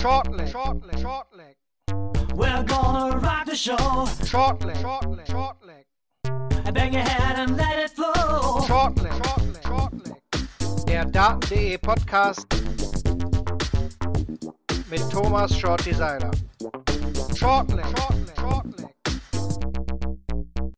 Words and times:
Shortleg, 0.00 0.48
shortleg, 0.50 0.98
shortleg, 0.98 1.54
We're 2.34 2.62
gonna 2.64 3.18
rock 3.18 3.44
the 3.44 3.54
show. 3.54 3.76
shortleg, 3.76 4.76
shortleg, 4.76 5.26
shortleg, 5.26 6.72
Bang 6.72 6.94
your 6.94 7.02
head 7.02 7.38
and 7.38 7.56
let 7.58 7.78
it 7.78 7.90
flow. 7.90 8.60
shortleg, 8.66 9.12
shortleg, 9.12 9.62
shortleg. 9.62 10.86
Der 10.86 11.04
Daten.de 11.04 11.76
Podcast 11.78 12.46
mit 14.88 15.02
Thomas 15.10 15.54
Shorty 15.54 15.92
Seiler. 15.92 16.30
Shortleg, 17.36 17.84
shortleg, 17.84 18.36
shortleg. 18.40 18.94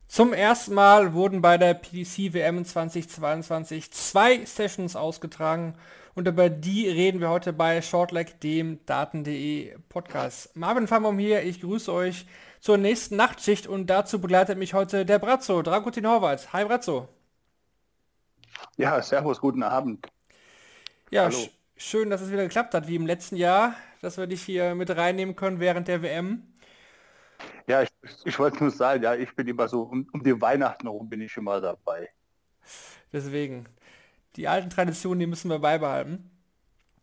Zum 0.09 0.33
ersten 0.33 0.75
Mal 0.75 1.15
wurden 1.15 1.41
bei 1.41 1.59
der 1.59 1.75
PDC 1.75 2.35
WM 2.35 2.65
2022 2.65 3.93
zwei 3.93 4.45
Sessions 4.45 4.97
ausgetragen 4.97 5.75
und 6.15 6.29
über 6.29 6.51
die 6.51 6.89
reden 6.89 7.21
wir 7.21 7.31
heute 7.31 7.53
bei 7.53 7.81
Shortleg, 7.81 8.41
dem 8.41 8.85
Daten.de 8.87 9.77
Podcast. 9.89 10.55
Marvin 10.57 10.87
Famom 10.87 11.19
hier, 11.19 11.43
ich 11.43 11.61
grüße 11.61 11.93
euch 11.93 12.27
zur 12.61 12.77
nächsten 12.77 13.17
Nachtschicht 13.17 13.67
und 13.67 13.89
dazu 13.89 14.21
begleitet 14.21 14.59
mich 14.59 14.75
heute 14.75 15.07
der 15.07 15.19
Brazzo, 15.19 15.63
Dragutin 15.63 16.07
Horvath. 16.07 16.53
Hi 16.53 16.65
Brazzo. 16.65 17.09
Ja, 18.77 19.01
servus, 19.03 19.41
guten 19.41 19.63
Abend. 19.63 20.07
Ja, 21.11 21.31
sch 21.31 21.51
schön, 21.77 22.11
dass 22.11 22.21
es 22.21 22.31
wieder 22.31 22.45
geklappt 22.45 22.75
hat, 22.75 22.87
wie 22.87 22.97
im 22.97 23.07
letzten 23.07 23.37
Jahr, 23.37 23.75
dass 24.01 24.17
wir 24.17 24.27
dich 24.27 24.43
hier 24.43 24.75
mit 24.75 24.91
reinnehmen 24.91 25.35
können 25.35 25.61
während 25.61 25.89
der 25.89 26.03
WM. 26.03 26.47
Ja, 27.67 27.83
ich, 27.83 27.91
ich 28.25 28.39
wollte 28.39 28.63
nur 28.63 28.71
sagen, 28.71 29.03
ja, 29.03 29.15
ich 29.15 29.35
bin 29.35 29.49
immer 29.49 29.69
so, 29.69 29.83
um, 29.83 30.07
um 30.13 30.23
die 30.23 30.41
Weihnachten 30.41 30.87
herum 30.87 31.09
bin 31.09 31.21
ich 31.21 31.37
immer 31.37 31.61
dabei. 31.61 32.09
Deswegen, 33.13 33.67
die 34.37 34.49
alten 34.49 34.71
Traditionen, 34.71 35.21
die 35.21 35.27
müssen 35.27 35.51
wir 35.51 35.59
beibehalten. 35.59 36.31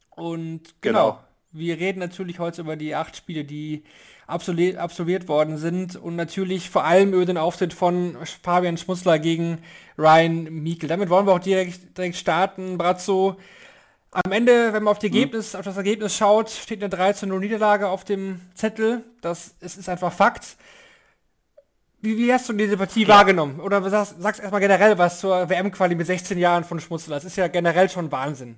Und 0.09 0.81
genau, 0.81 1.11
Genau. 1.11 1.23
wir 1.51 1.79
reden 1.79 1.99
natürlich 1.99 2.39
heute 2.39 2.61
über 2.61 2.75
die 2.75 2.95
acht 2.95 3.15
Spiele, 3.15 3.43
die 3.45 3.83
absolviert, 4.27 4.77
absolviert 4.77 5.27
worden 5.27 5.57
sind 5.57 5.95
und 5.95 6.15
natürlich 6.15 6.69
vor 6.69 6.83
allem 6.83 7.13
über 7.13 7.25
den 7.25 7.37
Auftritt 7.37 7.73
von 7.73 8.17
Fabian 8.43 8.77
Schmutzler 8.77 9.19
gegen 9.19 9.59
Ryan 9.97 10.63
Meikle. 10.63 10.87
Damit 10.87 11.09
wollen 11.09 11.25
wir 11.25 11.33
auch 11.33 11.39
direkt, 11.39 11.97
direkt 11.97 12.15
starten. 12.15 12.77
Brazzo, 12.77 13.37
am 14.11 14.31
Ende, 14.31 14.73
wenn 14.73 14.83
man 14.83 14.91
auf, 14.91 14.99
die 14.99 15.07
Ergebnis, 15.07 15.55
auf 15.55 15.65
das 15.65 15.77
Ergebnis 15.77 16.15
schaut, 16.15 16.49
steht 16.49 16.81
eine 16.81 16.89
3 16.89 17.13
zu 17.13 17.27
0 17.27 17.39
Niederlage 17.39 17.87
auf 17.89 18.03
dem 18.03 18.41
Zettel. 18.55 19.03
Das 19.21 19.55
es 19.59 19.77
ist 19.77 19.89
einfach 19.89 20.11
Fakt. 20.11 20.57
Wie, 22.01 22.17
wie 22.17 22.33
hast 22.33 22.47
du 22.47 22.53
diese 22.53 22.77
Partie 22.77 23.07
wahrgenommen? 23.07 23.59
Oder 23.59 23.87
sagst, 23.89 24.21
sagst 24.21 24.39
erstmal 24.39 24.61
generell 24.61 24.97
was 24.97 25.19
zur 25.19 25.49
WM-Quali 25.49 25.95
mit 25.95 26.07
16 26.07 26.37
Jahren 26.37 26.63
von 26.63 26.79
Schmutzler. 26.79 27.15
Das 27.15 27.25
ist 27.25 27.35
ja 27.35 27.47
generell 27.47 27.89
schon 27.89 28.11
Wahnsinn. 28.11 28.57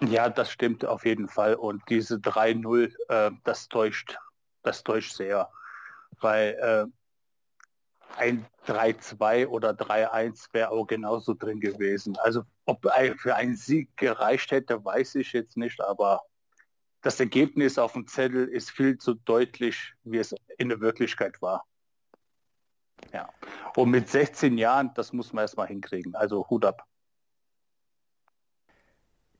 Ja, 0.00 0.30
das 0.30 0.50
stimmt 0.50 0.86
auf 0.86 1.04
jeden 1.04 1.28
Fall. 1.28 1.54
Und 1.54 1.82
diese 1.90 2.18
3-0, 2.18 2.94
äh, 3.08 3.30
das 3.44 3.68
täuscht, 3.68 4.18
das 4.62 4.82
täuscht 4.82 5.12
sehr. 5.14 5.50
Weil 6.20 6.56
äh, 6.60 8.18
ein 8.18 8.46
3-2 8.66 9.46
oder 9.46 9.74
3-1 9.74 10.48
wäre 10.52 10.70
auch 10.70 10.86
genauso 10.86 11.34
drin 11.34 11.60
gewesen. 11.60 12.16
Also 12.22 12.44
ob 12.64 12.86
ein- 12.86 13.18
für 13.18 13.34
einen 13.36 13.56
Sieg 13.56 13.94
gereicht 13.98 14.50
hätte, 14.50 14.82
weiß 14.82 15.16
ich 15.16 15.32
jetzt 15.34 15.58
nicht, 15.58 15.80
aber 15.82 16.22
das 17.02 17.18
Ergebnis 17.18 17.78
auf 17.78 17.92
dem 17.92 18.06
Zettel 18.06 18.48
ist 18.48 18.70
viel 18.70 18.98
zu 18.98 19.14
deutlich, 19.14 19.94
wie 20.04 20.18
es 20.18 20.34
in 20.58 20.68
der 20.68 20.80
Wirklichkeit 20.80 21.40
war. 21.40 21.64
Ja. 23.12 23.28
Und 23.76 23.90
mit 23.90 24.08
16 24.08 24.58
Jahren, 24.58 24.92
das 24.94 25.12
muss 25.12 25.32
man 25.32 25.42
erstmal 25.42 25.68
hinkriegen. 25.68 26.14
Also 26.14 26.46
Hut 26.48 26.64
ab. 26.64 26.86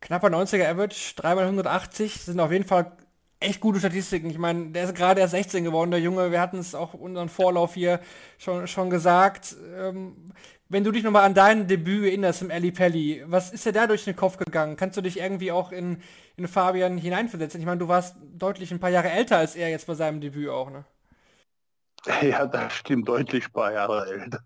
Knapper 0.01 0.29
90er 0.29 0.67
Average, 0.67 1.15
3 1.17 1.35
mal 1.35 1.45
180 1.45 2.15
sind 2.15 2.41
auf 2.41 2.51
jeden 2.51 2.65
Fall 2.65 2.97
echt 3.39 3.61
gute 3.61 3.79
Statistiken. 3.79 4.31
Ich 4.31 4.39
meine, 4.39 4.71
der 4.71 4.85
ist 4.85 4.95
gerade 4.95 5.21
erst 5.21 5.33
16 5.33 5.65
geworden, 5.65 5.91
der 5.91 6.01
Junge. 6.01 6.31
Wir 6.31 6.41
hatten 6.41 6.59
es 6.59 6.75
auch 6.75 6.95
unseren 6.95 7.29
Vorlauf 7.29 7.75
hier 7.75 8.01
schon, 8.39 8.67
schon 8.67 8.89
gesagt. 8.89 9.57
Ähm, 9.77 10.33
wenn 10.71 10.85
du 10.85 10.93
dich 10.93 11.03
nochmal 11.03 11.25
an 11.25 11.35
dein 11.35 11.67
Debüt 11.67 12.05
erinnerst 12.05 12.43
im 12.43 12.51
Ali 12.51 12.71
Pelli, 12.71 13.25
was 13.27 13.53
ist 13.53 13.67
dir 13.67 13.73
da 13.73 13.89
durch 13.89 14.05
den 14.05 14.15
Kopf 14.15 14.37
gegangen? 14.37 14.77
Kannst 14.77 14.97
du 14.97 15.01
dich 15.03 15.19
irgendwie 15.19 15.51
auch 15.51 15.73
in, 15.73 16.01
in 16.37 16.47
Fabian 16.47 16.97
hineinversetzen? 16.97 17.61
Ich 17.61 17.67
meine, 17.67 17.81
du 17.81 17.89
warst 17.89 18.17
deutlich 18.39 18.71
ein 18.71 18.79
paar 18.79 18.91
Jahre 18.91 19.11
älter 19.11 19.37
als 19.37 19.57
er 19.57 19.69
jetzt 19.69 19.89
bei 19.89 19.95
seinem 19.95 20.21
Debüt 20.21 20.49
auch, 20.49 20.71
ne? 20.71 20.85
Ja, 22.23 22.47
das 22.47 22.73
stimmt 22.73 23.09
deutlich 23.09 23.47
ein 23.47 23.53
paar 23.53 23.73
Jahre 23.73 24.07
älter. 24.11 24.43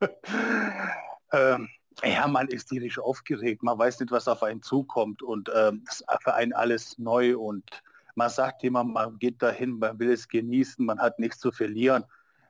ähm, 1.32 1.68
ja, 2.04 2.26
man 2.28 2.46
ist 2.48 2.68
tierisch 2.68 2.98
aufgeregt. 2.98 3.62
Man 3.64 3.78
weiß 3.78 3.98
nicht, 3.98 4.12
was 4.12 4.28
auf 4.28 4.44
einen 4.44 4.62
zukommt 4.62 5.22
und 5.22 5.50
ähm, 5.54 5.84
ist 5.88 6.04
für 6.22 6.34
einen 6.34 6.52
alles 6.52 6.96
neu 6.98 7.36
und 7.36 7.82
man 8.14 8.30
sagt 8.30 8.62
immer, 8.62 8.84
man 8.84 9.18
geht 9.18 9.42
dahin, 9.42 9.78
man 9.78 9.98
will 9.98 10.12
es 10.12 10.28
genießen, 10.28 10.86
man 10.86 11.00
hat 11.00 11.18
nichts 11.18 11.40
zu 11.40 11.50
verlieren. 11.50 12.04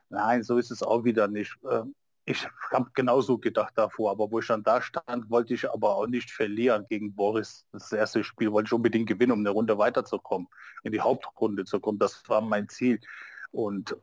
Nein, 0.09 0.43
so 0.43 0.57
ist 0.57 0.71
es 0.71 0.83
auch 0.83 1.03
wieder 1.03 1.27
nicht. 1.27 1.55
Ähm, 1.69 1.95
ich 2.29 2.47
habe 2.71 2.91
genauso 2.93 3.39
gedacht 3.39 3.73
davor, 3.75 4.11
aber 4.11 4.29
wo 4.29 4.39
ich 4.39 4.47
dann 4.47 4.61
da 4.61 4.81
stand, 4.81 5.29
wollte 5.31 5.55
ich 5.55 5.67
aber 5.69 5.95
auch 5.95 6.05
nicht 6.05 6.29
verlieren 6.29 6.85
gegen 6.87 7.15
Boris. 7.15 7.65
Das 7.71 7.91
erste 7.91 8.23
Spiel 8.23 8.51
wollte 8.51 8.67
ich 8.67 8.73
unbedingt 8.73 9.07
gewinnen, 9.07 9.31
um 9.31 9.39
eine 9.39 9.49
Runde 9.49 9.77
weiterzukommen, 9.79 10.47
in 10.83 10.91
die 10.91 11.01
Hauptrunde 11.01 11.65
zu 11.65 11.79
kommen. 11.79 11.97
Das 11.97 12.21
war 12.27 12.41
mein 12.41 12.69
Ziel. 12.69 12.99
Und 13.51 13.97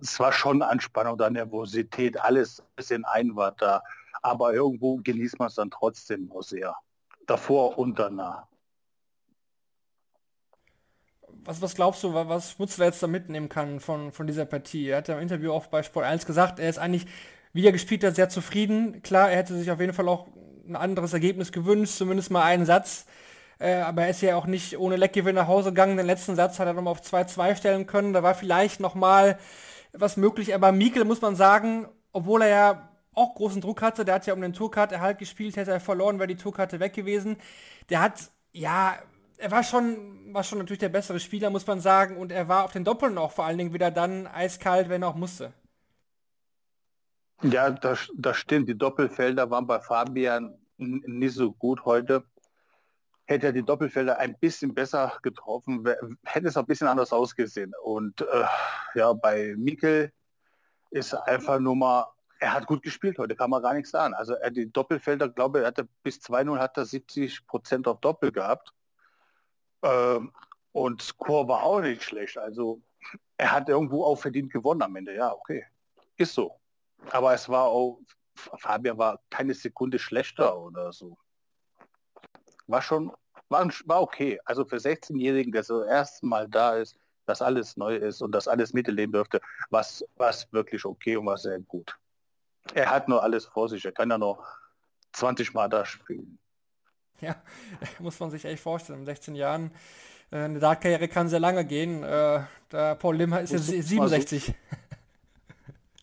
es 0.00 0.20
war 0.20 0.32
schon 0.32 0.62
Anspannung 0.62 1.14
oder 1.14 1.28
Nervosität, 1.28 2.20
alles 2.20 2.60
ein 2.60 2.66
bisschen 2.76 3.04
ein 3.04 3.34
war 3.34 3.50
da. 3.52 3.82
Aber 4.22 4.54
irgendwo 4.54 4.98
genießt 4.98 5.40
man 5.40 5.48
es 5.48 5.56
dann 5.56 5.70
trotzdem 5.70 6.26
noch 6.26 6.42
sehr. 6.42 6.76
Davor 7.26 7.76
und 7.78 7.98
danach. 7.98 8.46
Was, 11.44 11.60
was 11.62 11.74
glaubst 11.74 12.02
du, 12.04 12.14
wa- 12.14 12.28
was 12.28 12.52
Schmutzler 12.52 12.86
jetzt 12.86 13.02
da 13.02 13.08
mitnehmen 13.08 13.48
kann 13.48 13.80
von, 13.80 14.12
von 14.12 14.26
dieser 14.28 14.46
Partie? 14.46 14.88
Er 14.88 14.98
hat 14.98 15.08
ja 15.08 15.16
im 15.16 15.22
Interview 15.22 15.52
auch 15.52 15.66
bei 15.66 15.82
Sport 15.82 16.04
1 16.06 16.26
gesagt, 16.26 16.58
er 16.60 16.68
ist 16.68 16.78
eigentlich, 16.78 17.06
wie 17.56 17.66
er 17.66 17.72
gespielt 17.72 18.04
hat, 18.04 18.14
sehr 18.16 18.28
zufrieden. 18.28 19.02
Klar, 19.02 19.30
er 19.30 19.38
hätte 19.38 19.56
sich 19.56 19.70
auf 19.70 19.80
jeden 19.80 19.94
Fall 19.94 20.08
auch 20.08 20.26
ein 20.68 20.76
anderes 20.76 21.12
Ergebnis 21.12 21.52
gewünscht, 21.52 21.96
zumindest 21.96 22.30
mal 22.30 22.42
einen 22.42 22.66
Satz. 22.66 23.06
Äh, 23.58 23.76
aber 23.76 24.02
er 24.02 24.10
ist 24.10 24.20
ja 24.20 24.36
auch 24.36 24.46
nicht 24.46 24.78
ohne 24.78 24.96
Leckgewinn 24.96 25.36
nach 25.36 25.48
Hause 25.48 25.70
gegangen. 25.70 25.96
Den 25.96 26.06
letzten 26.06 26.36
Satz 26.36 26.58
hat 26.58 26.66
er 26.66 26.74
nochmal 26.74 26.92
auf 26.92 27.00
2-2 27.00 27.56
stellen 27.56 27.86
können. 27.86 28.12
Da 28.12 28.22
war 28.22 28.34
vielleicht 28.34 28.80
nochmal 28.80 29.38
was 29.92 30.16
möglich. 30.16 30.54
Aber 30.54 30.72
Mikkel 30.72 31.04
muss 31.04 31.22
man 31.22 31.34
sagen, 31.34 31.88
obwohl 32.12 32.42
er 32.42 32.48
ja 32.48 32.88
auch 33.14 33.34
großen 33.34 33.62
Druck 33.62 33.80
hatte, 33.80 34.04
der 34.04 34.16
hat 34.16 34.26
ja 34.26 34.34
um 34.34 34.42
den 34.42 34.52
Tourcard-Erhalt 34.52 35.18
gespielt, 35.18 35.56
hätte 35.56 35.70
er 35.70 35.80
verloren, 35.80 36.18
wäre 36.18 36.28
die 36.28 36.36
Tourkarte 36.36 36.80
weg 36.80 36.92
gewesen. 36.92 37.38
Der 37.88 38.02
hat, 38.02 38.30
ja, 38.52 38.96
er 39.38 39.50
war 39.50 39.62
schon, 39.62 40.34
war 40.34 40.44
schon 40.44 40.58
natürlich 40.58 40.80
der 40.80 40.90
bessere 40.90 41.20
Spieler, 41.20 41.48
muss 41.48 41.66
man 41.66 41.80
sagen. 41.80 42.18
Und 42.18 42.32
er 42.32 42.48
war 42.48 42.64
auf 42.64 42.72
den 42.72 42.84
Doppeln 42.84 43.16
auch 43.16 43.32
vor 43.32 43.46
allen 43.46 43.56
Dingen 43.56 43.72
wieder 43.72 43.90
dann 43.90 44.26
eiskalt, 44.26 44.90
wenn 44.90 45.02
er 45.02 45.08
auch 45.08 45.14
musste. 45.14 45.54
Ja, 47.42 47.70
das, 47.70 48.10
das 48.16 48.38
stimmt. 48.38 48.68
Die 48.68 48.78
Doppelfelder 48.78 49.50
waren 49.50 49.66
bei 49.66 49.80
Fabian 49.80 50.58
nicht 50.78 51.34
so 51.34 51.52
gut 51.52 51.84
heute. 51.84 52.24
Hätte 53.26 53.46
er 53.46 53.52
die 53.52 53.64
Doppelfelder 53.64 54.18
ein 54.18 54.38
bisschen 54.38 54.74
besser 54.74 55.18
getroffen, 55.22 55.84
hätte 56.24 56.48
es 56.48 56.56
ein 56.56 56.66
bisschen 56.66 56.86
anders 56.86 57.12
ausgesehen. 57.12 57.72
Und 57.82 58.20
äh, 58.20 58.44
ja, 58.94 59.12
bei 59.12 59.54
Mikkel 59.56 60.12
ist 60.90 61.12
einfach 61.12 61.58
nur 61.58 61.76
mal, 61.76 62.06
er 62.38 62.52
hat 62.52 62.66
gut 62.66 62.82
gespielt 62.82 63.18
heute, 63.18 63.34
kann 63.34 63.50
man 63.50 63.62
gar 63.62 63.74
nichts 63.74 63.90
sagen. 63.90 64.14
Also 64.14 64.34
er 64.34 64.50
die 64.50 64.70
Doppelfelder, 64.70 65.28
glaube 65.28 65.60
er 65.60 65.66
hatte 65.68 65.88
bis 66.02 66.18
2-0 66.20 66.58
hat 66.58 66.76
er 66.76 66.84
70 66.84 67.46
Prozent 67.46 67.88
auf 67.88 68.00
Doppel 68.00 68.30
gehabt. 68.32 68.72
Ähm, 69.82 70.32
und 70.72 71.02
Score 71.02 71.48
war 71.48 71.62
auch 71.62 71.80
nicht 71.80 72.02
schlecht. 72.02 72.38
Also 72.38 72.80
er 73.36 73.52
hat 73.52 73.68
irgendwo 73.68 74.04
auch 74.04 74.16
verdient 74.16 74.52
gewonnen 74.52 74.82
am 74.82 74.96
Ende. 74.96 75.14
Ja, 75.14 75.32
okay. 75.32 75.64
Ist 76.16 76.34
so. 76.34 76.58
Aber 77.10 77.34
es 77.34 77.48
war 77.48 77.64
auch, 77.64 78.00
Fabian 78.58 78.98
war 78.98 79.20
keine 79.30 79.54
Sekunde 79.54 79.98
schlechter 79.98 80.58
oder 80.58 80.92
so. 80.92 81.16
War 82.66 82.82
schon, 82.82 83.12
war, 83.48 83.68
war 83.84 84.02
okay. 84.02 84.38
Also 84.44 84.64
für 84.64 84.76
16-Jährigen, 84.76 85.52
der 85.52 85.62
so 85.62 85.84
erst 85.84 86.22
mal 86.22 86.48
da 86.48 86.76
ist, 86.76 86.96
dass 87.26 87.42
alles 87.42 87.76
neu 87.76 87.96
ist 87.96 88.22
und 88.22 88.32
das 88.32 88.46
alles 88.48 88.72
miterleben 88.72 89.12
dürfte, 89.12 89.40
was 89.70 90.04
was 90.16 90.52
wirklich 90.52 90.84
okay 90.84 91.16
und 91.16 91.26
war 91.26 91.36
sehr 91.38 91.58
gut. 91.60 91.96
Er 92.74 92.90
hat 92.90 93.08
nur 93.08 93.22
alles 93.22 93.46
vor 93.46 93.68
sich. 93.68 93.84
Er 93.84 93.92
kann 93.92 94.10
ja 94.10 94.18
noch 94.18 94.44
20 95.12 95.54
Mal 95.54 95.68
da 95.68 95.84
spielen. 95.84 96.38
Ja, 97.20 97.36
muss 97.98 98.18
man 98.20 98.30
sich 98.30 98.44
echt 98.44 98.62
vorstellen. 98.62 99.00
In 99.00 99.04
16 99.06 99.34
Jahren, 99.34 99.72
äh, 100.30 100.36
eine 100.38 100.58
Dartkarriere 100.58 101.08
kann 101.08 101.28
sehr 101.28 101.40
lange 101.40 101.64
gehen. 101.64 102.02
Äh, 102.02 102.42
der 102.70 102.94
Paul 102.96 103.16
Lim 103.16 103.32
ist 103.34 103.52
jetzt 103.52 103.68
Muss- 103.68 103.76
muss 103.76 103.90
man 103.94 104.08
so- 104.08 104.16
67. 104.16 104.54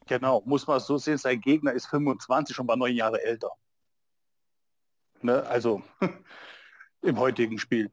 Genau, 0.07 0.41
muss 0.45 0.67
man 0.67 0.79
so 0.79 0.97
sehen, 0.97 1.17
sein 1.17 1.39
Gegner 1.39 1.71
ist 1.71 1.87
25 1.87 2.59
und 2.59 2.67
war 2.67 2.75
neun 2.75 2.95
Jahre 2.95 3.23
älter. 3.23 3.51
Ne? 5.21 5.45
Also 5.47 5.81
im 7.01 7.17
heutigen 7.17 7.57
Spiel. 7.57 7.89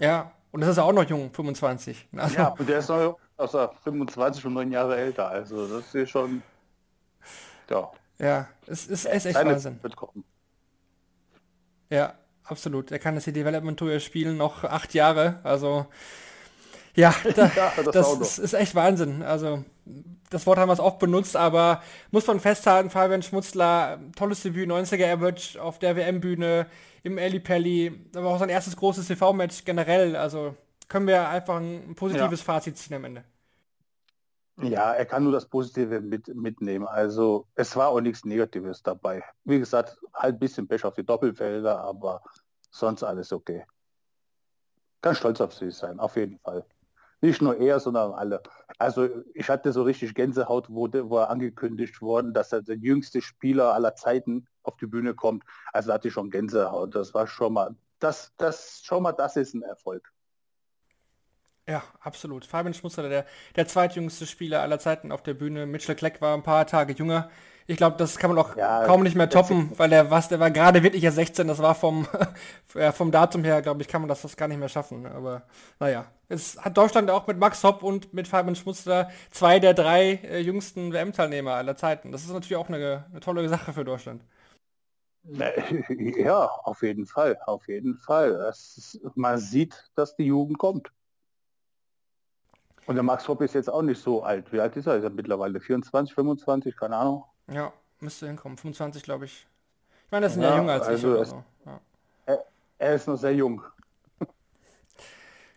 Ja, 0.00 0.32
und 0.50 0.60
das 0.60 0.70
ist 0.70 0.78
auch 0.78 0.92
noch 0.92 1.04
jung, 1.04 1.32
25. 1.32 2.08
Also, 2.16 2.36
Ja, 2.36 2.48
und 2.48 2.68
der 2.68 2.78
ist 2.78 2.88
noch 2.88 3.18
außer 3.36 3.72
25 3.82 4.44
und 4.46 4.54
neun 4.54 4.72
Jahre 4.72 4.96
älter. 4.96 5.28
Also 5.28 5.66
das 5.66 5.94
ist 5.94 6.10
schon, 6.10 6.42
ja, 7.68 7.90
ja 8.18 8.48
es 8.66 8.86
ist, 8.86 9.04
ist 9.06 9.24
echt 9.26 9.34
seine 9.34 9.50
Wahnsinn. 9.50 9.80
Ja, 11.90 12.14
absolut. 12.44 12.90
Er 12.90 12.98
kann 12.98 13.14
das 13.14 13.24
hier 13.24 13.32
Development 13.32 13.78
Tour 13.78 13.98
spielen, 14.00 14.36
noch 14.36 14.64
acht 14.64 14.94
Jahre. 14.94 15.40
Also 15.42 15.86
ja, 16.94 17.14
da, 17.34 17.46
ja 17.46 17.72
das, 17.84 17.92
das 17.92 18.12
ist, 18.20 18.38
ist, 18.38 18.54
echt 18.54 18.74
Wahnsinn. 18.74 19.22
Also 19.22 19.64
das 20.30 20.46
Wort 20.46 20.58
haben 20.58 20.68
wir 20.68 20.72
es 20.72 20.80
oft 20.80 20.98
benutzt, 20.98 21.36
aber 21.36 21.82
muss 22.10 22.26
man 22.26 22.40
festhalten, 22.40 22.90
Fabian 22.90 23.22
Schmutzler, 23.22 24.00
tolles 24.16 24.42
Debüt, 24.42 24.68
90er 24.70 25.12
Average 25.12 25.62
auf 25.62 25.78
der 25.78 25.96
WM-Bühne, 25.96 26.66
im 27.02 27.18
Eli 27.18 27.38
Pelli, 27.38 28.08
aber 28.16 28.28
auch 28.28 28.38
sein 28.38 28.48
erstes 28.48 28.76
großes 28.76 29.06
TV-Match 29.06 29.64
generell. 29.64 30.16
Also 30.16 30.56
können 30.88 31.06
wir 31.06 31.28
einfach 31.28 31.56
ein 31.56 31.94
positives 31.94 32.40
ja. 32.40 32.44
Fazit 32.44 32.78
ziehen 32.78 32.96
am 32.96 33.04
Ende. 33.04 33.24
Ja, 34.62 34.92
er 34.92 35.04
kann 35.04 35.24
nur 35.24 35.32
das 35.32 35.46
Positive 35.46 36.00
mit, 36.00 36.28
mitnehmen. 36.34 36.86
Also 36.86 37.46
es 37.56 37.76
war 37.76 37.88
auch 37.88 38.00
nichts 38.00 38.24
Negatives 38.24 38.82
dabei. 38.82 39.22
Wie 39.44 39.58
gesagt, 39.58 39.98
halt 40.14 40.36
ein 40.36 40.38
bisschen 40.38 40.68
Pech 40.68 40.84
auf 40.84 40.94
die 40.94 41.04
Doppelfelder, 41.04 41.80
aber 41.80 42.22
sonst 42.70 43.02
alles 43.02 43.32
okay. 43.32 43.64
Kann 45.02 45.14
stolz 45.14 45.40
auf 45.40 45.52
sie 45.52 45.70
sein, 45.70 46.00
auf 46.00 46.16
jeden 46.16 46.38
Fall. 46.38 46.64
Nicht 47.24 47.40
nur 47.40 47.58
er, 47.58 47.80
sondern 47.80 48.12
alle. 48.12 48.42
Also 48.76 49.08
ich 49.32 49.48
hatte 49.48 49.72
so 49.72 49.82
richtig 49.82 50.14
Gänsehaut, 50.14 50.68
wo, 50.68 50.90
wo 50.92 51.20
angekündigt 51.20 52.02
worden, 52.02 52.34
dass 52.34 52.52
er 52.52 52.60
der 52.60 52.76
jüngste 52.76 53.22
Spieler 53.22 53.72
aller 53.72 53.94
Zeiten 53.94 54.46
auf 54.62 54.76
die 54.76 54.86
Bühne 54.86 55.14
kommt. 55.14 55.42
Also 55.72 55.90
hatte 55.90 56.08
ich 56.08 56.14
schon 56.14 56.30
Gänsehaut. 56.30 56.94
Das 56.94 57.14
war 57.14 57.26
schon 57.26 57.54
mal, 57.54 57.74
das, 57.98 58.34
das, 58.36 58.82
schon 58.84 59.02
mal, 59.02 59.12
das 59.12 59.36
ist 59.36 59.54
ein 59.54 59.62
Erfolg. 59.62 60.12
Ja, 61.66 61.82
absolut. 62.00 62.44
Fabian 62.44 62.74
Schmutzler, 62.74 63.08
der, 63.08 63.24
der 63.56 63.66
zweitjüngste 63.66 64.26
Spieler 64.26 64.60
aller 64.60 64.78
Zeiten 64.78 65.10
auf 65.10 65.22
der 65.22 65.32
Bühne. 65.32 65.64
Mitchell 65.64 65.94
Kleck 65.94 66.20
war 66.20 66.36
ein 66.36 66.42
paar 66.42 66.66
Tage 66.66 66.92
jünger. 66.92 67.30
Ich 67.66 67.78
glaube, 67.78 67.96
das 67.96 68.18
kann 68.18 68.30
man 68.30 68.44
auch 68.44 68.56
ja, 68.56 68.84
kaum 68.84 69.02
nicht 69.02 69.16
mehr 69.16 69.30
toppen, 69.30 69.70
weil 69.78 69.88
der 69.88 70.10
was, 70.10 70.28
der 70.28 70.38
war 70.38 70.50
gerade 70.50 70.82
wirklich 70.82 71.02
ja 71.02 71.10
16, 71.10 71.48
das 71.48 71.60
war 71.60 71.74
vom, 71.74 72.06
ja, 72.74 72.92
vom 72.92 73.10
Datum 73.10 73.42
her, 73.42 73.62
glaube 73.62 73.80
ich, 73.80 73.88
kann 73.88 74.02
man 74.02 74.08
das, 74.08 74.20
das 74.20 74.36
gar 74.36 74.48
nicht 74.48 74.58
mehr 74.58 74.68
schaffen. 74.68 75.06
Aber 75.06 75.42
naja, 75.80 76.04
es 76.28 76.58
hat 76.62 76.76
Deutschland 76.76 77.10
auch 77.10 77.26
mit 77.26 77.38
Max 77.38 77.64
Hopp 77.64 77.82
und 77.82 78.12
mit 78.12 78.28
Fabian 78.28 78.54
Schmutzler 78.54 79.10
zwei 79.30 79.60
der 79.60 79.72
drei 79.72 80.20
äh, 80.24 80.40
jüngsten 80.40 80.92
WM-Teilnehmer 80.92 81.54
aller 81.54 81.76
Zeiten. 81.76 82.12
Das 82.12 82.22
ist 82.24 82.32
natürlich 82.32 82.56
auch 82.56 82.68
eine, 82.68 83.06
eine 83.10 83.20
tolle 83.20 83.48
Sache 83.48 83.72
für 83.72 83.84
Deutschland. 83.84 84.22
Ja, 86.18 86.50
auf 86.64 86.82
jeden 86.82 87.06
Fall, 87.06 87.38
auf 87.46 87.66
jeden 87.66 87.96
Fall. 87.96 88.46
Ist, 88.50 89.00
man 89.14 89.38
sieht, 89.38 89.90
dass 89.94 90.16
die 90.16 90.24
Jugend 90.24 90.58
kommt. 90.58 90.92
Und 92.86 92.96
der 92.96 93.02
Max 93.02 93.26
Hopp 93.26 93.40
ist 93.40 93.54
jetzt 93.54 93.70
auch 93.70 93.80
nicht 93.80 94.02
so 94.02 94.22
alt. 94.22 94.52
Wie 94.52 94.60
alt 94.60 94.76
ist 94.76 94.86
er? 94.86 94.96
Ist 94.96 95.04
er 95.04 95.10
mittlerweile 95.10 95.60
24, 95.60 96.14
25, 96.14 96.76
keine 96.76 96.96
Ahnung. 96.96 97.24
Ja, 97.52 97.72
müsste 98.00 98.26
hinkommen. 98.26 98.56
25, 98.58 99.02
glaube 99.02 99.26
ich. 99.26 99.46
Ich 100.06 100.12
meine, 100.12 100.26
das 100.26 100.36
ist 100.36 100.42
ja, 100.42 100.50
ja 100.50 100.56
jünger 100.56 100.72
als 100.72 100.86
also 100.86 101.22
ich. 101.22 101.28
So. 101.28 101.44
Ja. 101.66 101.80
Er, 102.26 102.44
er, 102.78 102.94
ist 102.94 103.08
noch 103.08 103.16
sehr 103.16 103.34
jung. 103.34 103.62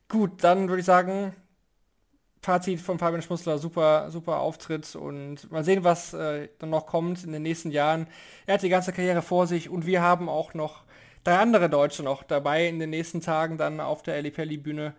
Gut, 0.10 0.44
dann 0.44 0.70
würde 0.70 0.80
ich 0.80 0.86
sagen, 0.86 1.36
Fazit 2.42 2.80
von 2.80 2.98
Fabian 2.98 3.22
Schmussler, 3.22 3.58
super, 3.58 4.10
super 4.10 4.40
Auftritt 4.40 4.96
und 4.96 5.52
mal 5.52 5.66
sehen, 5.66 5.84
was 5.84 6.14
äh, 6.14 6.48
dann 6.60 6.70
noch 6.70 6.86
kommt 6.86 7.24
in 7.24 7.34
den 7.34 7.44
nächsten 7.44 7.72
Jahren. 7.72 8.08
Er 8.46 8.56
hat 8.56 8.64
die 8.64 8.70
ganze 8.70 8.94
Karriere 8.94 9.22
vor 9.22 9.48
sich 9.48 9.70
und 9.70 9.86
wir 9.86 10.02
haben 10.02 10.30
auch 10.30 10.54
noch 10.54 10.84
drei 11.26 11.40
andere 11.40 11.70
Deutsche 11.70 12.04
noch 12.04 12.24
dabei 12.24 12.68
in 12.68 12.80
den 12.80 12.90
nächsten 12.90 13.20
Tagen 13.20 13.58
dann 13.58 13.82
auf 13.82 14.02
der 14.02 14.22
Pelli 14.32 14.58
Bühne 14.58 14.94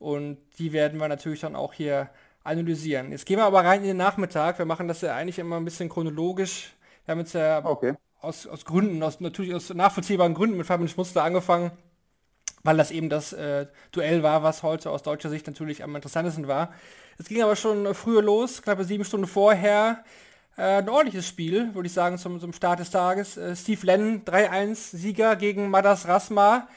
und 0.00 0.38
die 0.58 0.72
werden 0.72 0.98
wir 0.98 1.06
natürlich 1.08 1.40
dann 1.40 1.54
auch 1.54 1.72
hier 1.72 2.10
analysieren. 2.48 3.12
Jetzt 3.12 3.26
gehen 3.26 3.36
wir 3.36 3.44
aber 3.44 3.64
rein 3.64 3.82
in 3.82 3.88
den 3.88 3.96
Nachmittag. 3.96 4.58
Wir 4.58 4.66
machen 4.66 4.88
das 4.88 5.00
ja 5.02 5.14
eigentlich 5.14 5.38
immer 5.38 5.56
ein 5.56 5.64
bisschen 5.64 5.88
chronologisch. 5.88 6.74
Wir 7.04 7.12
haben 7.12 7.20
jetzt 7.20 7.34
ja 7.34 7.64
okay. 7.64 7.94
aus, 8.20 8.46
aus 8.46 8.64
Gründen, 8.64 9.02
aus, 9.02 9.20
natürlich 9.20 9.54
aus 9.54 9.72
nachvollziehbaren 9.72 10.34
Gründen 10.34 10.56
mit 10.56 10.66
Fabian 10.66 10.88
Schmutzler 10.88 11.24
angefangen, 11.24 11.70
weil 12.64 12.76
das 12.76 12.90
eben 12.90 13.08
das 13.08 13.32
äh, 13.32 13.66
Duell 13.92 14.22
war, 14.22 14.42
was 14.42 14.62
heute 14.62 14.90
aus 14.90 15.02
deutscher 15.02 15.30
Sicht 15.30 15.46
natürlich 15.46 15.84
am 15.84 15.94
interessantesten 15.94 16.48
war. 16.48 16.72
Es 17.18 17.28
ging 17.28 17.42
aber 17.42 17.56
schon 17.56 17.94
früher 17.94 18.22
los, 18.22 18.62
knappe 18.62 18.84
sieben 18.84 19.04
Stunden 19.04 19.26
vorher. 19.26 20.04
Äh, 20.56 20.78
ein 20.78 20.88
ordentliches 20.88 21.26
Spiel, 21.26 21.74
würde 21.74 21.86
ich 21.86 21.92
sagen, 21.92 22.18
zum, 22.18 22.40
zum 22.40 22.52
Start 22.52 22.80
des 22.80 22.90
Tages. 22.90 23.36
Äh, 23.36 23.54
Steve 23.54 23.86
Lennon, 23.86 24.24
3-1 24.24 24.96
Sieger 24.96 25.36
gegen 25.36 25.70
Madas 25.70 26.08
Rasma. 26.08 26.68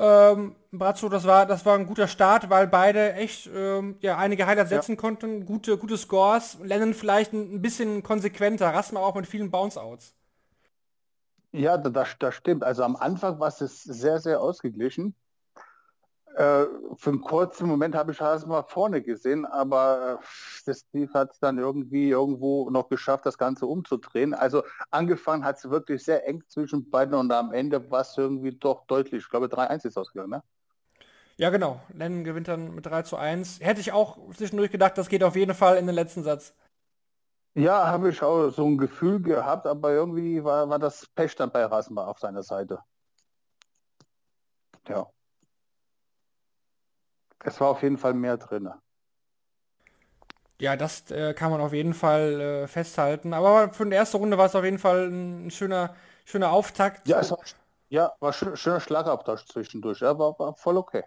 Ähm, 0.00 0.54
Brazzo, 0.70 1.08
das 1.08 1.24
war, 1.24 1.44
das 1.44 1.66
war 1.66 1.76
ein 1.76 1.86
guter 1.86 2.06
Start, 2.06 2.50
weil 2.50 2.68
beide 2.68 3.14
echt 3.14 3.50
ähm, 3.52 3.96
ja, 4.00 4.16
einige 4.16 4.46
Highlights 4.46 4.70
setzen 4.70 4.92
ja. 4.92 5.00
konnten, 5.00 5.44
gute, 5.44 5.76
gute 5.76 5.96
Scores. 5.96 6.58
Lennon 6.62 6.94
vielleicht 6.94 7.32
ein, 7.32 7.56
ein 7.56 7.62
bisschen 7.62 8.02
konsequenter, 8.02 8.72
Rasma 8.72 9.00
auch 9.00 9.14
mit 9.14 9.26
vielen 9.26 9.50
Bounce-Outs. 9.50 10.14
Ja, 11.52 11.78
das, 11.78 12.16
das 12.18 12.34
stimmt. 12.34 12.62
Also 12.62 12.84
am 12.84 12.94
Anfang 12.94 13.40
war 13.40 13.48
es 13.48 13.58
sehr, 13.58 14.20
sehr 14.20 14.40
ausgeglichen. 14.40 15.14
Äh, 16.36 16.66
für 16.96 17.10
einen 17.10 17.20
kurzen 17.20 17.66
Moment 17.66 17.94
habe 17.94 18.12
ich 18.12 18.20
Hasen 18.20 18.48
mal 18.48 18.62
vorne 18.62 19.02
gesehen, 19.02 19.44
aber 19.44 20.20
äh, 20.20 20.24
das 20.66 20.80
Steve 20.88 21.12
hat 21.12 21.32
es 21.32 21.40
dann 21.40 21.58
irgendwie 21.58 22.10
irgendwo 22.10 22.70
noch 22.70 22.88
geschafft, 22.88 23.26
das 23.26 23.38
Ganze 23.38 23.66
umzudrehen. 23.66 24.34
Also 24.34 24.62
angefangen 24.90 25.44
hat 25.44 25.56
es 25.56 25.68
wirklich 25.68 26.04
sehr 26.04 26.26
eng 26.28 26.44
zwischen 26.48 26.90
beiden 26.90 27.14
und 27.14 27.32
am 27.32 27.52
Ende 27.52 27.90
war 27.90 28.02
es 28.02 28.16
irgendwie 28.16 28.52
doch 28.52 28.86
deutlich. 28.86 29.24
Ich 29.24 29.30
glaube 29.30 29.48
3-1 29.48 29.84
ist 29.84 29.96
ausgegangen, 29.96 30.30
ne? 30.30 30.42
Ja, 31.38 31.50
genau. 31.50 31.80
Lennon 31.92 32.24
gewinnt 32.24 32.48
dann 32.48 32.74
mit 32.74 32.86
3 32.86 33.02
zu 33.02 33.16
1. 33.16 33.60
Hätte 33.60 33.80
ich 33.80 33.92
auch 33.92 34.18
zwischendurch 34.34 34.70
gedacht, 34.70 34.98
das 34.98 35.08
geht 35.08 35.24
auf 35.24 35.36
jeden 35.36 35.54
Fall 35.54 35.76
in 35.76 35.86
den 35.86 35.94
letzten 35.94 36.22
Satz. 36.22 36.54
Ja, 37.54 37.88
habe 37.88 38.10
ich 38.10 38.22
auch 38.22 38.50
so 38.50 38.64
ein 38.64 38.78
Gefühl 38.78 39.20
gehabt, 39.20 39.66
aber 39.66 39.92
irgendwie 39.92 40.44
war, 40.44 40.68
war 40.68 40.78
das 40.78 41.06
Pech 41.14 41.34
dann 41.34 41.50
bei 41.50 41.64
Rasma 41.64 42.06
auf 42.06 42.18
seiner 42.18 42.42
Seite. 42.42 42.78
Ja 44.88 45.08
es 47.44 47.60
war 47.60 47.68
auf 47.68 47.82
jeden 47.82 47.98
Fall 47.98 48.14
mehr 48.14 48.36
drin. 48.36 48.70
Ja, 50.60 50.76
das 50.76 51.10
äh, 51.10 51.34
kann 51.34 51.52
man 51.52 51.60
auf 51.60 51.72
jeden 51.72 51.94
Fall 51.94 52.40
äh, 52.40 52.66
festhalten. 52.66 53.32
Aber 53.32 53.72
für 53.72 53.86
die 53.86 53.92
erste 53.92 54.16
Runde 54.16 54.38
war 54.38 54.46
es 54.46 54.56
auf 54.56 54.64
jeden 54.64 54.78
Fall 54.78 55.08
ein 55.08 55.50
schöner, 55.50 55.94
schöner 56.24 56.50
Auftakt. 56.50 57.06
Ja, 57.06 57.20
es 57.20 57.30
war, 57.30 57.38
ja, 57.90 58.12
war 58.18 58.32
schön, 58.32 58.56
schöner 58.56 58.80
Schlagabtausch 58.80 59.46
zwischendurch. 59.46 60.00
Ja, 60.00 60.18
war, 60.18 60.36
war 60.38 60.54
voll 60.54 60.76
okay. 60.76 61.04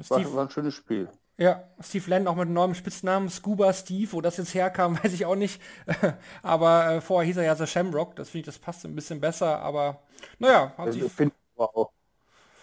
Steve, 0.00 0.24
war, 0.24 0.34
war, 0.34 0.44
ein 0.44 0.50
schönes 0.50 0.74
Spiel. 0.74 1.10
Ja, 1.36 1.62
Steve 1.80 2.08
Lennon 2.08 2.28
auch 2.28 2.34
mit 2.36 2.46
einem 2.46 2.54
neuen 2.54 2.74
Spitznamen, 2.74 3.28
Scuba 3.28 3.72
Steve, 3.72 4.12
wo 4.12 4.20
das 4.22 4.38
jetzt 4.38 4.54
herkam, 4.54 4.98
weiß 5.04 5.12
ich 5.12 5.26
auch 5.26 5.36
nicht. 5.36 5.60
aber 6.42 6.94
äh, 6.94 7.00
vorher 7.02 7.26
hieß 7.26 7.36
er 7.36 7.44
ja 7.44 7.54
The 7.54 7.66
Shamrock, 7.66 8.16
das 8.16 8.30
finde 8.30 8.40
ich, 8.40 8.46
das 8.46 8.58
passt 8.58 8.84
ein 8.86 8.94
bisschen 8.94 9.20
besser, 9.20 9.60
aber 9.60 10.00
naja, 10.38 10.72
hat 10.76 10.86
also, 10.86 11.08
Finde 11.08 11.34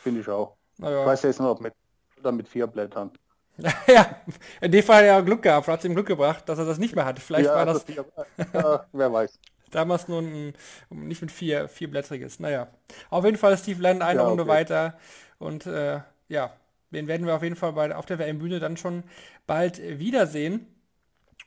find 0.02 0.20
ich 0.20 0.28
auch. 0.28 0.56
Naja. 0.78 1.02
Ich 1.02 1.08
weiß 1.08 1.24
jetzt 1.24 1.40
noch, 1.40 1.52
ob 1.52 1.62
mit 1.62 1.74
oder 2.26 2.32
mit 2.32 2.48
vier 2.48 2.68
Blättern. 2.68 3.12
ja, 3.88 4.18
in 4.60 4.72
dem 4.72 4.84
Fall 4.84 5.06
ja 5.06 5.22
Glück 5.22 5.44
gehabt, 5.44 5.68
hat 5.68 5.80
es 5.80 5.86
ihm 5.86 5.94
Glück 5.94 6.08
gebracht, 6.08 6.50
dass 6.50 6.60
er 6.60 6.66
das 6.66 6.78
nicht 6.78 6.96
mehr 6.96 7.06
hat. 7.06 7.20
Vielleicht 7.20 7.46
ja, 7.46 7.56
war 7.56 7.66
das, 7.66 7.86
das 7.86 7.96
ja, 8.54 8.86
wer 8.92 9.14
weiß. 9.14 9.40
damals 9.72 10.10
nur 10.10 10.22
ein, 10.22 10.54
nicht 10.90 11.22
mit 11.22 11.32
vier, 11.32 11.70
vierblättriges. 11.70 12.40
Naja, 12.40 12.68
auf 13.10 13.24
jeden 13.24 13.38
Fall 13.38 13.58
Steve 13.58 13.82
Land 13.82 14.02
eine 14.02 14.20
ja, 14.22 14.28
Runde 14.28 14.44
okay. 14.44 14.52
weiter 14.52 14.98
und 15.38 15.68
äh, 15.68 16.02
ja, 16.28 16.52
den 16.92 17.08
werden 17.08 17.26
wir 17.26 17.36
auf 17.36 17.44
jeden 17.44 17.56
Fall 17.56 17.74
bei, 17.74 17.96
auf 17.96 18.06
der 18.06 18.20
WM-Bühne 18.20 18.60
dann 18.60 18.76
schon 18.76 19.04
bald 19.48 19.82
wiedersehen. 19.82 20.68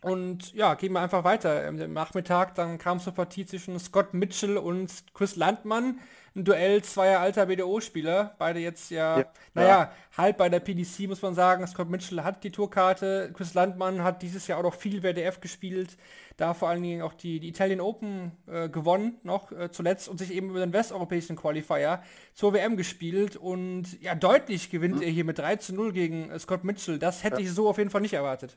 Und 0.00 0.54
ja, 0.54 0.75
gehen 0.75 0.92
wir 0.92 1.00
einfach 1.00 1.25
weiter. 1.25 1.66
Im 1.66 1.92
Nachmittag 1.92 2.54
dann 2.54 2.78
kam 2.78 3.00
zur 3.00 3.14
Partie 3.14 3.47
zwischen 3.47 3.78
Scott 3.80 4.14
Mitchell 4.14 4.57
und 4.57 4.92
Chris 5.12 5.35
Landmann 5.35 5.99
ein 6.38 6.45
Duell 6.45 6.83
zweier 6.83 7.21
alter 7.21 7.47
BDO-Spieler. 7.47 8.37
Beide 8.38 8.61
jetzt 8.61 8.90
ja, 8.90 9.18
ja 9.18 9.26
naja, 9.54 9.68
ja. 9.68 9.92
halb 10.16 10.38
bei 10.38 10.49
der 10.49 10.61
PDC 10.61 11.09
muss 11.09 11.21
man 11.21 11.35
sagen. 11.35 11.66
Scott 11.66 11.90
Mitchell 11.90 12.23
hat 12.23 12.45
die 12.45 12.50
Tourkarte. 12.50 13.33
Chris 13.35 13.54
Landmann 13.54 14.02
hat 14.02 14.23
dieses 14.23 14.47
Jahr 14.47 14.61
auch 14.61 14.62
noch 14.62 14.75
viel 14.75 15.02
WDF 15.02 15.40
gespielt. 15.40 15.97
Da 16.37 16.54
vor 16.54 16.68
allen 16.68 16.83
Dingen 16.83 17.02
auch 17.02 17.14
die, 17.14 17.40
die 17.40 17.49
Italian 17.49 17.80
Open 17.80 18.33
äh, 18.47 18.68
gewonnen, 18.68 19.18
noch 19.25 19.50
äh, 19.50 19.73
zuletzt 19.73 20.09
und 20.09 20.18
sich 20.18 20.33
eben 20.33 20.50
über 20.50 20.61
den 20.61 20.73
westeuropäischen 20.73 21.35
Qualifier 21.35 22.02
zur 22.35 22.52
WM 22.52 22.76
gespielt. 22.76 23.35
Und 23.37 24.00
ja, 24.00 24.14
deutlich 24.14 24.71
gewinnt 24.71 24.97
mhm. 24.97 25.02
er 25.02 25.11
hier 25.11 25.25
mit 25.25 25.38
3 25.38 25.57
zu 25.57 25.75
0 25.75 25.92
gegen 25.92 26.30
äh, 26.30 26.38
Scott 26.38 26.62
Mitchell. 26.62 27.00
Das 27.00 27.25
hätte 27.25 27.40
ja. 27.40 27.49
ich 27.49 27.52
so 27.52 27.68
auf 27.68 27.78
jeden 27.78 27.90
Fall 27.90 28.02
nicht 28.02 28.14
erwartet. 28.14 28.57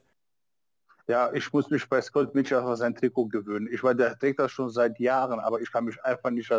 Ja, 1.12 1.30
ich 1.34 1.52
muss 1.52 1.70
mich 1.70 1.90
bei 1.90 2.02
Scott 2.02 2.34
Mitchell 2.34 2.60
auf 2.60 2.78
sein 2.78 2.96
Trikot 2.96 3.26
gewöhnen. 3.26 3.68
Ich 3.70 3.84
war 3.84 3.94
der 3.94 4.18
trägt 4.18 4.40
das 4.40 4.50
schon 4.50 4.70
seit 4.70 4.98
Jahren, 4.98 5.42
aber 5.42 5.60
ich 5.60 5.70
kann 5.70 5.84
mich 5.84 6.02
einfach 6.06 6.30
nicht 6.30 6.50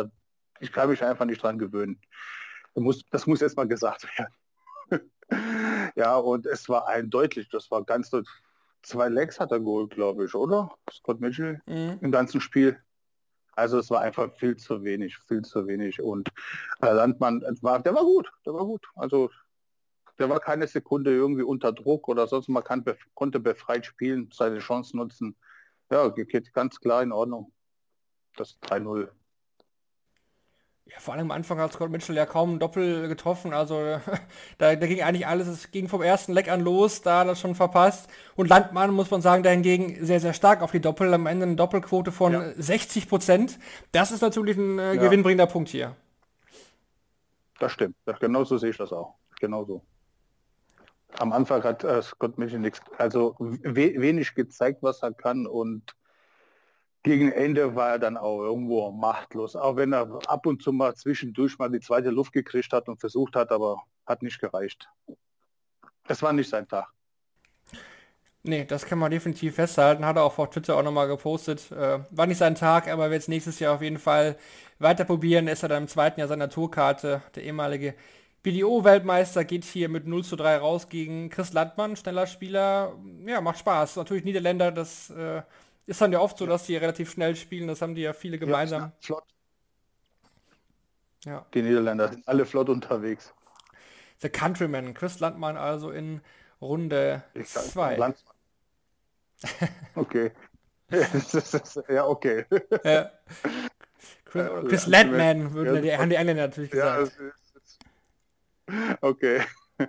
ich 0.59 0.71
kann 0.71 0.89
mich 0.91 1.03
einfach 1.03 1.25
nicht 1.25 1.41
dran 1.41 1.57
gewöhnen. 1.57 1.99
Das 2.75 2.83
muss, 2.83 3.03
das 3.09 3.25
muss 3.25 3.41
erst 3.41 3.57
mal 3.57 3.67
gesagt 3.67 4.07
werden. 4.15 5.11
ja, 5.95 6.15
und 6.17 6.45
es 6.45 6.69
war 6.69 6.87
eindeutig, 6.87 7.49
das 7.49 7.71
war 7.71 7.83
ganz 7.83 8.11
deutlich. 8.11 8.31
Zwei 8.83 9.09
Legs 9.09 9.39
hat 9.39 9.51
er 9.51 9.59
geholt, 9.59 9.95
glaube 9.95 10.25
ich, 10.25 10.35
oder? 10.35 10.69
Scott 10.91 11.19
Mitchell 11.19 11.59
mhm. 11.65 11.97
im 12.01 12.11
ganzen 12.11 12.39
Spiel. 12.39 12.77
Also 13.53 13.79
es 13.79 13.89
war 13.89 14.01
einfach 14.01 14.31
viel 14.35 14.55
zu 14.57 14.83
wenig, 14.83 15.17
viel 15.17 15.41
zu 15.41 15.65
wenig. 15.65 15.99
Und 15.99 16.29
äh, 16.83 16.91
Landmann, 16.91 17.41
war, 17.61 17.81
der 17.81 17.95
war 17.95 18.03
gut, 18.03 18.31
der 18.45 18.53
war 18.53 18.65
gut. 18.65 18.85
Also 18.95 19.31
der 20.23 20.29
war 20.29 20.39
keine 20.39 20.67
Sekunde 20.67 21.11
irgendwie 21.11 21.43
unter 21.43 21.73
Druck 21.73 22.07
oder 22.07 22.27
sonst 22.27 22.47
man 22.47 22.63
kann, 22.63 22.85
konnte 23.13 23.41
befreit 23.41 23.85
spielen, 23.85 24.29
seine 24.31 24.59
Chance 24.59 24.95
nutzen. 24.95 25.35
Ja, 25.91 26.07
geht 26.07 26.53
ganz 26.53 26.79
klar 26.79 27.03
in 27.03 27.11
Ordnung. 27.11 27.51
Das 28.37 28.57
3-0. 28.61 29.09
Ja, 30.85 30.99
vor 30.99 31.13
allem 31.13 31.29
am 31.29 31.31
Anfang 31.31 31.59
hat 31.59 31.73
Scott 31.73 31.91
Mitchell 31.91 32.15
ja 32.15 32.25
kaum 32.25 32.57
Doppel 32.57 33.09
getroffen, 33.09 33.53
also 33.53 33.75
da, 34.59 34.75
da 34.77 34.87
ging 34.87 35.01
eigentlich 35.01 35.27
alles, 35.27 35.49
es 35.49 35.71
ging 35.71 35.89
vom 35.89 36.01
ersten 36.01 36.31
Leck 36.31 36.49
an 36.49 36.61
los, 36.61 37.01
da 37.01 37.19
hat 37.19 37.27
er 37.27 37.35
schon 37.35 37.53
verpasst. 37.53 38.09
Und 38.37 38.47
Landmann, 38.47 38.91
muss 38.91 39.11
man 39.11 39.21
sagen, 39.21 39.43
dahingegen 39.43 40.05
sehr, 40.05 40.21
sehr 40.21 40.33
stark 40.33 40.61
auf 40.61 40.71
die 40.71 40.79
Doppel, 40.79 41.13
am 41.13 41.25
Ende 41.27 41.45
eine 41.45 41.55
Doppelquote 41.57 42.13
von 42.13 42.31
Ja. 42.31 42.53
60 42.55 43.09
Prozent. 43.09 43.59
Das 43.91 44.11
ist 44.11 44.21
natürlich 44.21 44.55
ein 44.55 44.79
äh, 44.79 44.93
Ja. 44.93 45.01
gewinnbringender 45.01 45.47
Punkt 45.47 45.67
hier. 45.67 45.97
Das 47.59 47.73
stimmt. 47.73 47.97
Das, 48.05 48.19
genauso 48.19 48.57
sehe 48.57 48.69
ich 48.69 48.77
das 48.77 48.93
auch. 48.93 49.15
Genauso. 49.41 49.83
Am 51.19 51.31
Anfang 51.31 51.63
hat 51.63 51.83
äh, 51.83 52.01
Scott 52.01 52.37
Mitchell 52.37 52.59
nichts, 52.59 52.81
also 52.97 53.35
we 53.39 53.93
wenig 53.97 54.35
gezeigt, 54.35 54.81
was 54.81 55.03
er 55.03 55.13
kann 55.13 55.45
und 55.47 55.95
gegen 57.03 57.31
Ende 57.31 57.75
war 57.75 57.91
er 57.91 57.99
dann 57.99 58.17
auch 58.17 58.39
irgendwo 58.39 58.89
machtlos. 58.91 59.55
Auch 59.55 59.75
wenn 59.75 59.93
er 59.93 60.19
ab 60.27 60.45
und 60.45 60.63
zu 60.63 60.71
mal 60.71 60.95
zwischendurch 60.95 61.59
mal 61.59 61.69
die 61.69 61.81
zweite 61.81 62.09
Luft 62.09 62.31
gekriegt 62.31 62.71
hat 62.71 62.87
und 62.87 62.99
versucht 62.99 63.35
hat, 63.35 63.51
aber 63.51 63.83
hat 64.05 64.23
nicht 64.23 64.39
gereicht. 64.39 64.89
Es 66.07 66.21
war 66.21 66.33
nicht 66.33 66.49
sein 66.49 66.67
Tag. 66.67 66.87
Nee, 68.45 68.65
das 68.65 68.85
kann 68.85 68.99
man 68.99 69.11
definitiv 69.11 69.55
festhalten. 69.55 70.05
Hat 70.05 70.17
er 70.17 70.23
auch 70.23 70.37
auf 70.37 70.49
Twitter 70.49 70.75
auch 70.75 70.83
nochmal 70.83 71.07
gepostet. 71.07 71.71
Äh, 71.71 71.99
war 72.09 72.25
nicht 72.25 72.37
sein 72.37 72.55
Tag, 72.55 72.89
aber 72.89 73.09
wird 73.09 73.21
es 73.21 73.27
nächstes 73.29 73.59
Jahr 73.59 73.75
auf 73.75 73.81
jeden 73.81 73.99
Fall 73.99 74.37
weiter 74.79 75.05
probieren. 75.05 75.47
Ist 75.47 75.63
er 75.63 75.69
dann 75.69 75.83
im 75.83 75.87
zweiten 75.87 76.19
Jahr 76.19 76.27
seiner 76.27 76.49
Tourkarte. 76.49 77.21
Der 77.35 77.43
ehemalige 77.43 77.95
BDO-Weltmeister 78.43 79.45
geht 79.45 79.63
hier 79.63 79.87
mit 79.89 80.05
0 80.05 80.23
zu 80.23 80.35
3 80.35 80.57
raus 80.57 80.89
gegen 80.89 81.29
Chris 81.29 81.53
Landmann, 81.53 81.95
schneller 81.95 82.27
Spieler. 82.27 82.93
Ja, 83.25 83.41
macht 83.41 83.59
Spaß. 83.59 83.95
Natürlich 83.95 84.25
Niederländer, 84.25 84.71
das 84.71 85.09
äh, 85.11 85.41
ist 85.85 86.01
dann 86.01 86.11
ja 86.11 86.19
oft 86.19 86.37
so, 86.37 86.45
dass 86.45 86.65
die 86.65 86.75
relativ 86.75 87.11
schnell 87.11 87.35
spielen. 87.35 87.67
Das 87.67 87.81
haben 87.81 87.95
die 87.95 88.01
ja 88.01 88.13
viele 88.13 88.37
gemeinsam. 88.37 88.81
Ja, 88.81 88.91
flott. 88.99 89.23
Ja. 91.25 91.45
Die 91.53 91.61
Niederländer 91.61 92.09
sind 92.09 92.27
alle 92.27 92.45
flott 92.45 92.69
unterwegs. 92.69 93.33
The 94.21 94.29
Countryman, 94.29 94.93
Chris 94.93 95.19
Landmann 95.19 95.57
also 95.57 95.91
in 95.91 96.21
Runde 96.61 97.23
Ich 97.33 97.49
sag, 97.49 97.63
2. 97.63 97.95
Landsmann. 97.95 98.35
Okay. 99.95 100.31
Ja, 101.89 102.05
okay. 102.07 102.45
Ja. 102.83 103.09
Chris, 104.25 104.43
Ja, 104.45 104.61
Chris 104.63 104.83
ja, 104.85 104.91
Landman, 104.91 105.53
würden 105.53 105.75
ja, 105.75 105.81
die, 105.81 105.97
haben 105.97 106.09
die 106.09 106.15
Engländer 106.15 106.47
natürlich 106.47 106.71
Ja, 106.73 106.97
gesagt. 106.97 107.07
es 107.07 107.17
ist, 107.17 107.42
okay. 109.01 109.41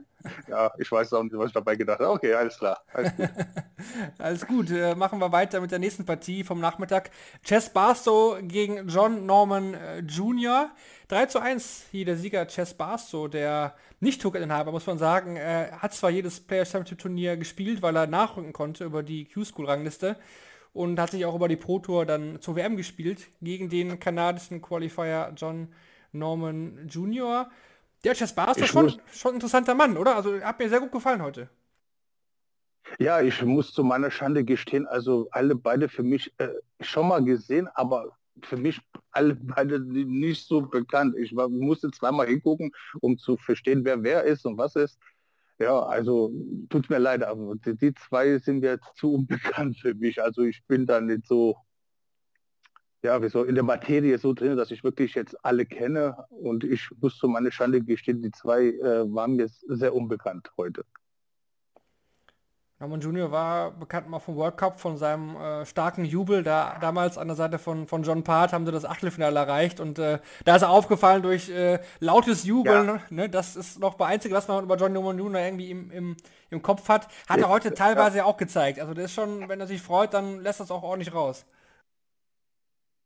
Ja, 0.49 0.73
ich 0.78 0.90
weiß 0.90 1.12
auch 1.12 1.23
nicht, 1.23 1.37
was 1.37 1.49
ich 1.49 1.52
dabei 1.52 1.76
gedacht 1.76 2.00
habe. 2.00 2.12
Okay, 2.12 2.33
alles 2.33 2.59
klar. 2.59 2.83
Alles 2.93 3.14
gut. 3.16 3.28
Alles 4.19 4.47
gut, 4.47 4.71
äh, 4.71 4.95
machen 4.95 5.19
wir 5.19 5.31
weiter 5.33 5.61
mit 5.61 5.71
der 5.71 5.78
nächsten 5.78 6.07
Partie 6.07 6.45
vom 6.45 6.61
Nachmittag. 6.61 7.11
Chess 7.45 7.71
Barstow 7.71 8.38
gegen 8.40 8.88
John 8.88 9.26
Norman 9.26 9.75
äh, 9.75 9.99
Jr. 9.99 10.71
3 11.09 11.26
zu 11.26 11.40
1 11.40 11.87
hier 11.90 12.07
der 12.07 12.16
Sieger 12.16 12.47
Chess 12.47 12.73
Barstow, 12.73 13.28
der 13.28 13.75
nicht 14.00 14.23
Tour-Inhaber, 14.23 14.73
muss 14.73 14.87
man 14.87 14.97
sagen, 14.99 15.37
äh, 15.37 15.71
hat 15.73 15.93
zwar 15.93 16.11
jedes 16.11 16.40
Player 16.40 16.64
Championship 16.64 16.99
Turnier 16.99 17.37
gespielt, 17.37 17.83
weil 17.83 17.97
er 17.97 18.07
nachrücken 18.07 18.54
konnte 18.54 18.85
über 18.85 19.02
die 19.02 19.26
Q-School-Rangliste 19.26 20.16
und 20.73 20.99
hat 20.99 21.11
sich 21.11 21.26
auch 21.26 21.35
über 21.35 21.49
die 21.49 21.57
Pro 21.57 21.78
Tour 21.78 22.07
dann 22.07 22.40
zur 22.40 22.57
WM 22.57 22.76
gespielt 22.76 23.28
gegen 23.43 23.69
den 23.69 24.00
kanadischen 24.00 24.62
Qualifier 24.62 25.33
John 25.37 25.69
Norman 26.12 26.88
Jr. 26.88 27.50
Der 28.05 28.15
Chess 28.15 28.35
Barstow 28.35 28.65
Ich 28.65 28.71
schon, 28.71 28.85
muss- 28.85 28.99
schon 29.13 29.33
ein 29.33 29.35
interessanter 29.37 29.75
Mann, 29.75 29.97
oder? 29.97 30.17
Also 30.17 30.41
hat 30.41 30.59
mir 30.59 30.69
sehr 30.69 30.81
gut 30.81 30.93
gefallen 30.93 31.23
heute. 31.23 31.49
Ja, 32.99 33.21
ich 33.23 33.43
muss 33.43 33.73
zu 33.73 33.83
meiner 33.83 34.11
Schande 34.11 34.45
gestehen, 34.45 34.87
also 34.87 35.29
alle 35.31 35.57
beide 35.57 35.89
für 35.89 36.03
mich 36.03 36.33
äh, 36.39 36.49
schon 36.81 37.09
mal 37.09 37.25
gesehen, 37.25 37.67
aber 37.75 38.17
für 38.43 38.57
mich 38.57 38.81
alle 39.11 39.35
beide 39.35 39.81
nicht 39.81 40.47
so 40.47 40.61
bekannt. 40.61 41.17
Ich 41.17 41.35
war, 41.35 41.49
musste 41.49 41.91
zweimal 41.91 42.27
hingucken, 42.27 42.73
um 43.01 43.17
zu 43.17 43.37
verstehen, 43.37 43.85
wer 43.85 44.03
wer 44.03 44.25
ist 44.25 44.45
und 44.45 44.59
was 44.59 44.77
ist. 44.77 44.99
Ja, 45.59 45.81
also 45.85 46.31
tut 46.69 46.91
mir 46.91 46.99
leid, 46.99 47.23
aber 47.23 47.55
die, 47.57 47.77
die 47.77 47.95
zwei 47.95 48.39
sind 48.39 48.61
mir 48.61 48.79
zu 48.97 49.15
unbekannt 49.15 49.79
für 49.79 49.95
mich. 49.95 50.21
Also 50.23 50.43
ich 50.43 50.63
bin 50.67 50.85
da 50.85 51.01
nicht 51.01 51.27
so, 51.27 51.57
ja, 53.05 53.23
wie 53.23 53.29
so 53.29 53.45
in 53.45 53.55
der 53.55 53.65
Materie 53.65 54.19
so 54.19 54.33
drin, 54.33 54.57
dass 54.57 54.71
ich 54.71 54.83
wirklich 54.83 55.15
jetzt 55.15 55.37
alle 55.45 55.67
kenne. 55.67 56.27
Und 56.31 56.65
ich 56.65 56.89
muss 57.01 57.19
zu 57.19 57.29
meiner 57.29 57.53
Schande 57.53 57.83
gestehen, 57.83 58.23
die 58.23 58.31
zwei 58.33 58.65
äh, 58.69 59.15
waren 59.15 59.37
mir 59.37 59.49
sehr 59.69 59.95
unbekannt 59.95 60.51
heute. 60.57 60.85
Norman 62.81 63.01
Jr. 63.01 63.31
war 63.31 63.71
bekannt 63.71 64.09
mal 64.09 64.19
vom 64.19 64.37
World 64.37 64.57
Cup, 64.57 64.81
von 64.81 64.97
seinem 64.97 65.37
äh, 65.37 65.65
starken 65.65 66.05
Jubel. 66.05 66.43
Da 66.43 66.79
damals 66.81 67.19
an 67.19 67.29
der 67.29 67.37
Seite 67.37 67.59
von, 67.59 67.87
von 67.87 68.03
John 68.03 68.25
Part 68.25 68.53
haben 68.53 68.67
sie 68.67 68.73
das 68.73 68.85
Achtelfinale 68.85 69.39
erreicht 69.39 69.81
und 69.81 69.99
äh, 69.99 70.19
da 70.45 70.57
ist 70.57 70.63
er 70.63 70.71
aufgefallen 70.71 71.23
durch 71.23 71.49
äh, 71.51 71.79
lautes 72.01 72.45
Jubeln. 72.45 72.87
Ja. 72.87 73.01
Ne? 73.11 73.29
Das 73.29 73.55
ist 73.55 73.79
noch 73.79 73.95
das 73.95 74.09
Einzige, 74.09 74.35
was 74.35 74.49
man 74.49 74.65
über 74.65 74.77
John 74.77 74.93
Norman 74.93 75.19
Jr. 75.19 75.41
irgendwie 75.41 75.71
im, 75.71 75.91
im, 75.91 76.17
im 76.51 76.63
Kopf 76.63 76.89
hat. 76.89 77.09
Hat 77.29 77.41
er 77.41 77.49
Ja, 77.49 77.49
heute 77.49 77.69
ja. 77.69 77.75
teilweise 77.75 78.25
auch 78.25 78.37
gezeigt. 78.39 78.81
Also 78.81 78.93
der 78.93 79.05
ist 79.05 79.15
schon, 79.15 79.49
wenn 79.49 79.61
er 79.61 79.67
sich 79.67 79.81
freut, 79.81 80.13
dann 80.13 80.41
lässt 80.41 80.61
das 80.61 80.71
auch 80.71 80.83
ordentlich 80.83 81.15
raus. 81.15 81.47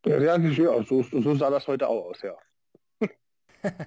Ja, 0.07 0.38
so, 0.85 1.02
so 1.02 1.35
sah 1.35 1.50
das 1.50 1.67
heute 1.67 1.88
auch 1.88 2.07
aus, 2.07 2.23
ja. 2.23 2.37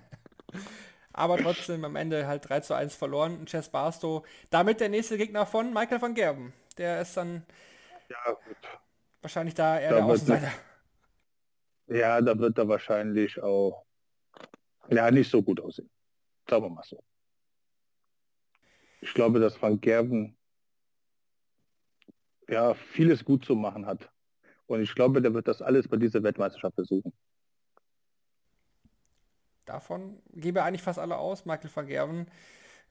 Aber 1.13 1.38
trotzdem 1.38 1.84
am 1.86 1.96
Ende 1.96 2.27
halt 2.27 2.48
3 2.50 2.60
zu 2.62 2.74
1 2.74 2.96
verloren. 2.96 3.46
Chess 3.46 3.70
Barstow. 3.70 4.25
Damit 4.50 4.80
der 4.80 4.89
nächste 4.89 5.18
Gegner 5.18 5.46
von 5.46 5.74
Michael 5.74 6.01
van 6.01 6.13
Gerben. 6.13 6.53
Der 6.77 7.01
ist 7.01 7.15
dann 7.18 7.46
Ja, 8.10 8.32
gut. 8.34 8.56
wahrscheinlich 9.22 9.53
da 9.56 9.80
eher 9.80 9.89
Da 9.91 9.96
der 9.98 10.06
wird- 10.08 10.15
Außenseiter. 10.15 10.51
ja, 11.88 12.22
da 12.22 12.38
wird 12.39 12.58
er 12.58 12.68
wahrscheinlich 12.68 13.41
auch 13.41 13.86
ja, 14.89 15.10
nicht 15.12 15.30
so 15.30 15.41
gut 15.41 15.60
aussehen. 15.62 15.89
Sagen 16.50 16.63
wir 16.65 16.70
mal 16.70 16.84
so. 16.84 17.01
Ich 19.01 19.13
glaube, 19.13 19.39
dass 19.39 19.62
Van 19.62 19.80
Gerven 19.82 20.38
ja 22.48 22.74
vieles 22.74 23.24
gut 23.24 23.46
zu 23.46 23.56
machen 23.56 23.86
hat. 23.86 24.11
Und 24.71 24.81
ich 24.81 24.95
glaube, 24.95 25.21
der 25.21 25.33
wird 25.33 25.49
das 25.49 25.61
alles 25.61 25.87
bei 25.89 25.97
dieser 25.97 26.23
Weltmeisterschaft 26.23 26.75
versuchen. 26.75 27.11
Davon 29.65 30.17
gebe 30.33 30.63
eigentlich 30.63 30.81
fast 30.81 30.97
alle 30.97 31.17
aus, 31.17 31.45
Michael 31.45 31.69
van 31.73 31.87
Gerven. 31.87 32.27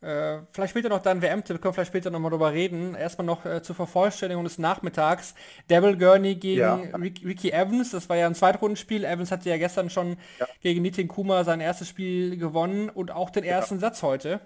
Äh, 0.03 0.41
vielleicht 0.53 0.71
später 0.71 0.89
noch 0.91 1.01
dann 1.03 1.21
WM-Tipp, 1.23 1.57
können 1.57 1.71
wir 1.71 1.73
vielleicht 1.75 1.89
später 1.91 2.11
nochmal 2.11 2.31
drüber 2.31 2.53
reden. 2.53 2.95
Erstmal 2.95 3.27
noch 3.27 3.45
äh, 3.47 3.63
zur 3.63 3.75
Vervollständigung 3.77 4.45
des 4.45 4.59
Nachmittags. 4.59 5.35
Devil 5.71 5.97
Gurney 5.97 6.35
gegen 6.37 6.61
Ja. 6.61 6.75
Rick, 6.97 7.23
Ricky 7.25 7.51
Evans, 7.51 7.91
das 7.91 8.09
war 8.11 8.17
ja 8.17 8.27
ein 8.27 8.35
Zweitrundenspiel. 8.35 9.05
Evans 9.05 9.31
hatte 9.31 9.49
ja 9.49 9.57
gestern 9.57 9.89
schon 9.91 10.17
Ja. 10.39 10.47
gegen 10.61 10.83
Nitin 10.83 11.09
Kuma 11.09 11.45
sein 11.45 11.61
erstes 11.61 11.89
Spiel 11.89 12.37
gewonnen 12.37 12.91
und 12.91 13.11
auch 13.11 13.31
den 13.31 13.45
ersten 13.45 13.79
Satz 13.79 14.03
heute. 14.03 14.41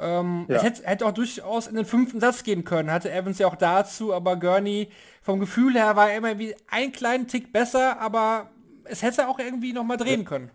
Ähm, 0.00 0.46
Ja. 0.48 0.56
Es 0.56 0.62
hätte, 0.62 0.82
hätte 0.84 1.06
auch 1.06 1.12
durchaus 1.12 1.66
in 1.66 1.76
den 1.76 1.84
fünften 1.84 2.20
Satz 2.20 2.42
gehen 2.42 2.64
können, 2.64 2.90
hatte 2.90 3.12
Evans 3.12 3.38
ja 3.38 3.46
auch 3.46 3.56
dazu, 3.56 4.14
aber 4.14 4.36
Gurney 4.36 4.88
vom 5.22 5.38
Gefühl 5.40 5.74
her 5.74 5.94
war 5.96 6.12
immer 6.12 6.38
wie 6.38 6.54
ein 6.68 6.92
kleinen 6.92 7.28
Tick 7.28 7.52
besser, 7.52 8.00
aber 8.00 8.50
es 8.84 9.02
hätte 9.02 9.28
auch 9.28 9.38
irgendwie 9.38 9.72
nochmal 9.72 9.98
drehen 9.98 10.24
können. 10.24 10.50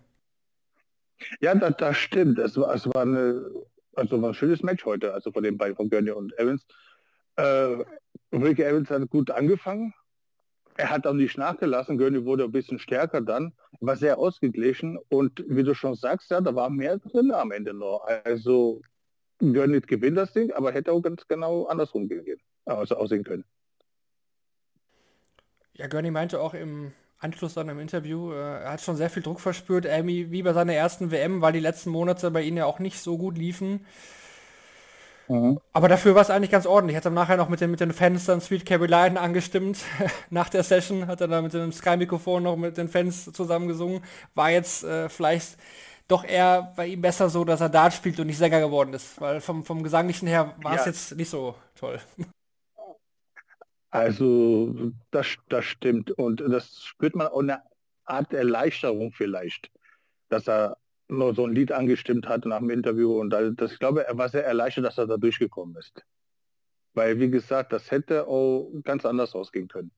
Ja, 1.40 1.56
das, 1.56 1.76
das 1.78 1.98
stimmt. 1.98 2.40
Es 2.40 2.58
war, 2.58 2.74
es 2.74 2.86
war 2.88 3.04
eine, 3.04 3.46
also 3.96 4.22
war 4.22 4.30
ein 4.32 4.34
schönes 4.34 4.64
Match 4.64 4.84
heute, 4.86 5.14
also 5.14 5.32
von 5.32 5.44
den 5.44 5.58
beiden, 5.58 5.76
von 5.76 5.90
Gurney 5.90 6.12
und 6.12 6.38
Evans. 6.38 6.66
Äh, 7.38 7.78
Ricky 8.34 8.64
Evans 8.64 8.90
hat 8.90 9.10
gut 9.10 9.32
angefangen. 9.32 9.94
Er 10.78 10.90
hat 10.90 11.08
auch 11.08 11.14
nicht 11.14 11.38
nachgelassen. 11.38 11.98
Gurney 11.98 12.26
wurde 12.26 12.44
ein 12.44 12.52
bisschen 12.52 12.80
stärker 12.80 13.22
dann, 13.22 13.54
war 13.80 13.96
sehr 13.96 14.18
ausgeglichen 14.18 14.98
und 15.08 15.44
wie 15.48 15.64
du 15.64 15.74
schon 15.74 15.96
sagst, 15.96 16.32
ja, 16.32 16.42
da 16.42 16.54
war 16.54 16.70
mehr 16.70 16.98
drin 16.98 17.32
am 17.32 17.52
Ende 17.52 17.74
noch. 17.74 18.06
Also 18.26 18.82
Gurney 19.40 19.82
gewinnt 19.82 20.18
das 20.18 20.34
Ding, 20.34 20.52
aber 20.52 20.72
hätte 20.72 20.92
auch 20.92 21.02
ganz 21.02 21.28
genau 21.28 21.66
andersrum 21.66 22.08
gehen, 22.08 22.40
also 22.66 22.96
aussehen 22.96 23.24
können. 23.24 23.44
Ja, 25.74 25.88
Gurney 25.88 26.12
meinte 26.12 26.40
auch 26.40 26.54
im 26.54 26.94
Anschluss 27.20 27.54
dann 27.54 27.70
im 27.70 27.80
Interview, 27.80 28.32
äh, 28.32 28.36
er 28.36 28.72
hat 28.72 28.82
schon 28.82 28.96
sehr 28.96 29.10
viel 29.10 29.24
Druck 29.24 29.40
verspürt, 29.40 29.86
irgendwie 29.86 30.32
wie 30.32 30.44
bei 30.44 30.54
seiner 30.54 30.74
ersten 30.74 31.12
WM, 31.12 31.42
weil 31.42 31.54
die 31.54 31.60
letzten 31.60 31.90
Monate 31.90 32.32
bei 32.32 32.44
ihm 32.44 32.58
ja 32.58 32.66
auch 32.66 32.80
nicht 32.80 33.00
so 33.00 33.18
gut 33.18 33.38
liefen. 33.38 33.86
Aber 35.74 35.88
dafür 35.88 36.14
war 36.14 36.22
es 36.22 36.30
eigentlich 36.30 36.52
ganz 36.52 36.68
ordentlich. 36.68 36.96
Hat 36.96 37.06
dann 37.06 37.16
nachher 37.16 37.38
noch 37.38 37.50
mit 37.50 37.60
den, 37.60 37.72
mit 37.72 37.80
den 37.80 37.94
Fans 37.94 38.26
dann 38.26 38.42
Sweet 38.42 38.66
Caroline 38.66 39.20
angestimmt. 39.20 39.80
Nach 40.30 40.50
der 40.50 40.62
Session 40.64 41.08
hat 41.08 41.20
er 41.20 41.28
dann 41.28 41.44
mit 41.44 41.54
dem 41.54 41.72
Sky-Mikrofon 41.72 42.44
noch 42.44 42.56
mit 42.56 42.78
den 42.78 42.90
Fans 42.90 43.32
zusammen 43.34 43.68
gesungen. 43.68 44.04
War 44.36 44.52
jetzt 44.52 44.84
äh, 44.84 45.10
vielleicht 45.10 45.58
doch 46.08 46.24
eher 46.24 46.74
bei 46.76 46.88
ihm 46.88 47.02
besser 47.02 47.30
so, 47.30 47.44
dass 47.46 47.62
er 47.62 47.70
Dart 47.70 47.94
spielt 47.94 48.20
und 48.20 48.28
nicht 48.28 48.38
Sänger 48.38 48.60
geworden 48.60 48.94
ist. 48.94 49.20
Weil 49.20 49.42
vom, 49.42 49.66
vom 49.66 49.84
Gesanglichen 49.84 50.28
her 50.28 50.54
war 50.62 50.74
es 50.76 50.82
Ja. 50.82 50.88
jetzt 50.88 51.16
nicht 51.16 51.30
so 51.30 51.56
toll. 51.76 52.00
Also 53.90 54.92
das, 55.12 55.28
das 55.50 55.66
stimmt 55.66 56.12
und 56.12 56.42
das 56.42 56.84
spürt 56.84 57.16
man 57.16 57.28
auch 57.28 57.40
eine 57.40 57.62
Art 58.04 58.34
Erleichterung 58.34 59.14
vielleicht, 59.14 59.72
dass 60.30 60.48
er 60.48 60.78
nur 61.08 61.34
so 61.34 61.46
ein 61.46 61.54
Lied 61.54 61.72
angestimmt 61.72 62.28
hat 62.28 62.46
nach 62.46 62.60
dem 62.60 62.70
Interview 62.72 63.20
und 63.20 63.30
da- 63.30 63.50
das, 63.52 63.72
ich 63.72 63.80
glaube, 63.80 64.06
er 64.06 64.18
war 64.18 64.28
sehr 64.30 64.46
erleichtert, 64.46 64.86
dass 64.86 64.98
er 64.98 65.08
da 65.08 65.18
durchgekommen 65.18 65.76
ist. 65.78 66.04
Weil, 66.94 67.20
wie 67.20 67.30
gesagt, 67.30 67.72
das 67.74 67.90
hätte 67.92 68.28
auch 68.28 68.70
ganz 68.84 69.06
anders 69.06 69.34
ausgehen 69.34 69.68
können. 69.68 69.92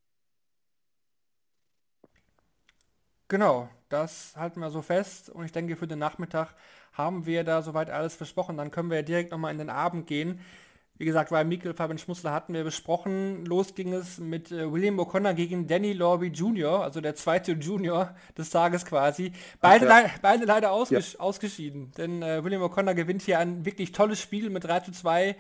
Genau. 3.27 3.69
Das 3.89 4.35
halten 4.35 4.59
wir 4.59 4.69
so 4.69 4.81
fest 4.81 5.29
und 5.29 5.45
ich 5.45 5.51
denke 5.51 5.75
für 5.75 5.87
den 5.87 5.99
Nachmittag 5.99 6.53
haben 6.93 7.25
wir 7.25 7.43
da 7.43 7.61
soweit 7.61 7.89
alles 7.89 8.15
versprochen. 8.15 8.57
Dann 8.57 8.71
können 8.71 8.89
wir 8.89 9.03
direkt 9.03 9.31
nochmal 9.31 9.51
in 9.51 9.57
den 9.57 9.69
Abend 9.69 10.07
gehen. 10.07 10.39
Wie 10.99 11.05
gesagt, 11.05 11.29
bei 11.29 11.43
Mikkel 11.43 11.75
Fabian 11.75 11.99
Schmutzler 11.99 12.33
hatten 12.33 12.53
wir 12.55 12.63
besprochen. 12.63 13.45
Los 13.45 13.75
ging 13.75 13.93
es 13.93 14.17
mit 14.17 14.51
äh, 14.51 14.71
William 14.71 14.99
O'Connor 14.99 15.33
gegen 15.35 15.67
Danny 15.67 15.93
Lorby 15.93 16.27
Jr., 16.27 16.83
also 16.83 17.01
der 17.01 17.13
zweite 17.13 17.51
Junior 17.51 18.15
des 18.35 18.49
Tages 18.49 18.83
quasi. 18.83 19.31
Beide, 19.61 19.85
ja. 19.85 19.99
le 19.99 20.09
beide 20.23 20.45
leider 20.45 20.71
ausges 20.71 21.13
ja. 21.13 21.19
ausgeschieden, 21.19 21.91
denn 21.97 22.23
äh, 22.23 22.43
William 22.43 22.63
O'Connor 22.63 22.95
gewinnt 22.95 23.21
hier 23.21 23.37
ein 23.37 23.63
wirklich 23.63 23.91
tolles 23.91 24.19
Spiel 24.19 24.49
mit 24.49 24.63
3 24.63 24.79
zu 24.79 24.91
2. 24.91 25.35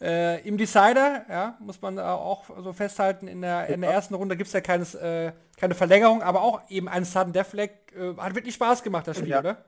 Äh, 0.00 0.46
Im 0.48 0.56
Decider, 0.56 1.26
ja, 1.28 1.58
muss 1.60 1.82
man 1.82 1.98
auch 1.98 2.44
so 2.62 2.72
festhalten, 2.72 3.28
in 3.28 3.42
der, 3.42 3.66
in 3.66 3.82
der 3.82 3.90
ersten 3.90 4.14
Runde 4.14 4.34
gibt 4.36 4.46
es 4.48 4.54
ja 4.54 4.62
keines, 4.62 4.94
äh, 4.94 5.32
keine 5.58 5.74
Verlängerung, 5.74 6.22
aber 6.22 6.40
auch 6.40 6.62
eben 6.70 6.88
ein 6.88 7.04
Sudden 7.04 7.34
Death 7.34 7.48
Flag. 7.48 7.68
Äh, 7.94 8.14
hat 8.16 8.34
wirklich 8.34 8.54
Spaß 8.54 8.82
gemacht, 8.82 9.06
das 9.06 9.18
Spiel, 9.18 9.36
oder? 9.36 9.62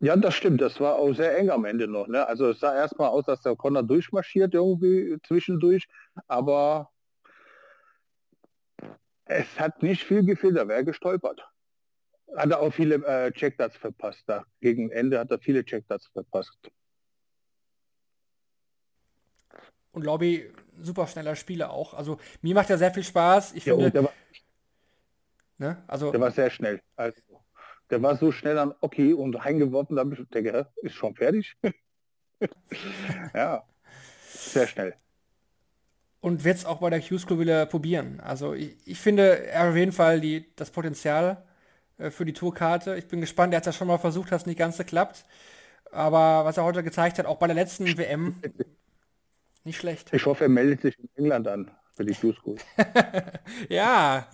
Ja, 0.00 0.14
das 0.16 0.34
stimmt. 0.34 0.60
Das 0.60 0.78
war 0.80 0.96
auch 0.96 1.14
sehr 1.14 1.38
eng 1.38 1.48
am 1.48 1.64
Ende 1.64 1.88
noch. 1.88 2.06
Ne? 2.06 2.26
Also 2.26 2.50
es 2.50 2.60
sah 2.60 2.74
erstmal 2.74 3.08
aus, 3.08 3.24
dass 3.24 3.40
der 3.40 3.56
Connor 3.56 3.82
durchmarschiert 3.82 4.52
irgendwie 4.52 5.16
zwischendurch, 5.26 5.88
aber 6.28 6.90
es 9.24 9.58
hat 9.58 9.82
nicht 9.82 10.04
viel 10.04 10.22
gefehlt, 10.22 10.58
da 10.58 10.68
wäre 10.68 10.84
gestolpert. 10.84 11.48
Hat 12.36 12.50
er 12.50 12.60
auch 12.60 12.74
viele 12.74 12.96
äh, 12.96 13.32
Checkdarts 13.32 13.78
verpasst. 13.78 14.24
Da 14.26 14.44
gegen 14.60 14.90
Ende 14.90 15.18
hat 15.18 15.30
er 15.30 15.38
viele 15.38 15.64
Checkdarts 15.64 16.08
verpasst. 16.08 16.58
Und 19.94 20.04
Lobby, 20.04 20.50
super 20.80 21.06
schneller 21.06 21.36
Spieler 21.36 21.70
auch. 21.70 21.94
Also 21.94 22.18
mir 22.42 22.54
macht 22.54 22.68
er 22.68 22.78
sehr 22.78 22.92
viel 22.92 23.04
Spaß. 23.04 23.54
Ich 23.54 23.64
ja, 23.64 23.74
finde, 23.74 23.90
der 23.90 24.04
war, 24.04 24.12
ne? 25.58 25.82
also, 25.86 26.10
der 26.10 26.20
war 26.20 26.30
sehr 26.30 26.50
schnell. 26.50 26.82
Also 26.96 27.20
der 27.90 28.02
war 28.02 28.16
so 28.16 28.32
schnell 28.32 28.56
dann 28.56 28.74
okay 28.80 29.12
und 29.12 29.34
reingeworfen, 29.34 29.96
da 29.96 30.00
habe 30.00 30.14
ich 30.14 30.28
denke, 30.28 30.66
ist 30.82 30.94
schon 30.94 31.14
fertig. 31.14 31.56
ja, 33.34 33.64
sehr 34.30 34.66
schnell. 34.66 34.94
Und 36.20 36.42
wird 36.42 36.56
es 36.56 36.64
auch 36.64 36.78
bei 36.78 36.90
der 36.90 37.00
Q-School 37.00 37.38
wieder 37.38 37.66
probieren. 37.66 38.20
Also 38.20 38.54
ich, 38.54 38.76
ich, 38.86 38.98
finde, 38.98 39.46
er 39.46 39.60
hat 39.60 39.68
auf 39.70 39.76
jeden 39.76 39.92
Fall 39.92 40.20
die, 40.20 40.46
das 40.56 40.70
Potenzial 40.70 41.44
äh, 41.98 42.10
für 42.10 42.24
die 42.24 42.32
Tourkarte. 42.32 42.96
Ich 42.96 43.06
bin 43.06 43.20
gespannt, 43.20 43.52
er 43.52 43.58
hat 43.58 43.66
das 43.66 43.76
schon 43.76 43.88
mal 43.88 43.98
versucht, 43.98 44.32
dass 44.32 44.46
nicht 44.46 44.58
ganz 44.58 44.78
geklappt. 44.78 45.24
Aber 45.92 46.44
was 46.44 46.56
er 46.56 46.64
heute 46.64 46.82
gezeigt 46.82 47.18
hat, 47.18 47.26
auch 47.26 47.36
bei 47.36 47.46
der 47.46 47.54
letzten 47.54 47.86
WM, 47.98 48.40
nicht 49.64 49.78
schlecht. 49.78 50.12
Ich 50.12 50.26
hoffe, 50.26 50.44
er 50.44 50.50
meldet 50.50 50.82
sich 50.82 50.98
in 50.98 51.08
England 51.16 51.48
an 51.48 51.70
für 51.94 52.04
die 52.04 52.14
Q-School. 52.14 52.56
ja, 53.68 54.26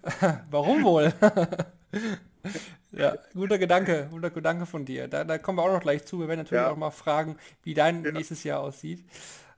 warum 0.50 0.84
wohl? 0.84 1.12
Ja, 2.92 3.14
guter 3.34 3.58
Gedanke, 3.58 4.06
guter 4.10 4.30
Gedanke 4.30 4.64
von 4.64 4.84
dir. 4.84 5.08
Da, 5.08 5.24
da 5.24 5.36
kommen 5.36 5.58
wir 5.58 5.64
auch 5.64 5.72
noch 5.72 5.80
gleich 5.80 6.06
zu. 6.06 6.20
Wir 6.20 6.28
werden 6.28 6.40
natürlich 6.40 6.62
ja. 6.62 6.70
auch 6.70 6.76
mal 6.76 6.90
fragen, 6.90 7.36
wie 7.62 7.74
dein 7.74 8.04
ja. 8.04 8.12
nächstes 8.12 8.42
Jahr 8.44 8.60
aussieht. 8.60 9.04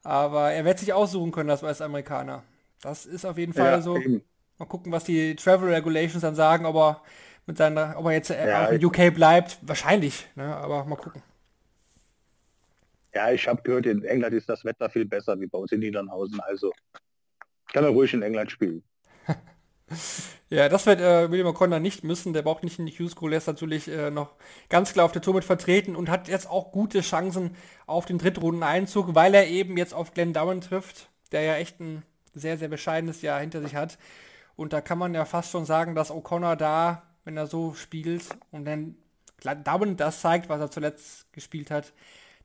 Aber 0.02 0.50
er 0.50 0.64
wird 0.64 0.78
sich 0.78 0.92
aussuchen 0.92 1.30
können 1.30 1.50
als 1.50 1.62
US-Amerikaner. 1.62 2.42
Das 2.80 3.06
ist 3.06 3.24
auf 3.24 3.38
jeden 3.38 3.52
Fall 3.52 3.72
ja, 3.72 3.80
so. 3.80 3.96
Eben. 3.96 4.22
Mal 4.58 4.64
gucken, 4.64 4.90
was 4.90 5.04
die 5.04 5.36
Travel 5.36 5.72
Regulations 5.72 6.22
dann 6.22 6.34
sagen, 6.34 6.66
ob 6.66 6.76
er 6.76 7.02
mit 7.46 7.56
seiner, 7.58 7.94
ob 7.96 8.06
er 8.06 8.12
jetzt 8.12 8.30
ja, 8.30 8.66
in 8.66 8.84
UK 8.84 9.14
bleibt. 9.14 9.58
Wahrscheinlich, 9.62 10.26
ne? 10.34 10.56
aber 10.56 10.84
mal 10.84 10.96
gucken. 10.96 11.22
Ja, 13.14 13.30
ich 13.30 13.48
habe 13.48 13.62
gehört, 13.62 13.86
in 13.86 14.04
England 14.04 14.34
ist 14.34 14.48
das 14.48 14.64
Wetter 14.64 14.90
viel 14.90 15.06
besser 15.06 15.38
wie 15.40 15.46
bei 15.46 15.58
uns 15.58 15.72
in 15.72 15.80
Niedernhausen. 15.80 16.40
Also 16.40 16.72
kann 17.72 17.84
er 17.84 17.90
ruhig 17.90 18.12
in 18.14 18.22
England 18.22 18.50
spielen. 18.50 18.82
Ja, 20.50 20.70
das 20.70 20.86
wird 20.86 21.00
äh, 21.00 21.30
William 21.30 21.48
O'Connor 21.48 21.78
nicht 21.78 22.04
müssen. 22.04 22.32
Der 22.32 22.40
braucht 22.40 22.64
nicht 22.64 22.78
in 22.78 22.86
die 22.86 22.96
Q-School. 22.96 23.32
Er 23.32 23.38
ist 23.38 23.46
natürlich 23.46 23.86
äh, 23.88 24.10
noch 24.10 24.34
ganz 24.70 24.94
klar 24.94 25.04
auf 25.04 25.12
der 25.12 25.20
Tour 25.20 25.34
mit 25.34 25.44
vertreten 25.44 25.94
und 25.94 26.08
hat 26.08 26.26
jetzt 26.26 26.48
auch 26.48 26.72
gute 26.72 27.02
Chancen 27.02 27.54
auf 27.86 28.06
den 28.06 28.16
Drittrunden-Einzug, 28.16 29.14
weil 29.14 29.34
er 29.34 29.46
eben 29.48 29.76
jetzt 29.76 29.92
auf 29.92 30.14
Glenn 30.14 30.32
Dowen 30.32 30.62
trifft, 30.62 31.10
der 31.32 31.42
ja 31.42 31.56
echt 31.56 31.80
ein 31.80 32.02
sehr, 32.34 32.56
sehr 32.56 32.68
bescheidenes 32.68 33.20
Jahr 33.20 33.40
hinter 33.40 33.60
sich 33.60 33.74
hat. 33.74 33.98
Und 34.56 34.72
da 34.72 34.80
kann 34.80 34.96
man 34.96 35.12
ja 35.12 35.26
fast 35.26 35.50
schon 35.50 35.66
sagen, 35.66 35.94
dass 35.94 36.10
O'Connor 36.10 36.56
da, 36.56 37.02
wenn 37.24 37.36
er 37.36 37.46
so 37.46 37.74
spielt 37.74 38.24
und 38.50 38.64
dann 38.64 38.96
Dowen 39.64 39.98
das 39.98 40.22
zeigt, 40.22 40.48
was 40.48 40.60
er 40.60 40.70
zuletzt 40.70 41.30
gespielt 41.34 41.70
hat, 41.70 41.92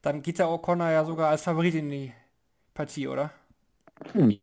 dann 0.04 0.22
geht 0.22 0.38
der 0.38 0.46
O'Connor 0.46 0.92
ja 0.92 1.04
sogar 1.04 1.32
als 1.32 1.42
Favorit 1.42 1.74
in 1.74 1.90
die 1.90 2.14
Partie, 2.76 3.08
oder? 3.08 3.32
Hm 4.12 4.40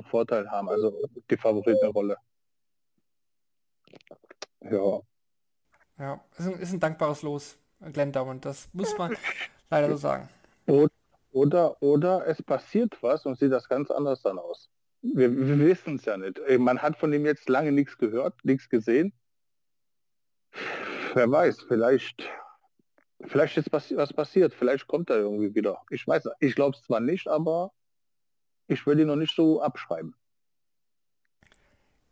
Vorteil 0.00 0.50
haben, 0.50 0.70
also 0.70 0.96
die 1.30 1.36
Favoritenrolle. 1.36 2.16
Ja. 4.60 5.00
Ja, 5.98 6.24
ist 6.38 6.46
ein, 6.46 6.58
ist 6.60 6.72
ein 6.72 6.80
dankbares 6.80 7.22
Los, 7.22 7.58
Glenn 7.92 8.12
Dowland, 8.12 8.44
das 8.44 8.68
muss 8.72 8.96
man 8.96 9.14
leider 9.70 9.90
so 9.90 9.96
sagen. 9.96 10.28
Oder, 10.66 10.90
oder, 11.32 11.82
oder 11.82 12.26
es 12.26 12.42
passiert 12.42 12.96
was 13.02 13.26
und 13.26 13.38
sieht 13.38 13.52
das 13.52 13.68
ganz 13.68 13.90
anders 13.90 14.22
dann 14.22 14.38
aus. 14.38 14.70
Wir, 15.02 15.30
wir 15.30 15.58
wissen 15.58 15.96
es 15.96 16.04
ja 16.04 16.16
nicht. 16.16 16.40
Man 16.58 16.80
hat 16.80 16.96
von 16.96 17.12
ihm 17.12 17.26
jetzt 17.26 17.48
lange 17.48 17.72
nichts 17.72 17.98
gehört, 17.98 18.34
nichts 18.44 18.68
gesehen. 18.68 19.12
Wer 21.14 21.30
weiß, 21.30 21.62
vielleicht, 21.62 22.22
vielleicht 23.26 23.56
ist 23.56 23.72
was 23.72 24.12
passiert, 24.12 24.54
vielleicht 24.54 24.86
kommt 24.86 25.10
er 25.10 25.18
irgendwie 25.18 25.54
wieder. 25.54 25.82
Ich 25.90 26.06
weiß, 26.06 26.28
ich 26.40 26.54
glaube 26.54 26.76
es 26.76 26.82
zwar 26.84 27.00
nicht, 27.00 27.28
aber 27.28 27.72
ich 28.66 28.86
würde 28.86 29.02
ihn 29.02 29.08
noch 29.08 29.16
nicht 29.16 29.34
so 29.34 29.62
abschreiben. 29.62 30.14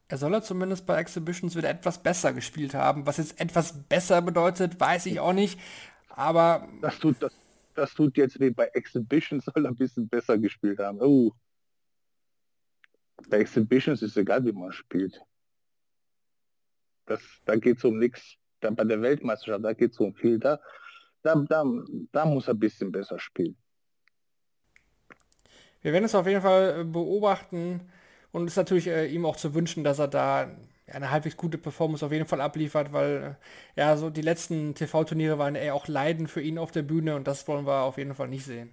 Er 0.08 0.18
soll 0.18 0.34
er 0.34 0.42
zumindest 0.42 0.86
bei 0.86 0.98
Exhibitions 0.98 1.54
wieder 1.54 1.70
etwas 1.70 2.02
besser 2.02 2.32
gespielt 2.32 2.74
haben. 2.74 3.06
Was 3.06 3.18
jetzt 3.18 3.40
etwas 3.40 3.86
besser 3.88 4.20
bedeutet, 4.22 4.80
weiß 4.80 5.06
ich 5.06 5.20
auch 5.20 5.32
nicht. 5.32 5.60
Aber. 6.08 6.68
Das 6.80 6.98
tut, 6.98 7.22
das, 7.22 7.32
das 7.74 7.94
tut 7.94 8.16
jetzt 8.16 8.40
weh. 8.40 8.50
Bei 8.50 8.66
Exhibitions 8.66 9.44
soll 9.54 9.64
er 9.64 9.70
ein 9.70 9.76
bisschen 9.76 10.08
besser 10.08 10.36
gespielt 10.36 10.80
haben. 10.80 11.00
Oh. 11.00 11.32
Bei 13.28 13.38
Exhibitions 13.38 14.02
ist 14.02 14.16
egal, 14.16 14.44
wie 14.44 14.52
man 14.52 14.72
spielt. 14.72 15.20
Das, 17.06 17.20
da 17.44 17.54
geht 17.54 17.78
es 17.78 17.84
um 17.84 17.98
nichts. 17.98 18.36
Bei 18.60 18.84
der 18.84 19.00
Weltmeisterschaft, 19.00 19.64
da 19.64 19.72
geht 19.72 19.92
es 19.92 19.98
um 20.00 20.12
viel. 20.14 20.40
Da, 20.40 20.58
da, 21.22 21.34
da, 21.48 21.64
da 22.12 22.24
muss 22.24 22.48
er 22.48 22.54
ein 22.54 22.58
bisschen 22.60 22.92
besser 22.92 23.18
spielen. 23.18 23.56
Wir 25.82 25.92
werden 25.92 26.04
es 26.04 26.14
auf 26.14 26.26
jeden 26.26 26.42
Fall 26.42 26.80
äh, 26.80 26.84
beobachten 26.84 27.90
und 28.32 28.44
es 28.44 28.52
ist 28.52 28.56
natürlich 28.56 28.86
äh, 28.88 29.06
ihm 29.06 29.24
auch 29.24 29.36
zu 29.36 29.54
wünschen, 29.54 29.84
dass 29.84 29.98
er 29.98 30.08
da 30.08 30.50
eine 30.86 31.10
halbwegs 31.10 31.36
gute 31.36 31.58
Performance 31.58 32.04
auf 32.04 32.12
jeden 32.12 32.26
Fall 32.26 32.40
abliefert, 32.40 32.92
weil 32.92 33.36
äh, 33.76 33.80
ja 33.80 33.96
so 33.96 34.10
die 34.10 34.22
letzten 34.22 34.74
TV-Turniere 34.74 35.38
waren 35.38 35.54
eher 35.54 35.74
auch 35.74 35.88
Leiden 35.88 36.26
für 36.26 36.42
ihn 36.42 36.58
auf 36.58 36.72
der 36.72 36.82
Bühne 36.82 37.16
und 37.16 37.26
das 37.26 37.46
wollen 37.48 37.66
wir 37.66 37.82
auf 37.82 37.96
jeden 37.96 38.14
Fall 38.14 38.28
nicht 38.28 38.44
sehen. 38.44 38.70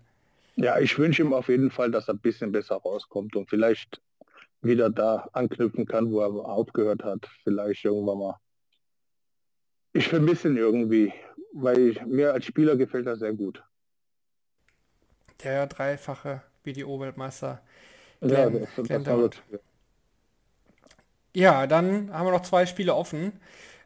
Ja, 0.56 0.80
ich 0.80 0.98
wünsche 0.98 1.22
ihm 1.22 1.34
auf 1.34 1.50
jeden 1.50 1.70
Fall, 1.70 1.92
dass 1.92 2.08
er 2.08 2.16
ein 2.16 2.20
bisschen 2.20 2.52
besser 2.52 2.78
rauskommt 2.78 3.36
und 3.36 3.48
vielleicht 3.48 4.02
wieder 4.62 4.90
da 4.90 5.30
anknüpfen 5.34 5.86
kann, 5.86 6.12
wo 6.12 6.20
er 6.22 6.34
aufgehört 6.46 7.04
hat. 7.04 7.30
Vielleicht 7.44 7.86
irgendwann 7.86 8.18
mal. 8.18 8.36
Ich 9.94 10.08
vermisse 10.08 10.50
ihn 10.50 10.58
irgendwie, 10.58 11.14
weil 11.58 11.80
ich, 11.80 12.06
mir 12.06 12.34
als 12.34 12.46
Spieler 12.46 12.76
gefällt 12.76 13.08
er 13.08 13.16
sehr 13.16 13.34
gut. 13.34 13.64
Der 15.44 15.68
dreifache 15.68 16.42
BDO-Weltmeister. 16.64 17.62
Ja, 18.22 18.50
ja, 21.34 21.68
dann 21.68 22.12
haben 22.12 22.26
wir 22.26 22.32
noch 22.32 22.42
zwei 22.42 22.66
Spiele 22.66 22.96
offen. 22.96 23.34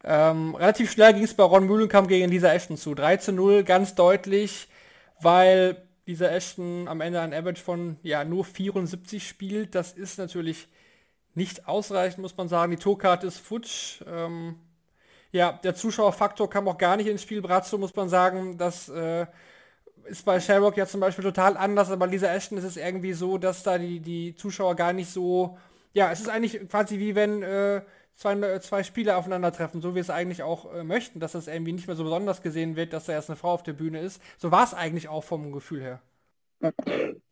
Ähm, 0.03 0.55
relativ 0.55 0.91
schnell 0.91 1.13
ging 1.13 1.23
es 1.23 1.33
bei 1.33 1.43
Ron 1.43 1.65
Mühlenkamp 1.65 2.07
gegen 2.07 2.31
Lisa 2.31 2.51
Ashton 2.53 2.77
zu. 2.77 2.95
3 2.95 3.17
zu 3.17 3.33
0, 3.33 3.63
ganz 3.63 3.93
deutlich, 3.93 4.67
weil 5.19 5.81
Lisa 6.05 6.27
Ashton 6.27 6.87
am 6.87 7.01
Ende 7.01 7.19
ein 7.19 7.33
Average 7.33 7.61
von 7.61 7.97
ja 8.03 8.23
nur 8.23 8.45
74 8.45 9.27
spielt. 9.27 9.75
Das 9.75 9.93
ist 9.93 10.17
natürlich 10.17 10.69
nicht 11.35 11.67
ausreichend, 11.67 12.19
muss 12.19 12.37
man 12.37 12.47
sagen. 12.47 12.71
Die 12.71 12.77
Tourkarte 12.77 13.27
ist 13.27 13.39
futsch. 13.39 14.01
Ähm, 14.07 14.55
ja, 15.31 15.53
der 15.63 15.75
Zuschauerfaktor 15.75 16.49
kam 16.49 16.67
auch 16.67 16.77
gar 16.77 16.97
nicht 16.97 17.07
ins 17.07 17.21
Spiel. 17.21 17.41
Brazzo 17.41 17.77
muss 17.77 17.95
man 17.95 18.09
sagen, 18.09 18.57
dass 18.57 18.89
äh, 18.89 19.25
ist 20.05 20.25
bei 20.25 20.39
Sherrock 20.39 20.77
ja 20.77 20.85
zum 20.85 20.99
Beispiel 20.99 21.23
total 21.23 21.57
anders, 21.57 21.91
aber 21.91 22.07
Lisa 22.07 22.27
Ashton 22.27 22.57
ist 22.57 22.63
es 22.63 22.77
irgendwie 22.77 23.13
so, 23.13 23.37
dass 23.37 23.63
da 23.63 23.77
die, 23.77 23.99
die 23.99 24.35
Zuschauer 24.35 24.75
gar 24.75 24.93
nicht 24.93 25.11
so. 25.11 25.57
Ja, 25.93 26.11
es 26.11 26.21
ist 26.21 26.29
eigentlich 26.29 26.67
quasi 26.69 26.99
wie 26.99 27.15
wenn 27.15 27.43
äh, 27.43 27.81
zwei, 28.15 28.59
zwei 28.59 28.83
Spieler 28.83 29.17
aufeinandertreffen, 29.17 29.81
so 29.81 29.95
wie 29.95 29.99
es 29.99 30.09
eigentlich 30.09 30.43
auch 30.43 30.73
äh, 30.73 30.83
möchten, 30.83 31.19
dass 31.19 31.33
das 31.33 31.47
irgendwie 31.47 31.73
nicht 31.73 31.87
mehr 31.87 31.95
so 31.95 32.03
besonders 32.03 32.41
gesehen 32.41 32.75
wird, 32.75 32.93
dass 32.93 33.05
da 33.05 33.13
erst 33.13 33.29
eine 33.29 33.37
Frau 33.37 33.51
auf 33.53 33.63
der 33.63 33.73
Bühne 33.73 33.99
ist. 33.99 34.21
So 34.37 34.51
war 34.51 34.63
es 34.63 34.73
eigentlich 34.73 35.09
auch 35.09 35.23
vom 35.23 35.51
Gefühl 35.51 35.81
her. 35.81 36.01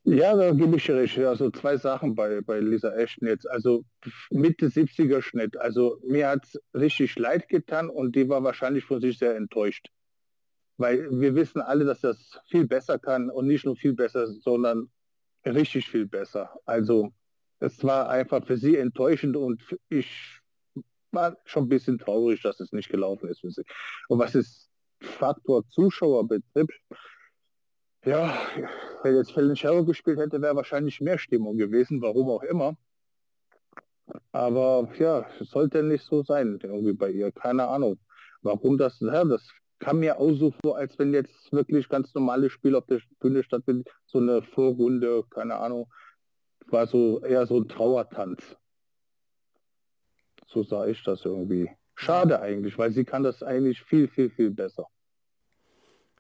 Ja, 0.04 0.36
da 0.36 0.52
gebe 0.52 0.78
ich 0.78 0.90
recht. 0.90 1.18
Also 1.20 1.52
zwei 1.52 1.78
Sachen 1.78 2.16
bei, 2.16 2.42
bei 2.42 2.60
Lisa 2.60 2.92
Ashton 2.96 3.28
jetzt. 3.28 3.50
Also 3.50 3.86
Mitte 4.32 4.68
70er 4.68 5.22
Schnitt. 5.22 5.58
Also 5.58 6.00
mir 6.04 6.30
hat 6.30 6.46
es 6.46 6.60
richtig 6.74 7.18
leid 7.18 7.48
getan 7.48 7.90
und 7.90 8.16
die 8.16 8.28
war 8.28 8.44
wahrscheinlich 8.44 8.86
von 8.86 9.02
sich 9.02 9.18
sehr 9.18 9.36
enttäuscht. 9.36 9.90
Weil 10.78 11.10
wir 11.12 11.36
wissen 11.36 11.62
alle, 11.62 11.86
dass 11.86 12.02
das 12.02 12.40
viel 12.48 12.66
besser 12.66 12.98
kann 12.98 13.30
und 13.30 13.48
nicht 13.48 13.66
nur 13.66 13.76
viel 13.76 13.94
besser, 13.94 14.28
sondern 14.28 14.90
richtig 15.46 15.88
viel 15.88 16.08
besser. 16.08 16.58
Also 16.66 17.12
es 17.60 17.84
war 17.84 18.10
einfach 18.10 18.46
für 18.46 18.58
sie 18.58 18.78
enttäuschend 18.78 19.36
und 19.36 19.62
ich 19.90 20.40
war 21.12 21.38
schon 21.46 21.66
ein 21.66 21.70
bisschen 21.70 21.98
traurig, 21.98 22.42
dass 22.42 22.60
es 22.60 22.72
nicht 22.72 22.90
gelaufen 22.90 23.30
ist. 23.30 23.44
Und 23.44 24.20
was 24.20 24.36
es 24.36 24.70
Faktor 25.02 25.68
Zuschauer 25.70 26.28
betrifft, 26.28 26.82
ja, 28.06 28.34
wenn 29.04 29.16
jetzt 29.16 29.32
Fellenschero 29.32 29.84
gespielt 29.84 30.20
hätte, 30.20 30.42
wäre 30.42 30.56
wahrscheinlich 30.56 31.02
mehr 31.02 31.18
Stimmung 31.18 31.58
gewesen, 31.58 32.02
warum 32.02 32.30
auch 32.30 32.44
immer. 32.44 32.76
Aber 34.32 34.90
ja, 34.98 35.26
sollte 35.40 35.84
nicht 35.84 36.04
so 36.04 36.24
sein, 36.24 36.60
irgendwie 36.62 36.94
bei 36.94 37.12
ihr. 37.12 37.32
Keine 37.32 37.68
Ahnung. 37.68 38.00
Warum 38.42 38.78
das, 38.78 39.00
ja, 39.00 39.24
das 39.26 39.48
kam 39.80 40.00
mir 40.00 40.20
auch 40.20 40.34
so 40.34 40.52
vor, 40.62 40.78
als 40.78 40.98
wenn 40.98 41.14
jetzt 41.14 41.52
wirklich 41.52 41.90
ganz 41.90 42.14
normale 42.14 42.50
Spiele 42.50 42.78
auf 42.78 42.86
der 42.86 43.02
Bühne 43.20 43.44
stattfinden. 43.44 43.86
So 44.06 44.20
eine 44.20 44.42
Vorrunde, 44.42 45.24
keine 45.30 45.56
Ahnung. 45.56 45.92
War 46.68 46.88
so 46.88 47.20
eher 47.22 47.46
so 47.48 47.60
ein 47.60 47.68
Trauertanz. 47.68 48.42
So 50.48 50.64
sah 50.64 50.88
ich 50.88 51.04
das 51.04 51.26
irgendwie. 51.26 51.70
Schade 51.96 52.40
eigentlich, 52.40 52.78
weil 52.78 52.92
sie 52.92 53.04
kann 53.04 53.24
das 53.24 53.44
eigentlich 53.44 53.82
viel, 53.84 54.08
viel, 54.08 54.30
viel 54.30 54.52
besser. 54.52 54.88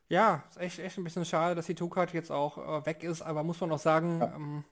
Ja, 0.09 0.43
ist 0.49 0.59
echt, 0.59 0.79
echt 0.79 0.97
ein 0.97 1.03
bisschen 1.03 1.23
schade, 1.23 1.53
dass 1.53 1.67
die 1.67 1.75
Tukat 1.75 2.13
jetzt 2.13 2.31
auch 2.31 2.57
äh, 2.57 2.85
weg 2.87 3.03
ist, 3.03 3.21
aber 3.21 3.43
muss 3.43 3.61
man 3.61 3.71
auch 3.71 3.79
sagen, 3.79 4.19
ja, 4.19 4.33
ähm, 4.35 4.63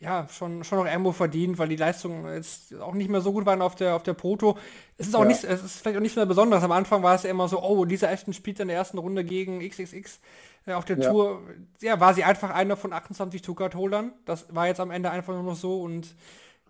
ja 0.00 0.28
schon, 0.30 0.64
schon 0.64 0.78
noch 0.78 0.86
irgendwo 0.86 1.12
verdient, 1.12 1.58
weil 1.58 1.68
die 1.68 1.76
Leistungen 1.76 2.30
jetzt 2.34 2.74
auch 2.78 2.92
nicht 2.92 3.08
mehr 3.08 3.22
so 3.22 3.32
gut 3.32 3.46
waren 3.46 3.62
auf 3.62 3.74
der, 3.74 3.96
auf 3.96 4.02
der 4.02 4.12
Proto. 4.12 4.58
Es 4.98 5.06
ist 5.06 5.14
auch 5.14 5.20
ja. 5.20 5.28
nicht, 5.28 5.44
es 5.44 5.64
ist 5.64 5.80
vielleicht 5.80 5.96
auch 5.96 6.02
nicht 6.02 6.16
mehr 6.16 6.26
besonders. 6.26 6.62
Am 6.62 6.72
Anfang 6.72 7.02
war 7.02 7.14
es 7.14 7.22
ja 7.22 7.30
immer 7.30 7.48
so, 7.48 7.62
oh, 7.62 7.86
dieser 7.86 8.10
Ashton 8.10 8.34
spielt 8.34 8.60
in 8.60 8.68
der 8.68 8.76
ersten 8.76 8.98
Runde 8.98 9.24
gegen 9.24 9.66
XXX 9.66 10.20
äh, 10.66 10.74
auf 10.74 10.84
der 10.84 10.98
ja. 10.98 11.10
Tour. 11.10 11.40
Ja, 11.80 11.98
war 11.98 12.12
sie 12.12 12.24
einfach 12.24 12.50
einer 12.50 12.76
von 12.76 12.92
28 12.92 13.40
Tukat-Holdern. 13.40 14.12
Das 14.26 14.54
war 14.54 14.66
jetzt 14.66 14.80
am 14.80 14.90
Ende 14.90 15.10
einfach 15.10 15.32
nur 15.32 15.42
noch 15.42 15.56
so 15.56 15.80
und 15.80 16.14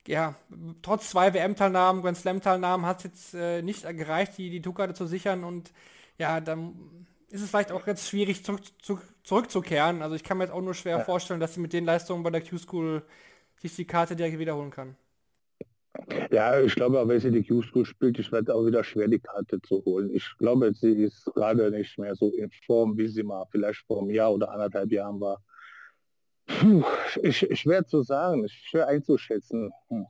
ja, 0.06 0.35
trotz 0.82 1.11
zwei 1.11 1.32
WM-Teilnahmen, 1.35 2.02
Grand 2.02 2.16
Slam-Teilnahmen 2.16 2.87
hat 2.87 2.98
es 2.98 3.04
jetzt 3.04 3.35
äh, 3.35 3.62
nicht 3.62 3.82
gereicht, 3.82 4.37
die, 4.37 4.50
die 4.50 4.62
Tukate 4.62 4.94
zu 4.94 5.06
sichern 5.06 5.42
und 5.42 5.72
ja, 6.18 6.40
dann 6.40 6.74
ist 7.32 7.40
es 7.40 7.48
vielleicht 7.48 7.72
auch 7.72 7.86
jetzt 7.86 8.06
schwierig 8.08 8.44
zurück, 8.44 8.60
zu, 8.82 8.98
zurückzukehren. 9.24 10.02
Also 10.02 10.14
ich 10.14 10.22
kann 10.22 10.36
mir 10.36 10.44
jetzt 10.44 10.52
auch 10.52 10.60
nur 10.60 10.74
schwer 10.74 10.98
ja. 10.98 11.04
vorstellen, 11.04 11.40
dass 11.40 11.54
sie 11.54 11.60
mit 11.60 11.72
den 11.72 11.86
Leistungen 11.86 12.22
bei 12.22 12.30
der 12.30 12.42
Q-School 12.42 13.02
sich 13.60 13.74
die 13.74 13.86
Karte 13.86 14.14
direkt 14.14 14.38
wiederholen 14.38 14.70
kann. 14.70 14.96
Ja, 16.30 16.60
ich 16.60 16.74
glaube, 16.74 17.06
wenn 17.08 17.20
sie 17.20 17.30
die 17.30 17.42
Q-School 17.42 17.86
spielt, 17.86 18.18
ich 18.18 18.30
werde 18.32 18.54
auch 18.54 18.66
wieder 18.66 18.84
schwer, 18.84 19.08
die 19.08 19.18
Karte 19.18 19.60
zu 19.62 19.82
holen. 19.84 20.10
Ich 20.12 20.36
glaube, 20.38 20.74
sie 20.74 20.92
ist 21.04 21.24
gerade 21.34 21.70
nicht 21.70 21.98
mehr 21.98 22.14
so 22.14 22.30
in 22.30 22.50
Form, 22.66 22.98
wie 22.98 23.08
sie 23.08 23.22
mal 23.22 23.46
vielleicht 23.50 23.80
vor 23.86 24.02
einem 24.02 24.10
Jahr 24.10 24.32
oder 24.32 24.50
anderthalb 24.50 24.92
Jahren 24.92 25.18
war. 25.18 25.42
Puh, 26.46 26.84
ich, 27.22 27.48
schwer 27.58 27.86
zu 27.86 28.02
sagen, 28.02 28.46
schwer 28.48 28.88
einzuschätzen. 28.88 29.72
Hm 29.88 30.06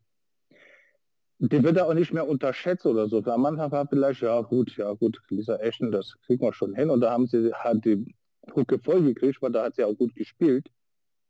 die 1.50 1.60
wird 1.64 1.80
auch 1.80 1.92
nicht 1.92 2.12
mehr 2.12 2.28
unterschätzt 2.28 2.86
oder 2.86 3.08
so. 3.08 3.20
Am 3.24 3.44
Anfang 3.44 3.72
war 3.72 3.88
vielleicht, 3.88 4.22
ja 4.22 4.40
gut, 4.42 4.76
ja 4.76 4.92
gut, 4.92 5.20
Lisa 5.28 5.56
Ashton, 5.56 5.90
das 5.90 6.16
kriegen 6.24 6.40
wir 6.40 6.52
schon 6.52 6.72
hin. 6.74 6.88
Und 6.88 7.00
da 7.00 7.10
haben 7.10 7.26
sie 7.26 7.52
hat 7.52 7.84
die 7.84 8.14
Brücke 8.42 8.78
voll 8.78 9.02
gekriegt, 9.02 9.42
weil 9.42 9.50
da 9.50 9.64
hat 9.64 9.74
sie 9.74 9.82
auch 9.82 9.94
gut 9.94 10.14
gespielt. 10.14 10.70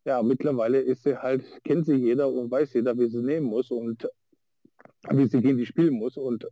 Ja, 0.04 0.22
mittlerweile 0.22 0.80
ist 0.80 1.04
sie 1.04 1.16
halt, 1.16 1.44
kennt 1.64 1.86
sie 1.86 1.94
jeder 1.94 2.28
und 2.28 2.50
weiß 2.50 2.74
jeder, 2.74 2.98
wie 2.98 3.08
sie 3.08 3.22
nehmen 3.22 3.46
muss 3.46 3.70
und 3.70 4.06
wie 5.08 5.28
sie 5.28 5.40
gegen 5.40 5.56
die 5.56 5.64
spielen 5.64 5.94
muss. 5.94 6.18
Und 6.18 6.46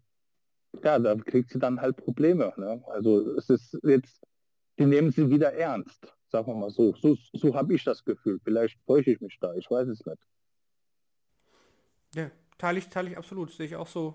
ja, 0.82 0.98
da 0.98 1.14
kriegt 1.16 1.50
sie 1.50 1.58
dann 1.58 1.82
halt 1.82 1.98
Probleme. 1.98 2.54
Ne? 2.56 2.82
Also 2.86 3.36
es 3.36 3.50
ist 3.50 3.78
jetzt, 3.82 4.22
die 4.78 4.86
nehmen 4.86 5.10
sie 5.10 5.28
wieder 5.28 5.52
ernst, 5.52 6.14
sagen 6.28 6.46
wir 6.46 6.54
mal 6.54 6.70
so. 6.70 6.94
So, 6.94 7.14
so 7.34 7.54
habe 7.54 7.74
ich 7.74 7.84
das 7.84 8.02
Gefühl. 8.06 8.40
Vielleicht 8.42 8.78
täusche 8.86 9.10
ich 9.10 9.20
mich 9.20 9.36
da, 9.38 9.52
ich 9.54 9.70
weiß 9.70 9.88
es 9.88 10.02
nicht. 10.06 10.22
Ja, 12.14 12.30
teile 12.60 12.78
ich, 12.78 12.88
teile 12.88 13.10
ich 13.10 13.18
absolut, 13.18 13.52
sehe 13.52 13.66
ich 13.66 13.76
auch 13.76 13.88
so. 13.88 14.14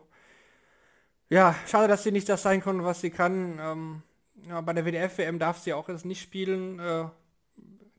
Ja, 1.30 1.56
schade, 1.68 1.88
dass 1.88 2.04
sie 2.04 2.12
nicht 2.12 2.30
das 2.30 2.44
sein 2.44 2.62
konnte, 2.62 2.84
was 2.84 3.02
sie 3.02 3.10
kann. 3.10 3.60
Ähm, 3.60 4.04
ja, 4.48 4.62
bei 4.62 4.74
der 4.74 4.86
WDF-WM 4.86 5.40
darf 5.40 5.60
sie 5.60 5.74
auch 5.74 5.90
jetzt 5.90 6.06
nicht 6.06 6.22
spielen. 6.22 6.80
Äh, 6.80 7.06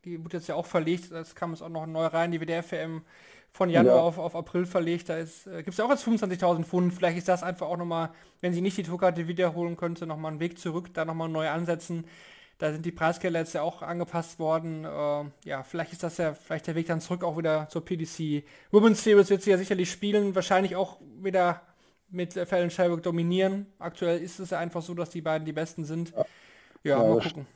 die 0.04 0.22
wird 0.22 0.34
jetzt 0.34 0.46
ja 0.46 0.54
auch 0.54 0.66
verlegt. 0.66 1.10
Es 1.10 1.34
kam 1.34 1.50
jetzt 1.50 1.62
auch 1.62 1.68
noch 1.68 1.86
neu 1.86 2.06
rein. 2.06 2.30
Die 2.30 2.40
WDF-WM 2.40 3.02
von 3.50 3.68
Januar 3.68 3.96
ja. 3.96 4.02
auf, 4.02 4.18
auf 4.18 4.36
April 4.36 4.66
verlegt. 4.66 5.08
Da 5.08 5.18
äh, 5.18 5.26
gibt 5.56 5.70
es 5.70 5.76
ja 5.78 5.84
auch 5.84 5.90
jetzt 5.90 6.06
25.000 6.06 6.64
Pfund. 6.64 6.94
Vielleicht 6.94 7.18
ist 7.18 7.28
das 7.28 7.42
einfach 7.42 7.66
auch 7.66 7.76
nochmal, 7.76 8.10
wenn 8.40 8.52
sie 8.52 8.60
nicht 8.60 8.76
die 8.76 8.84
Tourkarte 8.84 9.26
wiederholen 9.26 9.76
könnte, 9.76 10.06
nochmal 10.06 10.30
einen 10.30 10.40
Weg 10.40 10.58
zurück, 10.58 10.94
da 10.94 11.04
nochmal 11.04 11.28
neu 11.28 11.48
ansetzen. 11.48 12.04
Da 12.58 12.72
sind 12.72 12.86
die 12.86 12.92
Preisgelder 12.92 13.40
jetzt 13.40 13.52
ja 13.52 13.62
auch 13.62 13.82
angepasst 13.82 14.38
worden. 14.38 14.84
Äh, 14.84 15.48
ja, 15.48 15.62
vielleicht 15.62 15.92
ist 15.92 16.02
das 16.02 16.16
ja 16.16 16.32
vielleicht 16.32 16.66
der 16.66 16.74
Weg 16.74 16.86
dann 16.86 17.00
zurück 17.00 17.22
auch 17.22 17.36
wieder 17.36 17.68
zur 17.68 17.84
PDC. 17.84 18.44
Women's 18.70 19.04
Series 19.04 19.28
wird 19.28 19.42
sie 19.42 19.50
ja 19.50 19.58
sicherlich 19.58 19.90
spielen, 19.90 20.34
wahrscheinlich 20.34 20.74
auch 20.74 20.98
wieder 21.22 21.60
mit 22.08 22.32
Fallon 22.32 22.70
Shelburne 22.70 23.02
dominieren. 23.02 23.66
Aktuell 23.78 24.20
ist 24.20 24.38
es 24.38 24.50
ja 24.50 24.58
einfach 24.58 24.82
so, 24.82 24.94
dass 24.94 25.10
die 25.10 25.20
beiden 25.20 25.44
die 25.44 25.52
Besten 25.52 25.84
sind. 25.84 26.12
Ja, 26.12 26.24
ja 26.84 26.98
mal 26.98 27.20
gucken. 27.20 27.46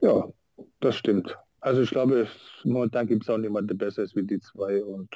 Ja, 0.00 0.28
das 0.80 0.96
stimmt. 0.96 1.36
Also 1.60 1.82
ich 1.82 1.90
glaube, 1.90 2.28
momentan 2.64 3.06
gibt 3.06 3.22
es 3.22 3.30
auch 3.30 3.38
niemanden, 3.38 3.68
der 3.68 3.86
besser 3.86 4.02
ist 4.02 4.16
wie 4.16 4.22
die 4.22 4.40
zwei. 4.40 4.82
Und 4.82 5.14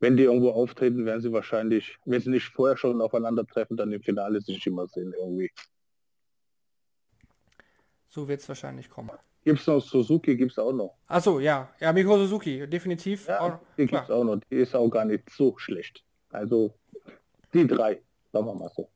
wenn 0.00 0.16
die 0.16 0.24
irgendwo 0.24 0.50
auftreten, 0.50 1.04
werden 1.04 1.20
sie 1.20 1.32
wahrscheinlich, 1.32 1.98
wenn 2.04 2.20
sie 2.20 2.30
nicht 2.30 2.46
vorher 2.46 2.76
schon 2.76 3.00
aufeinandertreffen, 3.00 3.76
dann 3.76 3.92
im 3.92 4.02
Finale 4.02 4.40
sich 4.40 4.66
immer 4.66 4.86
sehen 4.86 5.14
irgendwie. 5.18 5.50
So 8.16 8.26
wird 8.26 8.40
es 8.40 8.48
wahrscheinlich 8.48 8.88
kommen. 8.88 9.10
Gibt 9.44 9.60
es 9.60 9.66
noch 9.66 9.78
Suzuki, 9.78 10.38
gibt 10.38 10.52
es 10.52 10.58
auch 10.58 10.72
noch. 10.72 10.96
Achso, 11.06 11.38
ja. 11.38 11.68
Ja, 11.78 11.92
Miko 11.92 12.16
Suzuki, 12.16 12.66
definitiv. 12.66 13.28
Ja, 13.28 13.40
auch, 13.40 13.58
die 13.76 13.84
gibt 13.84 14.04
es 14.04 14.10
auch 14.10 14.24
noch. 14.24 14.40
Die 14.50 14.56
ist 14.56 14.74
auch 14.74 14.88
gar 14.88 15.04
nicht 15.04 15.28
so 15.28 15.58
schlecht. 15.58 16.02
Also 16.30 16.72
die 17.52 17.66
drei, 17.66 18.00
sagen 18.32 18.46
wir 18.46 18.54
mal 18.54 18.70
so. 18.74 18.88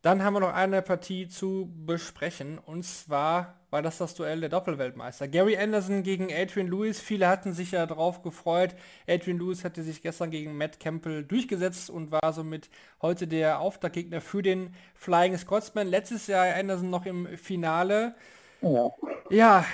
Dann 0.00 0.24
haben 0.24 0.32
wir 0.32 0.40
noch 0.40 0.54
eine 0.54 0.80
Partie 0.80 1.28
zu 1.28 1.70
besprechen 1.84 2.56
und 2.56 2.82
zwar 2.82 3.57
war 3.70 3.82
das 3.82 3.98
das 3.98 4.14
Duell 4.14 4.40
der 4.40 4.48
Doppelweltmeister. 4.48 5.28
Gary 5.28 5.56
Anderson 5.56 6.02
gegen 6.02 6.28
Adrian 6.32 6.68
Lewis. 6.68 7.00
Viele 7.00 7.28
hatten 7.28 7.52
sich 7.52 7.72
ja 7.72 7.86
darauf 7.86 8.22
gefreut. 8.22 8.74
Adrian 9.06 9.38
Lewis 9.38 9.64
hatte 9.64 9.82
sich 9.82 10.02
gestern 10.02 10.30
gegen 10.30 10.56
Matt 10.56 10.80
Campbell 10.80 11.24
durchgesetzt 11.24 11.90
und 11.90 12.10
war 12.10 12.32
somit 12.32 12.70
heute 13.02 13.26
der 13.26 13.60
Auftaktgegner 13.60 14.20
für 14.20 14.42
den 14.42 14.74
Flying 14.94 15.36
Scotsman. 15.36 15.88
Letztes 15.88 16.26
Jahr 16.26 16.54
Anderson 16.54 16.90
noch 16.90 17.06
im 17.06 17.26
Finale. 17.36 18.14
Ja, 18.62 18.90
ja 19.30 19.64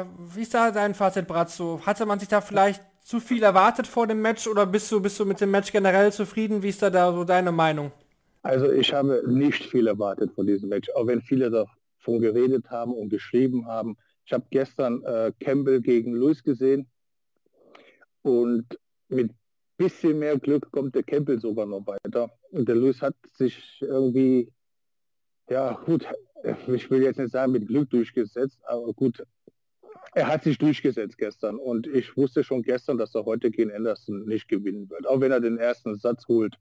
äh, 0.00 0.04
wie 0.34 0.42
ist 0.42 0.54
da 0.54 0.70
dein 0.70 0.94
Fazit, 0.94 1.26
Brazzo? 1.26 1.80
Hatte 1.86 2.06
man 2.06 2.18
sich 2.18 2.28
da 2.28 2.40
vielleicht 2.40 2.82
zu 3.02 3.20
viel 3.20 3.44
erwartet 3.44 3.86
vor 3.86 4.08
dem 4.08 4.20
Match 4.20 4.48
oder 4.48 4.66
bist 4.66 4.90
du, 4.90 5.00
bist 5.00 5.20
du 5.20 5.24
mit 5.24 5.40
dem 5.40 5.52
Match 5.52 5.70
generell 5.70 6.12
zufrieden? 6.12 6.64
Wie 6.64 6.70
ist 6.70 6.82
da, 6.82 6.90
da 6.90 7.12
so 7.12 7.22
deine 7.22 7.52
Meinung? 7.52 7.92
Also 8.42 8.70
ich 8.70 8.92
habe 8.92 9.22
nicht 9.26 9.64
viel 9.64 9.86
erwartet 9.86 10.32
von 10.34 10.46
diesem 10.46 10.68
Match, 10.68 10.88
auch 10.90 11.06
wenn 11.06 11.22
viele 11.22 11.50
davon 12.06 12.20
geredet 12.20 12.70
haben 12.70 12.92
und 12.92 13.08
geschrieben 13.08 13.66
haben. 13.66 13.96
Ich 14.24 14.32
habe 14.32 14.46
gestern 14.50 15.02
äh, 15.04 15.32
Campbell 15.40 15.80
gegen 15.80 16.14
Lewis 16.14 16.42
gesehen 16.42 16.88
und 18.22 18.78
mit 19.08 19.32
bisschen 19.76 20.18
mehr 20.18 20.38
Glück 20.38 20.70
kommt 20.72 20.94
der 20.94 21.02
Campbell 21.02 21.38
sogar 21.38 21.66
noch 21.66 21.86
weiter. 21.86 22.30
Und 22.50 22.66
der 22.66 22.76
Lewis 22.76 23.02
hat 23.02 23.14
sich 23.34 23.78
irgendwie, 23.82 24.50
ja 25.50 25.74
gut, 25.84 26.06
ich 26.66 26.90
will 26.90 27.02
jetzt 27.02 27.18
nicht 27.18 27.32
sagen 27.32 27.52
mit 27.52 27.66
Glück 27.66 27.90
durchgesetzt, 27.90 28.58
aber 28.64 28.94
gut, 28.94 29.22
er 30.14 30.28
hat 30.28 30.44
sich 30.44 30.56
durchgesetzt 30.56 31.18
gestern 31.18 31.56
und 31.56 31.86
ich 31.86 32.16
wusste 32.16 32.42
schon 32.42 32.62
gestern, 32.62 32.96
dass 32.96 33.14
er 33.14 33.26
heute 33.26 33.50
gegen 33.50 33.70
Anderson 33.70 34.24
nicht 34.24 34.48
gewinnen 34.48 34.88
wird, 34.88 35.06
auch 35.06 35.20
wenn 35.20 35.32
er 35.32 35.40
den 35.40 35.58
ersten 35.58 35.96
Satz 35.96 36.26
holt. 36.26 36.56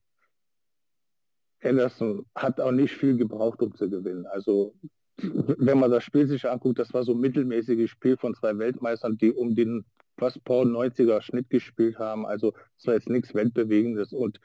Anderson 1.64 2.26
hat 2.36 2.60
auch 2.60 2.72
nicht 2.72 2.94
viel 2.94 3.16
gebraucht, 3.16 3.62
um 3.62 3.74
zu 3.76 3.90
gewinnen. 3.90 4.26
Also 4.26 4.76
wenn 5.18 5.80
man 5.80 5.92
das 5.92 6.04
Spiel 6.04 6.28
sich 6.28 6.48
anguckt, 6.50 6.80
das 6.80 6.94
war 6.94 7.04
so 7.04 7.14
ein 7.14 7.20
mittelmäßiges 7.20 7.90
Spiel 7.90 8.18
von 8.18 8.36
zwei 8.36 8.58
Weltmeistern, 8.58 9.18
die 9.18 9.32
um 9.32 9.56
den 9.56 9.86
fast 10.18 10.44
Paul 10.44 10.68
90er 10.68 11.22
Schnitt 11.22 11.50
gespielt 11.50 12.00
haben. 12.00 12.26
Also 12.26 12.54
es 12.78 12.88
war 12.88 12.96
jetzt 12.96 13.10
nichts 13.10 13.34
Weltbewegendes 13.34 14.14
und 14.14 14.40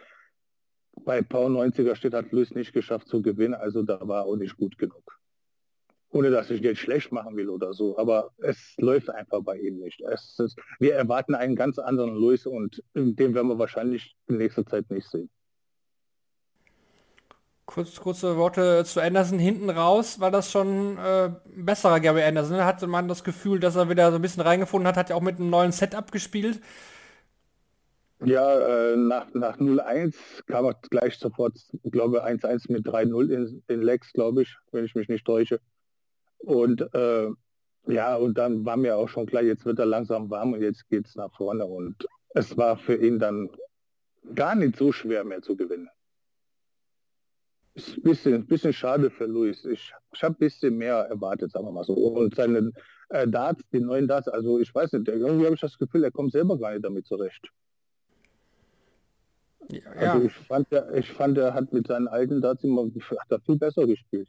bei 1.04 1.22
Paul 1.22 1.56
90er 1.56 1.94
Schnitt 1.94 2.14
hat 2.14 2.32
Luis 2.32 2.54
nicht 2.54 2.72
geschafft 2.72 3.08
zu 3.08 3.22
gewinnen, 3.22 3.54
also 3.54 3.82
da 3.82 4.06
war 4.06 4.24
auch 4.24 4.36
nicht 4.36 4.56
gut 4.56 4.76
genug. 4.78 5.18
Ohne 6.12 6.30
dass 6.30 6.50
ich 6.50 6.60
jetzt 6.60 6.80
schlecht 6.80 7.12
machen 7.12 7.36
will 7.36 7.48
oder 7.48 7.72
so, 7.72 7.96
aber 7.96 8.32
es 8.38 8.74
läuft 8.78 9.10
einfach 9.10 9.42
bei 9.42 9.58
ihm 9.58 9.78
nicht. 9.78 10.00
Ist, 10.00 10.56
wir 10.80 10.94
erwarten 10.94 11.36
einen 11.36 11.54
ganz 11.54 11.78
anderen 11.78 12.16
Luis 12.16 12.46
und 12.46 12.82
den 12.94 13.16
werden 13.16 13.46
wir 13.46 13.58
wahrscheinlich 13.58 14.16
in 14.26 14.38
nächster 14.38 14.66
Zeit 14.66 14.90
nicht 14.90 15.08
sehen. 15.08 15.30
Kurz, 17.70 18.00
kurze 18.00 18.36
Worte 18.36 18.82
zu 18.84 19.00
Anderson. 19.00 19.38
Hinten 19.38 19.70
raus 19.70 20.18
war 20.18 20.32
das 20.32 20.50
schon 20.50 20.98
äh, 20.98 21.30
besserer 21.54 22.00
Gary 22.00 22.24
Anderson. 22.24 22.56
Da 22.56 22.64
hatte 22.64 22.88
man 22.88 23.06
das 23.06 23.22
Gefühl, 23.22 23.60
dass 23.60 23.76
er 23.76 23.88
wieder 23.88 24.10
so 24.10 24.16
ein 24.16 24.22
bisschen 24.22 24.42
reingefunden 24.42 24.88
hat, 24.88 24.96
hat 24.96 25.08
ja 25.08 25.14
auch 25.14 25.20
mit 25.20 25.36
einem 25.36 25.50
neuen 25.50 25.70
Setup 25.70 26.10
gespielt. 26.10 26.60
Ja, 28.24 28.58
äh, 28.58 28.96
nach, 28.96 29.32
nach 29.34 29.56
0-1 29.58 30.16
kam 30.48 30.64
er 30.64 30.74
gleich 30.90 31.16
sofort, 31.16 31.52
glaube 31.84 32.26
1-1 32.26 32.72
mit 32.72 32.86
3-0 32.88 33.30
in, 33.30 33.62
in 33.68 33.82
Lex, 33.82 34.12
glaube 34.14 34.42
ich, 34.42 34.56
wenn 34.72 34.84
ich 34.84 34.96
mich 34.96 35.08
nicht 35.08 35.24
täusche. 35.24 35.60
Und 36.38 36.92
äh, 36.92 37.28
ja, 37.86 38.16
und 38.16 38.36
dann 38.36 38.64
war 38.64 38.78
mir 38.78 38.96
auch 38.96 39.08
schon 39.08 39.26
klar, 39.26 39.44
jetzt 39.44 39.64
wird 39.64 39.78
er 39.78 39.86
langsam 39.86 40.28
warm 40.28 40.54
und 40.54 40.60
jetzt 40.60 40.88
geht 40.88 41.06
es 41.06 41.14
nach 41.14 41.32
vorne. 41.36 41.64
Und 41.66 42.08
es 42.30 42.56
war 42.56 42.76
für 42.76 42.96
ihn 42.96 43.20
dann 43.20 43.48
gar 44.34 44.56
nicht 44.56 44.74
so 44.74 44.90
schwer 44.90 45.22
mehr 45.22 45.40
zu 45.40 45.54
gewinnen. 45.54 45.88
Ist 47.74 47.96
ein 47.96 48.02
bisschen, 48.02 48.46
bisschen 48.46 48.72
schade 48.72 49.10
für 49.10 49.26
Luis. 49.26 49.64
Ich, 49.64 49.92
ich 50.12 50.22
habe 50.22 50.34
ein 50.34 50.38
bisschen 50.38 50.76
mehr 50.76 50.96
erwartet, 50.96 51.52
sagen 51.52 51.66
wir 51.66 51.72
mal 51.72 51.84
so. 51.84 51.94
Und 51.94 52.34
seine 52.34 52.72
äh, 53.10 53.28
Darts, 53.28 53.62
die 53.72 53.80
neuen 53.80 54.08
Darts, 54.08 54.28
also 54.28 54.58
ich 54.58 54.74
weiß 54.74 54.92
nicht, 54.92 55.08
irgendwie 55.08 55.44
habe 55.44 55.54
ich 55.54 55.60
das 55.60 55.78
Gefühl, 55.78 56.04
er 56.04 56.10
kommt 56.10 56.32
selber 56.32 56.58
gar 56.58 56.72
nicht 56.72 56.84
damit 56.84 57.06
zurecht. 57.06 57.48
Ja, 59.70 59.82
Also 59.92 60.26
ich 60.26 60.32
fand, 60.32 60.72
er, 60.72 60.94
ich 60.94 61.12
fand, 61.12 61.38
er 61.38 61.54
hat 61.54 61.72
mit 61.72 61.86
seinen 61.86 62.08
alten 62.08 62.40
Darts 62.40 62.64
immer 62.64 62.82
hat 62.84 63.30
er 63.30 63.40
viel 63.40 63.56
besser 63.56 63.86
gespielt. 63.86 64.28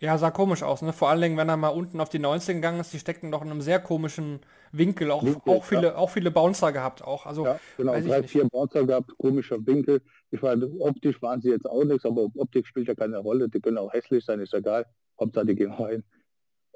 Ja, 0.00 0.16
sah 0.16 0.30
komisch 0.30 0.62
aus, 0.62 0.80
ne? 0.80 0.94
Vor 0.94 1.10
allen 1.10 1.20
Dingen, 1.20 1.36
wenn 1.36 1.50
er 1.50 1.58
mal 1.58 1.68
unten 1.68 2.00
auf 2.00 2.08
die 2.08 2.18
19 2.18 2.56
gegangen 2.56 2.80
ist, 2.80 2.92
die 2.92 2.98
steckten 2.98 3.30
doch 3.30 3.42
in 3.42 3.50
einem 3.50 3.60
sehr 3.60 3.80
komischen 3.80 4.40
Winkel, 4.72 5.10
auch, 5.10 5.22
Winkel, 5.22 5.52
auch 5.52 5.64
viele, 5.64 5.96
auch 5.98 6.08
viele 6.08 6.30
Bouncer 6.30 6.72
gehabt 6.72 7.04
auch. 7.04 7.26
Also 7.26 7.44
Ja, 7.44 7.60
genau, 7.76 8.00
drei, 8.00 8.22
vier 8.22 8.48
Bouncer 8.48 8.86
gehabt, 8.86 9.10
komischer 9.18 9.64
Winkel. 9.66 10.00
Ich 10.30 10.40
meine, 10.40 10.66
optisch 10.78 11.20
waren 11.20 11.42
sie 11.42 11.50
jetzt 11.50 11.66
auch 11.66 11.84
nichts, 11.84 12.06
aber 12.06 12.28
Optik 12.34 12.66
spielt 12.66 12.88
ja 12.88 12.94
keine 12.94 13.18
Rolle. 13.18 13.50
Die 13.50 13.60
können 13.60 13.76
auch 13.76 13.92
hässlich 13.92 14.24
sein, 14.24 14.40
ist 14.40 14.54
egal. 14.54 14.86
Hauptsache 15.20 15.46
die 15.46 15.54
gehen 15.54 15.72
rein. 15.72 16.02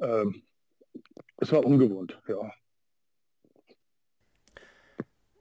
Ähm, 0.01 0.43
es 1.39 1.51
war 1.51 1.65
ungewohnt, 1.65 2.21
ja. 2.29 2.53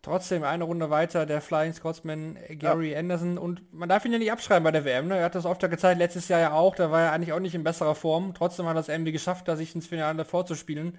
Trotzdem 0.03 0.43
eine 0.43 0.65
Runde 0.65 0.89
weiter 0.89 1.25
der 1.25 1.39
Flying 1.39 1.71
Scotsman 1.73 2.35
äh, 2.35 2.57
Gary 2.57 2.93
Anderson 2.93 3.37
und 3.37 3.73
man 3.73 3.87
darf 3.87 4.03
ihn 4.03 4.11
ja 4.11 4.19
nicht 4.19 4.33
abschreiben 4.33 4.63
bei 4.65 4.71
der 4.71 4.83
WM. 4.83 5.07
Ne? 5.07 5.17
Er 5.17 5.23
hat 5.25 5.35
das 5.35 5.45
oft 5.45 5.61
ja 5.63 5.69
gezeigt, 5.69 5.97
letztes 5.97 6.27
Jahr 6.27 6.41
ja 6.41 6.51
auch, 6.51 6.75
da 6.75 6.91
war 6.91 7.01
er 7.03 7.11
eigentlich 7.13 7.31
auch 7.31 7.39
nicht 7.39 7.55
in 7.55 7.63
besserer 7.63 7.95
Form. 7.95 8.33
Trotzdem 8.33 8.65
hat 8.67 8.75
er 8.75 8.81
es 8.81 8.89
irgendwie 8.89 9.13
geschafft, 9.13 9.47
da 9.47 9.55
sich 9.55 9.73
ins 9.73 9.87
Finale 9.87 10.25
vorzuspielen. 10.25 10.97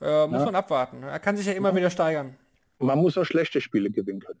Äh, 0.00 0.26
muss 0.26 0.38
Ja. 0.38 0.46
man 0.46 0.54
abwarten. 0.54 1.02
Er 1.02 1.18
kann 1.20 1.36
sich 1.36 1.46
ja 1.46 1.52
immer 1.52 1.76
wieder 1.76 1.90
steigern. 1.90 2.34
Man 2.78 2.98
muss 2.98 3.18
auch 3.18 3.26
schlechte 3.26 3.60
Spiele 3.60 3.90
gewinnen 3.90 4.20
können. 4.20 4.40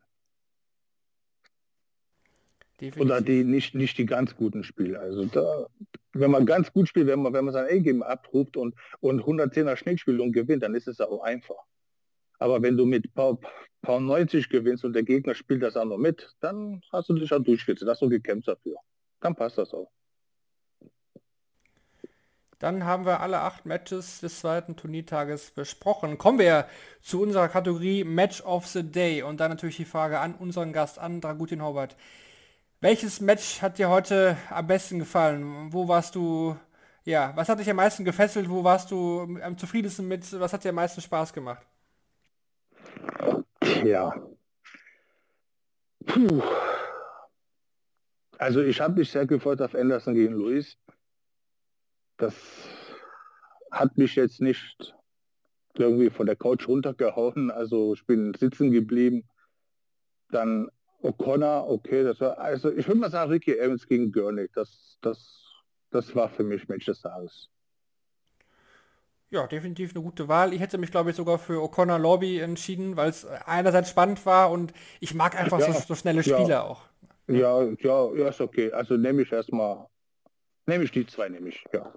Definitiv. 2.80 3.02
Oder 3.02 3.20
die 3.20 3.44
nicht, 3.44 3.74
nicht 3.74 3.98
die 3.98 4.06
ganz 4.06 4.34
guten 4.34 4.64
Spiele. 4.64 4.98
Also 4.98 5.26
da, 5.26 5.66
wenn 6.14 6.30
man 6.30 6.46
ganz 6.46 6.72
gut 6.72 6.88
spielt, 6.88 7.06
wenn 7.06 7.20
man, 7.20 7.34
wenn 7.34 7.44
man 7.44 7.52
sein 7.52 7.66
A-Game 7.66 8.02
abruft 8.02 8.56
und, 8.56 8.74
und 9.00 9.20
110er 9.22 9.76
Schnittspiel 9.76 10.18
und 10.22 10.32
gewinnt, 10.32 10.62
dann 10.62 10.74
ist 10.74 10.88
es 10.88 11.02
auch 11.02 11.22
einfach. 11.22 11.62
Aber 12.40 12.62
wenn 12.62 12.76
du 12.76 12.86
mit 12.86 13.14
paar, 13.14 13.38
paar 13.82 14.00
90 14.00 14.48
gewinnst 14.48 14.84
und 14.84 14.94
der 14.94 15.04
Gegner 15.04 15.34
spielt 15.34 15.62
das 15.62 15.76
auch 15.76 15.84
noch 15.84 15.98
mit, 15.98 16.34
dann 16.40 16.82
hast 16.90 17.10
du 17.10 17.14
dich 17.14 17.32
auch 17.32 17.38
durchgesetzt, 17.38 17.88
hast 17.88 18.02
du 18.02 18.08
gekämpft 18.08 18.48
dafür. 18.48 18.76
Dann 19.20 19.36
passt 19.36 19.58
das 19.58 19.72
auch. 19.74 19.90
Dann 22.58 22.84
haben 22.84 23.06
wir 23.06 23.20
alle 23.20 23.40
acht 23.40 23.64
Matches 23.66 24.20
des 24.20 24.40
zweiten 24.40 24.76
Turniertages 24.76 25.50
besprochen. 25.50 26.18
Kommen 26.18 26.38
wir 26.38 26.66
zu 27.00 27.22
unserer 27.22 27.48
Kategorie 27.48 28.04
Match 28.04 28.42
of 28.42 28.66
the 28.66 28.82
Day 28.82 29.22
und 29.22 29.40
dann 29.40 29.50
natürlich 29.50 29.76
die 29.76 29.84
Frage 29.84 30.18
an 30.18 30.34
unseren 30.34 30.72
Gast, 30.72 30.98
an 30.98 31.20
Dragutin 31.20 31.62
Hobart. 31.62 31.96
Welches 32.80 33.20
Match 33.20 33.60
hat 33.60 33.78
dir 33.78 33.90
heute 33.90 34.36
am 34.48 34.66
besten 34.66 34.98
gefallen? 34.98 35.72
Wo 35.72 35.88
warst 35.88 36.14
du, 36.14 36.56
ja, 37.04 37.32
was 37.34 37.48
hat 37.50 37.60
dich 37.60 37.68
am 37.70 37.76
meisten 37.76 38.04
gefesselt? 38.04 38.48
Wo 38.48 38.64
warst 38.64 38.90
du 38.90 39.38
am 39.42 39.58
zufriedensten 39.58 40.08
mit? 40.08 40.24
Was 40.40 40.52
hat 40.52 40.64
dir 40.64 40.70
am 40.70 40.76
meisten 40.76 41.02
Spaß 41.02 41.32
gemacht? 41.34 41.69
Ja. 43.84 44.14
Puh. 46.06 46.42
Also 48.38 48.62
ich 48.62 48.80
habe 48.80 48.98
mich 48.98 49.10
sehr 49.10 49.26
gefreut 49.26 49.60
auf 49.60 49.74
Anderson 49.74 50.14
gegen 50.14 50.34
Luis. 50.34 50.78
Das 52.16 52.34
hat 53.70 53.96
mich 53.96 54.16
jetzt 54.16 54.40
nicht 54.40 54.94
irgendwie 55.74 56.10
von 56.10 56.26
der 56.26 56.36
Couch 56.36 56.66
runtergehauen. 56.68 57.50
Also 57.50 57.94
ich 57.94 58.04
bin 58.06 58.34
sitzen 58.34 58.70
geblieben. 58.70 59.28
Dann 60.30 60.68
O'Connor, 61.02 61.68
okay, 61.68 62.04
das 62.04 62.20
war, 62.20 62.38
also 62.38 62.70
ich 62.70 62.86
würde 62.86 63.00
mal 63.00 63.10
sagen, 63.10 63.30
Ricky 63.30 63.58
Evans 63.58 63.86
gegen 63.86 64.12
Gurney. 64.12 64.48
Das, 64.54 64.98
das, 65.00 65.52
das 65.90 66.14
war 66.14 66.28
für 66.28 66.44
mich 66.44 66.68
Match 66.68 66.86
des 66.86 67.00
Tages. 67.00 67.50
Ja, 69.30 69.46
definitiv 69.46 69.94
eine 69.94 70.02
gute 70.02 70.26
Wahl. 70.28 70.52
Ich 70.52 70.60
hätte 70.60 70.76
mich, 70.78 70.90
glaube 70.90 71.10
ich, 71.10 71.16
sogar 71.16 71.38
für 71.38 71.62
O'Connor 71.62 71.98
Lobby 71.98 72.40
entschieden, 72.40 72.96
weil 72.96 73.10
es 73.10 73.24
einerseits 73.26 73.90
spannend 73.90 74.26
war 74.26 74.50
und 74.50 74.72
ich 74.98 75.14
mag 75.14 75.38
einfach 75.38 75.60
Ja, 75.60 75.72
so, 75.72 75.72
so 75.72 75.94
schnelle 75.94 76.22
ja. 76.24 76.34
Spieler 76.34 76.64
auch. 76.64 76.82
Ja, 77.28 77.62
ja, 77.78 78.14
ja, 78.16 78.28
ist 78.28 78.40
okay. 78.40 78.72
Also 78.72 78.96
nehme 78.96 79.22
ich 79.22 79.32
erstmal, 79.32 79.86
nehme 80.66 80.84
ich 80.84 80.92
die 80.92 81.06
zwei, 81.06 81.28
nehme 81.30 81.50
ich, 81.50 81.64
ja. 81.72 81.92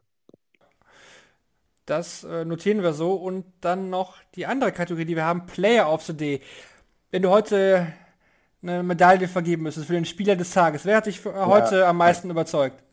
Das 1.86 2.24
äh, 2.24 2.46
notieren 2.46 2.82
wir 2.82 2.94
so. 2.94 3.14
Und 3.16 3.46
dann 3.62 3.90
noch 3.90 4.18
die 4.36 4.46
andere 4.46 4.72
Kategorie, 4.72 5.06
die 5.06 5.16
wir 5.16 5.26
haben, 5.26 5.46
Player 5.46 5.92
of 5.92 6.04
the 6.04 6.16
Day. 6.16 6.42
Wenn 7.12 7.24
du 7.24 7.30
heute 7.30 7.88
eine 8.64 8.84
Medaille 8.84 9.28
vergeben 9.28 9.64
müsstest 9.64 9.88
für 9.88 9.94
den 9.94 10.06
Spieler 10.06 10.36
des 10.36 10.52
Tages, 10.54 10.86
wer 10.86 10.98
hat 10.98 11.08
dich 11.08 11.22
für, 11.22 11.32
äh, 11.32 11.46
heute 11.46 11.88
am 11.88 11.98
meisten 11.98 12.30
überzeugt? 12.30 12.84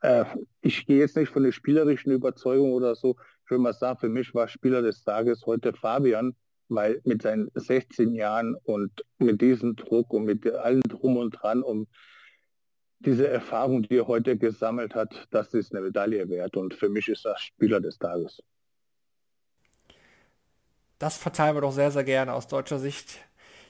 Äh, 0.00 0.24
ich 0.60 0.86
gehe 0.86 0.98
jetzt 0.98 1.16
nicht 1.16 1.30
von 1.30 1.42
der 1.42 1.52
spielerischen 1.52 2.12
Überzeugung 2.12 2.72
oder 2.72 2.94
so. 2.94 3.16
Ich 3.52 3.54
will 3.54 3.64
mal 3.64 3.74
sagen, 3.74 3.98
für 3.98 4.08
mich 4.08 4.32
war 4.34 4.48
Spieler 4.48 4.80
des 4.80 5.04
Tages 5.04 5.44
heute 5.44 5.74
Fabian, 5.74 6.34
weil 6.70 7.02
mit 7.04 7.20
seinen 7.20 7.50
16 7.54 8.14
Jahren 8.14 8.56
und 8.64 9.04
mit 9.18 9.42
diesem 9.42 9.76
Druck 9.76 10.14
und 10.14 10.24
mit 10.24 10.50
allem 10.50 10.80
drum 10.80 11.18
und 11.18 11.32
dran 11.32 11.62
und 11.62 11.86
diese 13.00 13.28
Erfahrung, 13.28 13.82
die 13.82 13.98
er 13.98 14.06
heute 14.06 14.38
gesammelt 14.38 14.94
hat, 14.94 15.28
das 15.32 15.52
ist 15.52 15.74
eine 15.74 15.84
Medaille 15.84 16.30
wert 16.30 16.56
und 16.56 16.72
für 16.72 16.88
mich 16.88 17.08
ist 17.08 17.26
das 17.26 17.42
Spieler 17.42 17.82
des 17.82 17.98
Tages. 17.98 18.42
Das 20.98 21.18
verteilen 21.18 21.54
wir 21.54 21.60
doch 21.60 21.72
sehr, 21.72 21.90
sehr 21.90 22.04
gerne 22.04 22.32
aus 22.32 22.46
deutscher 22.46 22.78
Sicht. 22.78 23.18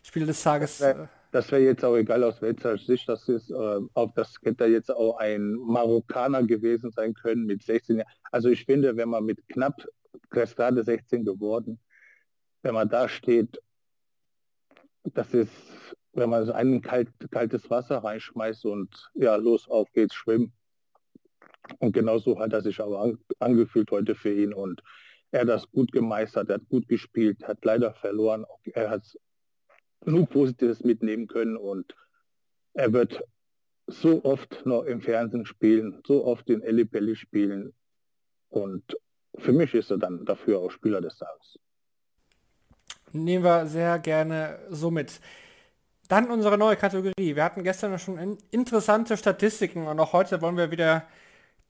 Spieler 0.05 0.27
des 0.27 0.40
Tages. 0.45 0.79
Ja. 0.79 1.09
Das 1.33 1.51
wäre 1.51 1.62
jetzt 1.62 1.83
auch 1.83 1.97
egal 1.97 2.23
aus 2.25 2.42
welcher 2.42 2.77
Sicht 2.77 3.09
das 3.09 3.27
ist. 3.27 3.51
Äh, 3.51 3.81
auch 3.95 4.12
das 4.14 4.35
hätte 4.42 4.66
jetzt 4.66 4.90
auch 4.90 5.16
ein 5.16 5.55
Marokkaner 5.55 6.42
gewesen 6.42 6.90
sein 6.90 7.14
können 7.14 7.47
mit 7.47 7.62
16 7.62 7.97
Jahren. 7.97 8.09
Also 8.31 8.51
ich 8.51 8.66
finde, 8.66 8.97
wenn 8.97 9.09
man 9.09 9.25
mit 9.25 9.49
knapp, 9.49 9.83
gerade 10.29 10.85
16 10.85 11.25
geworden, 11.25 11.81
wenn 12.61 12.75
man 12.75 12.88
da 12.88 13.09
steht, 13.09 13.62
das 15.05 15.33
ist, 15.33 15.53
wenn 16.12 16.29
man 16.29 16.45
so 16.45 16.53
ein 16.53 16.83
kalt, 16.83 17.09
kaltes 17.31 17.68
Wasser 17.71 17.99
reinschmeißt 17.99 18.66
und 18.66 19.11
ja, 19.14 19.35
los, 19.37 19.68
auf 19.68 19.90
geht's, 19.92 20.14
schwimmen. 20.14 20.53
Und 21.79 21.92
genauso 21.92 22.38
hat 22.38 22.53
er 22.53 22.61
sich 22.61 22.79
aber 22.79 23.01
an, 23.01 23.18
angefühlt 23.38 23.90
heute 23.90 24.14
für 24.14 24.35
ihn 24.35 24.53
und 24.53 24.83
er 25.31 25.40
hat 25.40 25.49
das 25.49 25.71
gut 25.71 25.92
gemeistert, 25.92 26.51
er 26.51 26.57
hat 26.57 26.68
gut 26.68 26.87
gespielt, 26.88 27.42
hat 27.49 27.64
leider 27.64 27.95
verloren. 27.95 28.45
Er 28.75 28.90
hat 28.90 29.16
nur 30.04 30.26
Positives 30.26 30.82
mitnehmen 30.84 31.26
können 31.26 31.56
und 31.56 31.94
er 32.74 32.92
wird 32.92 33.22
so 33.86 34.24
oft 34.24 34.64
noch 34.64 34.84
im 34.84 35.00
Fernsehen 35.00 35.46
spielen, 35.46 36.00
so 36.06 36.24
oft 36.24 36.48
in 36.48 36.62
Elli 36.62 36.84
Pelli 36.84 37.16
spielen 37.16 37.72
und 38.48 38.96
für 39.38 39.52
mich 39.52 39.74
ist 39.74 39.90
er 39.90 39.98
dann 39.98 40.24
dafür 40.24 40.58
auch 40.58 40.70
Spieler 40.70 41.00
des 41.00 41.16
Tages. 41.16 41.58
nehmen 43.12 43.44
wir 43.44 43.66
sehr 43.66 43.98
gerne 43.98 44.58
so 44.70 44.90
mit. 44.90 45.20
Dann 46.08 46.30
unsere 46.30 46.58
neue 46.58 46.76
Kategorie. 46.76 47.36
Wir 47.36 47.44
hatten 47.44 47.64
gestern 47.64 47.98
schon 47.98 48.18
in 48.18 48.38
interessante 48.50 49.16
Statistiken 49.16 49.86
und 49.86 49.98
auch 50.00 50.12
heute 50.12 50.40
wollen 50.42 50.56
wir 50.56 50.70
wieder 50.70 51.06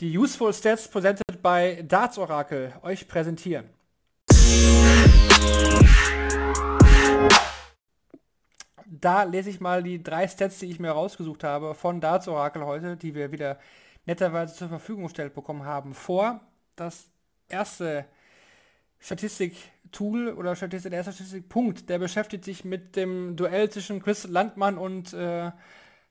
die 0.00 0.18
Useful 0.18 0.52
Stats 0.52 0.88
presented 0.88 1.42
by 1.42 1.84
Darts 1.86 2.18
Oracle 2.18 2.72
euch 2.82 3.06
präsentieren. 3.06 3.66
Da 9.02 9.24
lese 9.24 9.50
ich 9.50 9.60
mal 9.60 9.82
die 9.82 10.00
drei 10.00 10.28
Stats, 10.28 10.60
die 10.60 10.70
ich 10.70 10.78
mir 10.78 10.92
rausgesucht 10.92 11.42
habe 11.42 11.74
von 11.74 12.00
Darts 12.00 12.28
Oracle 12.28 12.64
heute, 12.64 12.96
die 12.96 13.16
wir 13.16 13.32
wieder 13.32 13.58
netterweise 14.06 14.54
zur 14.54 14.68
Verfügung 14.68 15.02
gestellt 15.04 15.34
bekommen 15.34 15.64
haben, 15.64 15.92
vor. 15.92 16.40
Das 16.76 17.08
erste 17.48 18.04
Statistik-Tool 19.00 20.28
oder 20.28 20.54
Statistik, 20.54 20.92
der 20.92 20.98
erste 20.98 21.14
Statistikpunkt, 21.14 21.88
der 21.88 21.98
beschäftigt 21.98 22.44
sich 22.44 22.64
mit 22.64 22.94
dem 22.94 23.34
Duell 23.34 23.68
zwischen 23.70 24.00
Chris 24.00 24.28
Landmann 24.28 24.78
und 24.78 25.12
äh, 25.14 25.50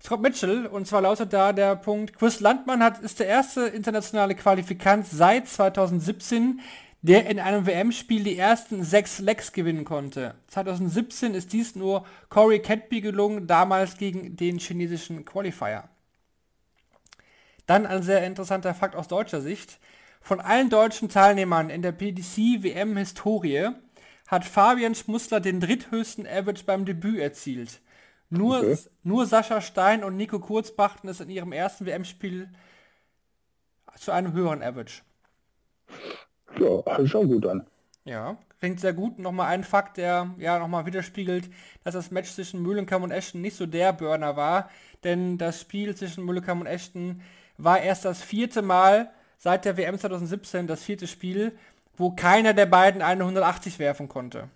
Scott 0.04 0.22
Mitchell. 0.22 0.66
Und 0.66 0.86
zwar 0.86 1.00
lautet 1.00 1.32
da 1.32 1.54
der 1.54 1.78
Punkt, 1.78 2.20
Chris 2.20 2.42
Landmann 2.42 2.84
hat, 2.84 3.00
ist 3.00 3.22
der 3.22 3.28
erste 3.28 3.68
internationale 3.68 4.36
Qualifikant 4.36 5.08
seit 5.08 5.48
2017, 5.48 6.60
der 7.02 7.28
in 7.28 7.40
einem 7.40 7.66
WM-Spiel 7.66 8.24
die 8.24 8.38
ersten 8.38 8.84
sechs 8.84 9.20
Legs 9.20 9.54
gewinnen 9.54 9.86
konnte. 9.86 10.36
2017 10.48 11.34
ist 11.34 11.52
dies 11.52 11.76
nur 11.76 12.06
Corey 12.30 12.60
Catby 12.62 13.02
gelungen, 13.02 13.48
damals 13.48 13.98
gegen 13.98 14.36
den 14.36 14.60
chinesischen 14.60 15.26
Qualifier. 15.26 15.90
Dann 17.66 17.86
ein 17.88 18.04
sehr 18.04 18.24
interessanter 18.26 18.74
Fakt 18.74 18.96
aus 18.96 19.08
deutscher 19.08 19.42
Sicht. 19.42 19.80
Von 20.22 20.40
allen 20.40 20.70
deutschen 20.70 21.10
Teilnehmern 21.10 21.72
in 21.72 21.82
der 21.82 21.92
PDC-WM-Historie 21.94 23.70
hat 24.28 24.46
Fabian 24.46 24.94
Schmussler 24.94 25.40
den 25.40 25.60
dritthöchsten 25.60 26.28
Average 26.28 26.64
beim 26.66 26.86
Debüt 26.86 27.20
erzielt. 27.20 27.82
Nur, 28.30 28.60
Okay. 28.60 28.78
nur 29.04 29.26
Sascha 29.26 29.60
Stein 29.60 30.04
und 30.04 30.16
Nico 30.18 30.40
Kurz 30.40 30.72
brachten 30.76 31.08
es 31.10 31.20
in 31.20 31.30
ihrem 31.30 31.52
ersten 31.52 31.86
WM-Spiel 31.86 32.50
zu 33.98 34.12
einem 34.12 34.34
höheren 34.34 34.62
Average. 34.62 35.02
Ja, 36.60 36.68
hört 36.86 37.02
sich 37.02 37.16
auch 37.16 37.24
gut 37.24 37.46
an. 37.46 37.66
Ja, 38.04 38.38
klingt 38.60 38.80
sehr 38.80 38.94
gut. 38.94 39.20
Nochmal 39.20 39.48
ein 39.48 39.64
Fakt, 39.64 39.98
der 39.98 40.32
ja 40.38 40.60
nochmal 40.60 40.86
widerspiegelt, 40.86 41.50
dass 41.84 41.94
das 41.94 42.12
Match 42.12 42.32
zwischen 42.32 42.62
Mühlenkamp 42.62 43.04
und 43.04 43.12
Ashton 43.12 43.42
nicht 43.42 43.56
so 43.56 43.66
der 43.66 43.94
Burner 43.94 44.36
war. 44.36 44.70
Denn 45.04 45.38
das 45.38 45.62
Spiel 45.62 45.96
zwischen 45.96 46.26
Mühlenkamp 46.26 46.62
und 46.62 46.68
Ashton 46.68 47.22
war 47.58 47.80
erst 47.80 48.06
das 48.06 48.22
vierte 48.22 48.62
Mal 48.62 49.12
seit 49.38 49.66
der 49.66 49.78
WM 49.78 49.98
2017, 49.98 50.68
das 50.68 50.84
vierte 50.84 51.08
Spiel, 51.08 51.58
wo 51.98 52.12
keiner 52.12 52.54
der 52.54 52.66
beiden 52.68 53.02
eine 53.02 53.24
180 53.24 53.80
werfen 53.80 54.08
konnte. 54.08 54.50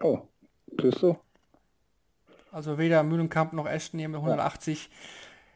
Oh, 0.00 0.20
siehst 0.80 1.02
du? 1.02 1.16
Also 2.50 2.78
weder 2.78 3.02
Mühlenkamp 3.02 3.52
noch 3.52 3.66
Ashton 3.66 3.98
hier 3.98 4.08
mit 4.08 4.18
180. 4.18 4.88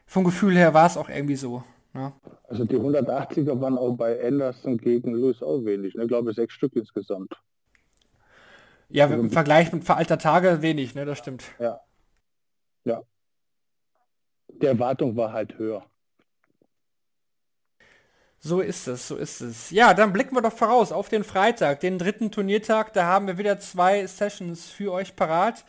Vom 0.05 0.23
Gefühl 0.23 0.57
her 0.57 0.73
war 0.73 0.85
es 0.85 0.97
auch 0.97 1.09
irgendwie 1.09 1.35
so. 1.35 1.63
Ne? 1.93 2.13
Also 2.47 2.65
die 2.65 2.75
180er 2.75 3.59
waren 3.59 3.77
auch 3.77 3.95
bei 3.95 4.23
Anderson 4.23 4.77
gegen 4.77 5.13
Lewis 5.13 5.41
auch 5.41 5.65
wenig. 5.65 5.95
Ne? 5.95 6.03
Ich 6.03 6.07
glaube 6.07 6.33
sechs 6.33 6.53
Stück 6.53 6.75
insgesamt. 6.75 7.35
Ja, 8.89 9.05
im 9.05 9.29
Vergleich 9.29 9.71
mit 9.71 9.83
veralter 9.83 10.17
Tage 10.17 10.61
wenig, 10.63 10.95
ne? 10.95 11.05
Das 11.05 11.19
stimmt. 11.19 11.43
Ja. 11.59 11.79
Ja. 12.85 13.03
Die 14.47 14.65
Erwartung 14.65 15.15
war 15.15 15.31
halt 15.31 15.57
höher. 15.59 15.85
So 18.39 18.61
ist 18.61 18.87
es, 18.87 19.07
so 19.07 19.17
ist 19.17 19.41
es. 19.41 19.69
Ja, 19.69 19.93
dann 19.93 20.13
blicken 20.13 20.33
wir 20.33 20.41
doch 20.41 20.53
voraus 20.53 20.91
auf 20.91 21.09
den 21.09 21.23
Freitag, 21.23 21.81
den 21.81 21.99
dritten 21.99 22.31
Turniertag. 22.31 22.93
Da 22.93 23.05
haben 23.05 23.27
wir 23.27 23.37
wieder 23.37 23.59
zwei 23.59 24.07
Sessions 24.07 24.69
für 24.69 24.93
euch 24.93 25.15
parat. 25.15 25.65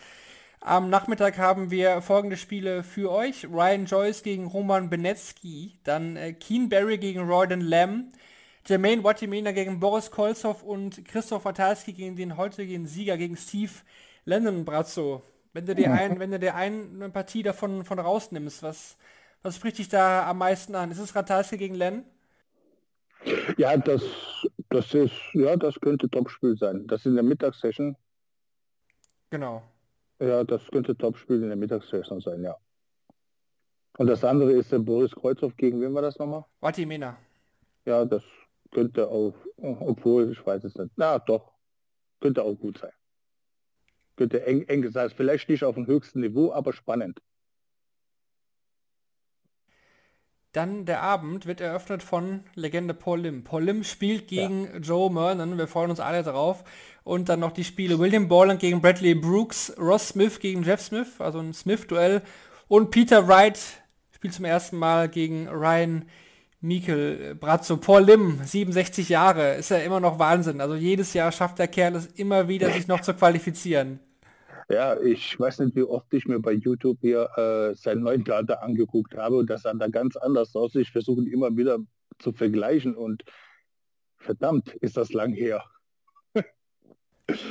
Am 0.62 0.90
Nachmittag 0.90 1.38
haben 1.38 1.70
wir 1.70 2.02
folgende 2.02 2.36
Spiele 2.36 2.82
für 2.82 3.10
euch. 3.10 3.46
Ryan 3.46 3.86
Joyce 3.86 4.22
gegen 4.22 4.46
Roman 4.46 4.90
Benetsky, 4.90 5.78
dann 5.84 6.16
äh, 6.16 6.34
Keen 6.34 6.68
Barry 6.68 6.98
gegen 6.98 7.20
Royden 7.20 7.62
Lamb, 7.62 8.12
Jermaine 8.66 9.02
Watimena 9.02 9.52
gegen 9.52 9.80
Boris 9.80 10.10
Kolzow 10.10 10.62
und 10.62 11.02
Christoph 11.06 11.46
Watalski 11.46 11.94
gegen 11.94 12.14
den 12.14 12.36
heutigen 12.36 12.86
Sieger, 12.86 13.16
gegen 13.16 13.38
Steve 13.38 13.72
Lennon-Brazzo. 14.26 15.22
Wenn 15.54 15.64
du 15.64 15.74
dir 15.74 15.92
ein, 15.92 16.20
wenn 16.20 16.30
du 16.30 16.38
dir 16.38 16.54
ein, 16.54 16.90
eine 16.94 17.08
Partie 17.08 17.42
davon 17.42 17.86
von 17.86 17.98
rausnimmst, 17.98 18.62
was, 18.62 18.98
was 19.42 19.56
spricht 19.56 19.78
dich 19.78 19.88
da 19.88 20.28
am 20.28 20.38
meisten 20.38 20.74
an? 20.74 20.90
Ist 20.90 20.98
es 20.98 21.16
Ratalski 21.16 21.56
gegen 21.56 21.74
Len? 21.74 22.04
Ja, 23.56 23.74
das, 23.78 24.02
das 24.68 24.92
ist, 24.92 25.14
ja, 25.32 25.56
das 25.56 25.80
könnte 25.80 26.10
Topspiel 26.10 26.58
sein. 26.58 26.86
Das 26.86 27.06
in 27.06 27.14
der 27.14 27.24
Mittagssession. 27.24 27.96
Genau. 29.30 29.62
Ja, 30.20 30.44
das 30.44 30.66
könnte 30.70 30.96
Topspiel 30.96 31.42
in 31.42 31.48
der 31.48 31.56
Mittagssession 31.56 32.20
sein, 32.20 32.42
ja. 32.42 32.56
Und 33.98 34.06
das 34.06 34.22
andere 34.22 34.52
ist 34.52 34.70
der 34.70 34.78
Boris 34.78 35.14
Kreuzhoff 35.14 35.56
gegen 35.56 35.80
wen 35.80 35.94
war 35.94 36.02
das 36.02 36.18
nochmal? 36.18 36.44
Watimena. 36.60 37.16
Ja, 37.86 38.04
das 38.04 38.22
könnte 38.70 39.08
auch, 39.08 39.34
obwohl, 39.56 40.30
ich 40.30 40.46
weiß 40.46 40.64
es 40.64 40.74
nicht. 40.76 40.92
Na 40.96 41.18
doch, 41.18 41.52
könnte 42.20 42.42
auch 42.42 42.54
gut 42.54 42.78
sein. 42.78 42.92
Könnte 44.16 44.44
eng, 44.46 44.62
eng 44.68 44.82
gesagt, 44.82 45.14
vielleicht 45.14 45.48
nicht 45.48 45.64
auf 45.64 45.74
dem 45.74 45.86
höchsten 45.86 46.20
Niveau, 46.20 46.52
aber 46.52 46.72
spannend. 46.72 47.20
Dann 50.52 50.84
der 50.84 51.02
Abend 51.02 51.46
wird 51.46 51.60
eröffnet 51.60 52.02
von 52.02 52.40
Legende 52.54 52.92
Paul 52.92 53.20
Lim. 53.20 53.44
Paul 53.44 53.64
Lim 53.64 53.84
spielt 53.84 54.26
gegen 54.26 54.64
ja. 54.64 54.78
Joe 54.78 55.10
Mernon, 55.10 55.58
wir 55.58 55.68
freuen 55.68 55.90
uns 55.90 56.00
alle 56.00 56.24
drauf. 56.24 56.64
Und 57.04 57.28
dann 57.28 57.40
noch 57.40 57.52
die 57.52 57.64
Spiele 57.64 57.98
William 57.98 58.26
Borland 58.26 58.60
gegen 58.60 58.80
Bradley 58.80 59.14
Brooks, 59.14 59.72
Ross 59.78 60.08
Smith 60.08 60.40
gegen 60.40 60.64
Jeff 60.64 60.80
Smith, 60.80 61.20
also 61.20 61.38
ein 61.38 61.54
Smith-Duell. 61.54 62.22
Und 62.66 62.90
Peter 62.90 63.28
Wright 63.28 63.58
spielt 64.10 64.34
zum 64.34 64.44
ersten 64.44 64.76
Mal 64.76 65.08
gegen 65.08 65.48
Ryan 65.48 66.04
Mikel 66.60 67.36
Brazzo. 67.36 67.76
Paul 67.76 68.04
Lim, 68.04 68.40
67 68.44 69.08
Jahre, 69.08 69.54
ist 69.54 69.70
ja 69.70 69.78
immer 69.78 70.00
noch 70.00 70.18
Wahnsinn. 70.18 70.60
Also 70.60 70.74
jedes 70.74 71.14
Jahr 71.14 71.30
schafft 71.32 71.58
der 71.58 71.68
Kerl 71.68 71.94
es 71.94 72.06
immer 72.06 72.48
wieder, 72.48 72.70
sich 72.72 72.88
noch 72.88 73.00
zu 73.00 73.14
qualifizieren. 73.14 74.00
Ja, 74.70 75.00
ich 75.00 75.38
weiß 75.38 75.58
nicht, 75.58 75.74
wie 75.74 75.82
oft 75.82 76.14
ich 76.14 76.26
mir 76.26 76.38
bei 76.38 76.52
YouTube 76.52 76.98
hier 77.00 77.28
äh, 77.36 77.74
sein 77.74 77.98
neuen 77.98 78.24
Theater 78.24 78.62
angeguckt 78.62 79.16
habe 79.16 79.36
und 79.38 79.50
das 79.50 79.62
sah 79.62 79.74
da 79.74 79.88
ganz 79.88 80.16
anders 80.16 80.54
aus. 80.54 80.76
Ich 80.76 80.92
versuche 80.92 81.22
ihn 81.22 81.26
immer 81.26 81.56
wieder 81.56 81.78
zu 82.20 82.32
vergleichen 82.32 82.94
und 82.94 83.24
verdammt, 84.18 84.72
ist 84.76 84.96
das 84.96 85.12
lang 85.12 85.32
her. 85.32 85.64
ich, 87.26 87.44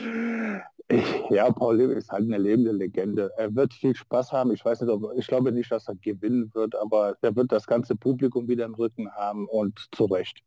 ja, 1.30 1.52
Paul 1.52 1.76
Lim 1.76 1.92
ist 1.92 2.10
halt 2.10 2.24
eine 2.24 2.38
lebende 2.38 2.72
Legende. 2.72 3.32
Er 3.36 3.54
wird 3.54 3.74
viel 3.74 3.98
Spaß 3.98 4.32
haben. 4.32 4.54
Ich 4.54 4.64
weiß 4.64 4.80
nicht, 4.80 4.90
ob, 4.90 5.12
ich 5.18 5.28
glaube 5.28 5.52
nicht, 5.52 5.70
dass 5.74 5.90
er 5.90 5.96
gewinnen 5.96 6.50
wird, 6.54 6.74
aber 6.76 7.18
er 7.22 7.36
wird 7.36 7.52
das 7.52 7.68
ganze 7.68 7.98
Publikum 7.98 8.48
wieder 8.48 8.64
im 8.64 8.76
Rücken 8.76 9.12
haben 9.12 9.46
und 9.50 9.90
zu 9.92 10.06
Recht. 10.06 10.42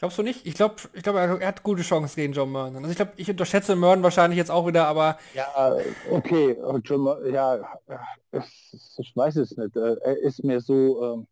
Glaubst 0.00 0.16
du 0.16 0.22
nicht? 0.22 0.46
Ich 0.46 0.54
glaube, 0.54 0.76
ich 0.94 1.02
glaub, 1.02 1.14
er 1.14 1.46
hat 1.46 1.62
gute 1.62 1.82
Chancen 1.82 2.16
gegen 2.16 2.32
John 2.32 2.50
Murn. 2.50 2.74
Also 2.74 2.88
ich 2.88 2.96
glaube, 2.96 3.12
ich 3.16 3.28
unterschätze 3.28 3.76
Murn 3.76 4.02
wahrscheinlich 4.02 4.38
jetzt 4.38 4.50
auch 4.50 4.66
wieder, 4.66 4.86
aber... 4.86 5.18
Ja, 5.34 5.76
okay. 6.10 6.56
John 6.84 7.02
Murn, 7.02 7.30
ja, 7.30 7.58
es, 8.30 8.96
ich 8.96 9.14
weiß 9.14 9.36
es 9.36 9.58
nicht. 9.58 9.76
Äh, 9.76 9.96
er 9.96 10.16
ist 10.16 10.42
mir 10.42 10.62
so... 10.62 11.04
Ähm, 11.04 11.26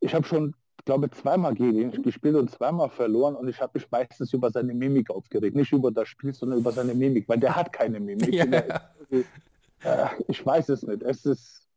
ich 0.00 0.14
habe 0.14 0.26
schon, 0.26 0.54
glaube 0.86 1.10
zweimal 1.10 1.54
gegen 1.54 1.78
ihn 1.78 2.02
gespielt 2.02 2.34
und 2.34 2.50
zweimal 2.50 2.88
verloren 2.88 3.36
und 3.36 3.46
ich 3.46 3.60
habe 3.60 3.72
mich 3.74 3.90
meistens 3.90 4.32
über 4.32 4.50
seine 4.50 4.72
Mimik 4.72 5.10
aufgeregt. 5.10 5.54
Nicht 5.54 5.72
über 5.72 5.90
das 5.90 6.08
Spiel, 6.08 6.32
sondern 6.32 6.60
über 6.60 6.72
seine 6.72 6.94
Mimik, 6.94 7.28
weil 7.28 7.40
der 7.40 7.54
hat 7.54 7.74
keine 7.74 8.00
Mimik. 8.00 8.32
Ja. 8.32 10.06
Äh, 10.06 10.08
ich 10.28 10.46
weiß 10.46 10.70
es 10.70 10.82
nicht. 10.82 11.02
Es 11.02 11.26
ist... 11.26 11.68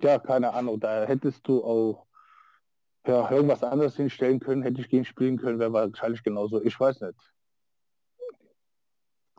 Ja, 0.00 0.18
keine 0.18 0.54
Ahnung. 0.54 0.80
Da 0.80 1.04
hättest 1.04 1.46
du 1.46 1.62
auch 1.62 2.06
ja, 3.06 3.30
irgendwas 3.30 3.62
anderes 3.62 3.96
hinstellen 3.96 4.40
können, 4.40 4.62
hätte 4.62 4.80
ich 4.80 4.88
gegen 4.88 5.04
spielen 5.04 5.38
können, 5.38 5.58
wäre 5.58 5.72
wahrscheinlich 5.72 6.22
genauso. 6.22 6.62
Ich 6.62 6.78
weiß 6.78 7.00
nicht. 7.00 7.14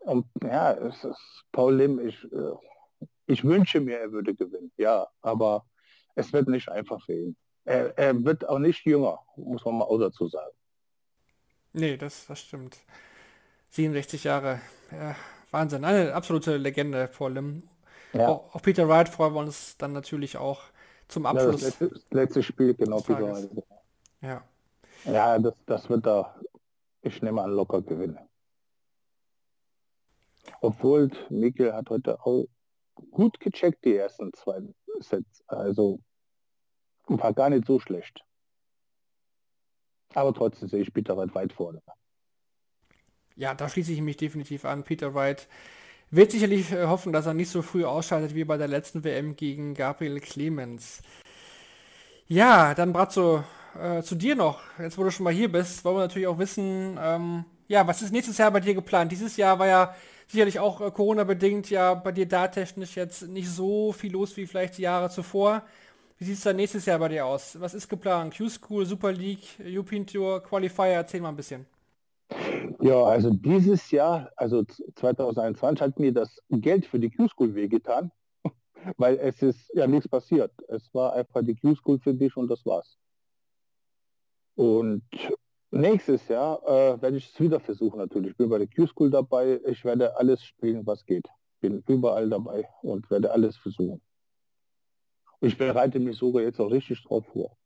Und 0.02 0.26
ja, 0.42 0.74
es 0.74 1.04
ist 1.04 1.46
Paul 1.52 1.76
Lim, 1.76 2.06
ich, 2.06 2.22
äh, 2.26 2.52
ich 3.26 3.44
wünsche 3.44 3.80
mir, 3.80 4.00
er 4.00 4.12
würde 4.12 4.36
gewinnen, 4.36 4.72
ja, 4.78 5.08
aber 5.22 5.66
es 6.16 6.34
wird 6.34 6.50
nicht 6.50 6.70
einfach 6.70 7.02
für 7.06 7.14
ihn. 7.14 7.36
Er, 7.66 7.98
er 7.98 8.24
wird 8.26 8.48
auch 8.48 8.60
nicht 8.60 8.86
jünger, 8.86 9.20
muss 9.38 9.64
man 9.64 9.78
mal 9.78 9.86
auch 9.86 9.98
dazu 9.98 10.28
sagen. 10.28 10.52
Nee, 11.72 11.96
das, 11.96 12.28
das 12.28 12.42
stimmt. 12.42 12.78
67 13.70 14.26
Jahre. 14.26 14.60
Ja, 14.92 15.16
Wahnsinn. 15.52 15.86
Eine 15.86 16.14
absolute 16.14 16.58
Legende, 16.58 17.08
Paul 17.08 17.34
Lim. 17.34 17.64
Ja. 18.12 18.28
Auch, 18.28 18.54
auch 18.54 18.62
Peter 18.62 18.88
Wright 18.90 19.10
freuen 19.10 19.34
wir 19.34 19.40
uns 19.40 19.78
dann 19.78 19.94
natürlich 19.94 20.38
auch 20.38 20.62
zum 21.14 21.26
Abschluss. 21.26 21.62
Ja, 21.62 21.70
das 21.70 21.80
letzte, 21.80 22.02
letzte, 22.12 22.44
Spiel, 22.44 22.74
genau. 22.74 23.04
Ja. 24.22 24.44
Ja, 25.06 25.40
das, 25.40 25.54
das 25.66 25.90
wird 25.90 26.06
da, 26.06 26.36
ich 27.02 27.22
nehme 27.22 27.42
an, 27.42 27.52
locker 27.52 27.82
gewinnen. 27.82 28.20
Obwohl 30.62 31.12
Mikkel 31.30 31.74
hat 31.74 31.90
heute 31.90 32.20
auch 32.26 32.46
gut 33.12 33.40
gecheckt, 33.40 33.84
die 33.86 33.96
ersten 33.96 34.34
zwei 34.34 34.62
Sets. 35.00 35.44
Also 35.48 36.00
war 37.08 37.34
gar 37.34 37.50
nicht 37.50 37.66
so 37.66 37.80
schlecht. 37.80 38.24
Aber 40.14 40.34
trotzdem 40.34 40.70
sehe 40.70 40.82
ich 40.82 40.94
Peter 40.94 41.18
Wright 41.18 41.34
weit 41.34 41.54
vorne. 41.54 41.82
Ja, 43.36 43.56
da 43.56 43.68
schließe 43.68 43.92
ich 43.92 44.02
mich 44.02 44.18
definitiv 44.18 44.64
an. 44.64 44.84
Peter 44.84 45.14
Wright 45.14 45.48
wird 46.16 46.32
sicherlich 46.32 46.72
äh, 46.72 46.86
hoffen, 46.86 47.12
dass 47.12 47.26
er 47.26 47.34
nicht 47.34 47.50
so 47.50 47.62
früh 47.62 47.86
ausschaltet 47.86 48.36
wie 48.36 48.44
bei 48.44 48.58
der 48.58 48.68
letzten 48.68 49.04
WM 49.04 49.36
gegen 49.36 49.74
Gabriel 49.74 50.20
Clemens. 50.20 51.02
Ja, 52.28 52.74
dann 52.76 52.94
Bratzo, 52.94 53.44
äh, 53.82 54.04
zu 54.04 54.16
dir 54.16 54.36
noch. 54.36 54.62
Jetzt, 54.80 54.98
wo 54.98 55.04
du 55.04 55.12
schon 55.12 55.24
mal 55.24 55.34
hier 55.34 55.52
bist, 55.52 55.84
wollen 55.84 55.98
wir 55.98 56.02
natürlich 56.02 56.28
auch 56.28 56.38
wissen, 56.38 56.98
ähm, 57.02 57.46
ja, 57.68 57.88
was 57.88 58.02
ist 58.02 58.12
nächstes 58.12 58.38
Jahr 58.38 58.52
bei 58.52 58.60
dir 58.60 58.76
geplant? 58.76 59.12
Dieses 59.12 59.38
Jahr 59.38 59.58
war 59.58 59.68
ja 59.68 59.96
sicherlich 60.28 60.60
auch 60.60 60.82
äh, 60.82 60.92
Corona-bedingt 60.92 61.70
ja 61.70 61.96
bei 61.96 62.12
dir 62.12 62.28
da 62.28 62.48
technisch 62.48 62.96
jetzt 62.96 63.28
nicht 63.28 63.50
so 63.50 63.92
viel 63.92 64.12
los 64.12 64.38
wie 64.38 64.46
vielleicht 64.46 64.78
die 64.78 64.84
Jahre 64.84 65.10
zuvor. 65.10 65.64
Wie 66.20 66.26
sieht 66.26 66.38
es 66.38 66.44
dann 66.44 66.58
nächstes 66.58 66.86
Jahr 66.86 67.00
bei 67.00 67.10
dir 67.10 67.26
aus? 67.26 67.60
Was 67.60 67.74
ist 67.74 67.90
geplant? 67.90 68.38
Q-School, 68.38 68.86
Super 68.86 69.12
League, 69.12 69.46
European 69.60 70.06
Tour, 70.06 70.44
Qualifier? 70.44 70.94
Erzähl 70.94 71.22
mal 71.22 71.30
ein 71.30 71.36
bisschen. 71.36 71.66
Ja, 72.82 73.04
also 73.04 73.32
dieses 73.32 73.92
Jahr, 73.92 74.32
also 74.36 74.64
2021, 74.96 75.82
hat 75.82 76.00
mir 76.00 76.14
das 76.14 76.30
Geld 76.50 76.86
für 76.86 77.00
die 77.00 77.10
Q-School 77.10 77.56
wehgetan, 77.56 78.12
weil 78.98 79.18
es 79.18 79.42
ist 79.42 79.72
ja 79.74 79.88
nichts 79.88 80.08
passiert. 80.08 80.52
Es 80.68 80.94
war 80.94 81.14
einfach 81.14 81.44
die 81.44 81.56
Q-School 81.56 82.00
für 82.00 82.14
dich 82.14 82.36
und 82.38 82.48
das 82.50 82.66
war's. 82.66 82.98
Und 84.56 85.04
nächstes 85.72 86.28
Jahr 86.28 86.62
äh, 86.64 87.02
werde 87.02 87.18
ich 87.18 87.32
es 87.34 87.40
wieder 87.40 87.60
versuchen 87.60 87.98
natürlich. 87.98 88.32
Ich 88.32 88.38
bin 88.38 88.50
bei 88.50 88.60
der 88.60 88.68
Q-School 88.68 89.10
dabei. 89.10 89.60
Ich 89.66 89.84
werde 89.84 90.16
alles 90.18 90.44
spielen, 90.44 90.86
was 90.86 91.06
geht. 91.06 91.28
Bin 91.60 91.84
überall 91.88 92.30
dabei 92.30 92.68
und 92.82 93.10
werde 93.10 93.32
alles 93.32 93.58
versuchen. 93.58 94.02
Ich 95.42 95.58
bereite 95.58 96.00
mich 96.00 96.18
sogar 96.18 96.44
jetzt 96.44 96.60
auch 96.60 96.72
richtig 96.72 97.04
drauf 97.04 97.26
vor. 97.28 97.58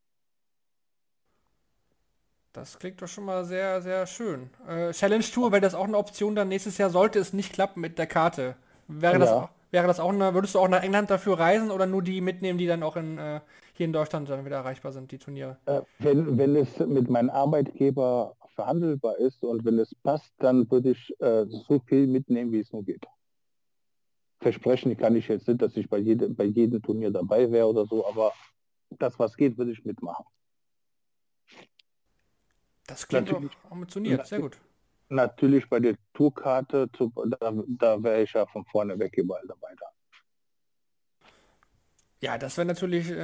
Das 2.58 2.80
klingt 2.80 3.00
doch 3.00 3.08
schon 3.08 3.26
mal 3.26 3.46
sehr, 3.46 3.84
sehr 3.84 4.08
schön. 4.08 4.50
Äh, 4.68 4.92
Challenge 4.92 5.24
Tour, 5.24 5.52
wäre 5.52 5.62
das 5.62 5.76
auch 5.76 5.84
eine 5.84 5.96
Option 5.96 6.34
dann 6.34 6.48
nächstes 6.48 6.80
Jahr, 6.80 6.90
sollte 6.90 7.20
es 7.20 7.32
nicht 7.32 7.54
klappen 7.54 7.82
mit 7.82 8.00
der 8.00 8.08
Karte. 8.08 8.56
Wäre, 8.88 9.14
ja. 9.14 9.20
das, 9.20 9.30
auch, 9.30 9.50
wäre 9.70 9.86
das 9.86 10.00
auch 10.00 10.12
eine, 10.12 10.34
würdest 10.34 10.56
du 10.56 10.60
auch 10.60 10.68
nach 10.68 10.82
England 10.82 11.12
dafür 11.12 11.38
reisen 11.38 11.70
oder 11.70 11.86
nur 11.86 12.02
die 12.02 12.20
mitnehmen, 12.20 12.58
die 12.58 12.66
dann 12.66 12.82
auch 12.82 12.96
in, 12.96 13.20
äh, 13.20 13.42
hier 13.74 13.86
in 13.86 13.94
Deutschland 13.94 14.28
dann 14.28 14.44
wieder 14.44 14.56
erreichbar 14.56 14.92
sind, 14.92 15.12
die 15.12 15.20
Turniere. 15.20 15.58
Äh, 15.68 15.82
wenn, 16.00 16.36
wenn 16.40 16.56
es 16.56 16.80
mit 16.80 17.12
meinem 17.12 17.30
Arbeitgeber 17.30 18.36
verhandelbar 18.56 19.18
ist 19.18 19.44
und 19.44 19.64
wenn 19.64 19.78
es 19.78 19.94
passt, 20.02 20.34
dann 20.40 20.70
würde 20.72 20.90
ich 20.90 21.14
äh, 21.20 21.46
so 21.46 21.80
viel 21.86 22.08
mitnehmen, 22.08 22.52
wie 22.52 22.62
es 22.62 22.74
nur 22.74 22.84
geht. 22.84 23.06
Versprechen 24.40 24.98
kann 24.98 25.16
ich 25.16 25.28
jetzt 25.28 25.48
nicht, 25.48 25.62
dass 25.62 25.78
ich 25.78 25.88
bei, 25.88 26.00
jede, 26.00 26.28
bei 26.30 26.46
jedem 26.46 26.82
Turnier 26.82 27.12
dabei 27.12 27.52
wäre 27.52 27.68
oder 27.68 27.86
so, 27.86 28.04
aber 28.08 28.32
das, 28.98 29.20
was 29.20 29.38
geht, 29.38 29.60
würde 29.60 29.74
ich 29.74 29.86
mitmachen. 29.86 30.26
Das 32.88 33.08
klingt 33.08 33.30
natürlich, 33.30 33.52
auch 33.66 33.72
ambitioniert, 33.72 34.26
sehr 34.26 34.40
gut. 34.40 34.58
Natürlich 35.10 35.70
bei 35.70 35.80
der 35.80 35.96
Tourkarte, 36.14 36.90
da, 37.40 37.54
da 37.68 38.04
wäre 38.04 38.24
ich 38.24 38.34
ja 38.34 38.46
von 38.46 38.66
vorne 38.66 38.98
weg 38.98 39.14
überall 39.16 39.44
dabei. 39.48 39.74
Da. 39.80 39.86
Ja, 42.22 42.38
das 42.38 42.58
wäre 42.58 42.66
natürlich 42.66 43.12
äh, 43.12 43.16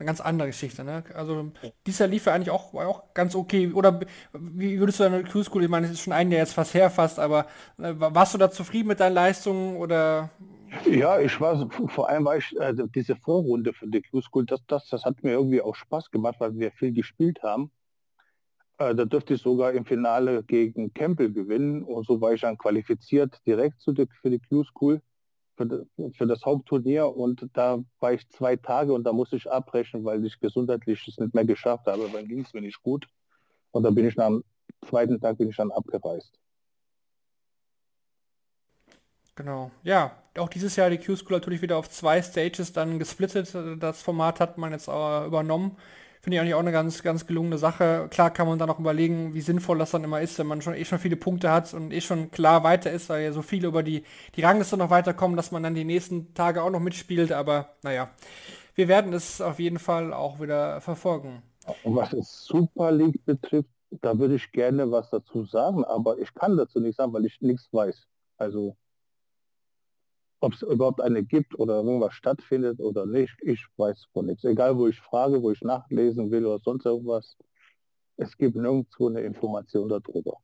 eine 0.00 0.06
ganz 0.06 0.20
andere 0.20 0.48
Geschichte. 0.48 0.82
Ne? 0.82 1.04
Also 1.14 1.52
dieser 1.86 2.06
lief 2.06 2.26
ja 2.26 2.32
eigentlich 2.32 2.50
auch, 2.50 2.74
auch 2.74 3.12
ganz 3.12 3.34
okay. 3.34 3.72
Oder 3.72 4.00
wie 4.32 4.78
würdest 4.80 4.98
du 4.98 5.04
deine 5.04 5.22
Cruise 5.24 5.50
School, 5.50 5.64
ich 5.64 5.68
meine, 5.68 5.86
es 5.86 5.92
ist 5.92 6.00
schon 6.00 6.12
ein 6.12 6.30
Jahr 6.30 6.40
jetzt 6.40 6.54
fast 6.54 6.74
her 6.74 6.90
fast, 6.90 7.18
aber 7.18 7.46
äh, 7.78 7.92
warst 7.96 8.34
du 8.34 8.38
da 8.38 8.50
zufrieden 8.50 8.88
mit 8.88 9.00
deinen 9.00 9.14
Leistungen 9.14 9.76
oder? 9.76 10.30
Ja, 10.86 11.20
ich 11.20 11.40
war 11.40 11.68
vor 11.88 12.08
allem 12.08 12.24
war 12.24 12.36
ich 12.36 12.56
äh, 12.58 12.72
diese 12.94 13.16
Vorrunde 13.16 13.72
für 13.72 13.88
die 13.88 14.00
Cruise 14.00 14.26
School, 14.26 14.46
das, 14.46 14.64
das, 14.66 14.88
das 14.88 15.04
hat 15.04 15.22
mir 15.22 15.32
irgendwie 15.32 15.60
auch 15.60 15.74
Spaß 15.74 16.10
gemacht, 16.10 16.36
weil 16.38 16.56
wir 16.58 16.72
viel 16.72 16.92
gespielt 16.92 17.42
haben. 17.42 17.70
Äh, 18.80 18.94
da 18.94 19.04
dürfte 19.04 19.34
ich 19.34 19.42
sogar 19.42 19.72
im 19.72 19.84
Finale 19.84 20.42
gegen 20.42 20.92
Campbell 20.94 21.30
gewinnen 21.30 21.82
und 21.82 22.06
so 22.06 22.20
war 22.20 22.32
ich 22.32 22.40
dann 22.40 22.56
qualifiziert 22.56 23.38
direkt 23.46 23.76
der, 23.86 24.06
für 24.22 24.30
die 24.30 24.40
Cruise 24.40 24.70
School 24.70 25.02
für, 25.56 25.86
für 26.14 26.26
das 26.26 26.42
Hauptturnier 26.46 27.06
und 27.14 27.46
da 27.52 27.78
war 28.00 28.14
ich 28.14 28.26
zwei 28.30 28.56
Tage 28.56 28.94
und 28.94 29.04
da 29.04 29.12
musste 29.12 29.36
ich 29.36 29.50
abbrechen, 29.50 30.02
weil 30.06 30.24
ich 30.24 30.40
gesundheitlich 30.40 31.06
es 31.06 31.18
nicht 31.18 31.34
mehr 31.34 31.44
geschafft 31.44 31.86
habe. 31.86 32.08
Dann 32.10 32.26
ging 32.26 32.40
es 32.40 32.54
mir 32.54 32.62
nicht 32.62 32.82
gut 32.82 33.06
und 33.72 33.82
dann 33.82 33.94
bin 33.94 34.08
ich 34.08 34.18
am 34.18 34.42
zweiten 34.88 35.20
Tag 35.20 35.36
bin 35.36 35.50
ich 35.50 35.56
dann 35.56 35.70
abgereist. 35.70 36.32
Genau. 39.34 39.70
Ja, 39.82 40.16
auch 40.38 40.48
dieses 40.48 40.76
Jahr 40.76 40.88
die 40.88 40.98
Q-School 40.98 41.36
natürlich 41.36 41.60
wieder 41.60 41.76
auf 41.76 41.90
zwei 41.90 42.22
Stages 42.22 42.72
dann 42.72 42.98
gesplittet. 42.98 43.54
Das 43.78 44.00
Format 44.00 44.40
hat 44.40 44.56
man 44.56 44.72
jetzt 44.72 44.88
übernommen. 44.88 45.76
Finde 46.22 46.36
ich 46.36 46.40
eigentlich 46.40 46.54
auch 46.54 46.60
eine 46.60 46.72
ganz, 46.72 47.02
ganz 47.02 47.26
gelungene 47.26 47.56
Sache. 47.56 48.06
Klar 48.10 48.30
kann 48.30 48.46
man 48.46 48.58
dann 48.58 48.68
auch 48.68 48.78
überlegen, 48.78 49.32
wie 49.32 49.40
sinnvoll 49.40 49.78
das 49.78 49.92
dann 49.92 50.04
immer 50.04 50.20
ist, 50.20 50.38
wenn 50.38 50.46
man 50.46 50.60
schon 50.60 50.74
eh 50.74 50.84
schon 50.84 50.98
viele 50.98 51.16
Punkte 51.16 51.50
hat 51.50 51.72
und 51.72 51.92
eh 51.92 52.02
schon 52.02 52.30
klar 52.30 52.62
weiter 52.62 52.90
ist, 52.90 53.08
weil 53.08 53.22
ja 53.24 53.32
so 53.32 53.40
viele 53.40 53.68
über 53.68 53.82
die, 53.82 54.04
die 54.36 54.42
Rangliste 54.42 54.76
noch 54.76 54.90
weiterkommen, 54.90 55.36
dass 55.36 55.50
man 55.50 55.62
dann 55.62 55.74
die 55.74 55.84
nächsten 55.84 56.34
Tage 56.34 56.62
auch 56.62 56.70
noch 56.70 56.80
mitspielt. 56.80 57.32
Aber 57.32 57.70
naja, 57.82 58.10
wir 58.74 58.86
werden 58.86 59.14
es 59.14 59.40
auf 59.40 59.58
jeden 59.58 59.78
Fall 59.78 60.12
auch 60.12 60.40
wieder 60.40 60.82
verfolgen. 60.82 61.42
Und 61.84 61.96
was 61.96 62.12
es 62.12 62.44
Super 62.44 62.92
League 62.92 63.24
betrifft, 63.24 63.70
da 64.02 64.18
würde 64.18 64.34
ich 64.34 64.52
gerne 64.52 64.90
was 64.90 65.10
dazu 65.10 65.44
sagen, 65.44 65.84
aber 65.84 66.18
ich 66.18 66.32
kann 66.34 66.56
dazu 66.56 66.80
nichts 66.80 66.98
sagen, 66.98 67.12
weil 67.12 67.24
ich 67.24 67.40
nichts 67.40 67.68
weiß. 67.72 68.06
Also 68.36 68.76
ob 70.40 70.54
es 70.54 70.62
überhaupt 70.62 71.00
eine 71.00 71.22
gibt 71.22 71.58
oder 71.58 71.76
irgendwas 71.76 72.14
stattfindet 72.14 72.80
oder 72.80 73.06
nicht, 73.06 73.36
ich 73.42 73.66
weiß 73.76 74.06
von 74.12 74.26
nichts. 74.26 74.44
Egal, 74.44 74.76
wo 74.76 74.88
ich 74.88 74.98
frage, 75.00 75.42
wo 75.42 75.50
ich 75.50 75.60
nachlesen 75.60 76.30
will 76.30 76.46
oder 76.46 76.58
sonst 76.64 76.86
irgendwas, 76.86 77.36
es 78.16 78.36
gibt 78.36 78.56
nirgendwo 78.56 79.08
eine 79.08 79.20
Information 79.20 79.88
darüber. 79.88 80.38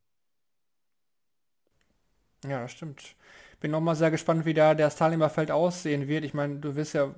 Ja, 2.44 2.62
das 2.62 2.72
stimmt. 2.72 3.16
Bin 3.60 3.70
noch 3.70 3.80
mal 3.80 3.96
sehr 3.96 4.10
gespannt, 4.10 4.44
wie 4.44 4.54
da 4.54 4.74
das 4.74 4.96
Teilnehmerfeld 4.96 5.50
aussehen 5.50 6.06
wird. 6.08 6.24
Ich 6.24 6.34
meine, 6.34 6.58
du 6.58 6.76
wirst 6.76 6.94
ja... 6.94 7.14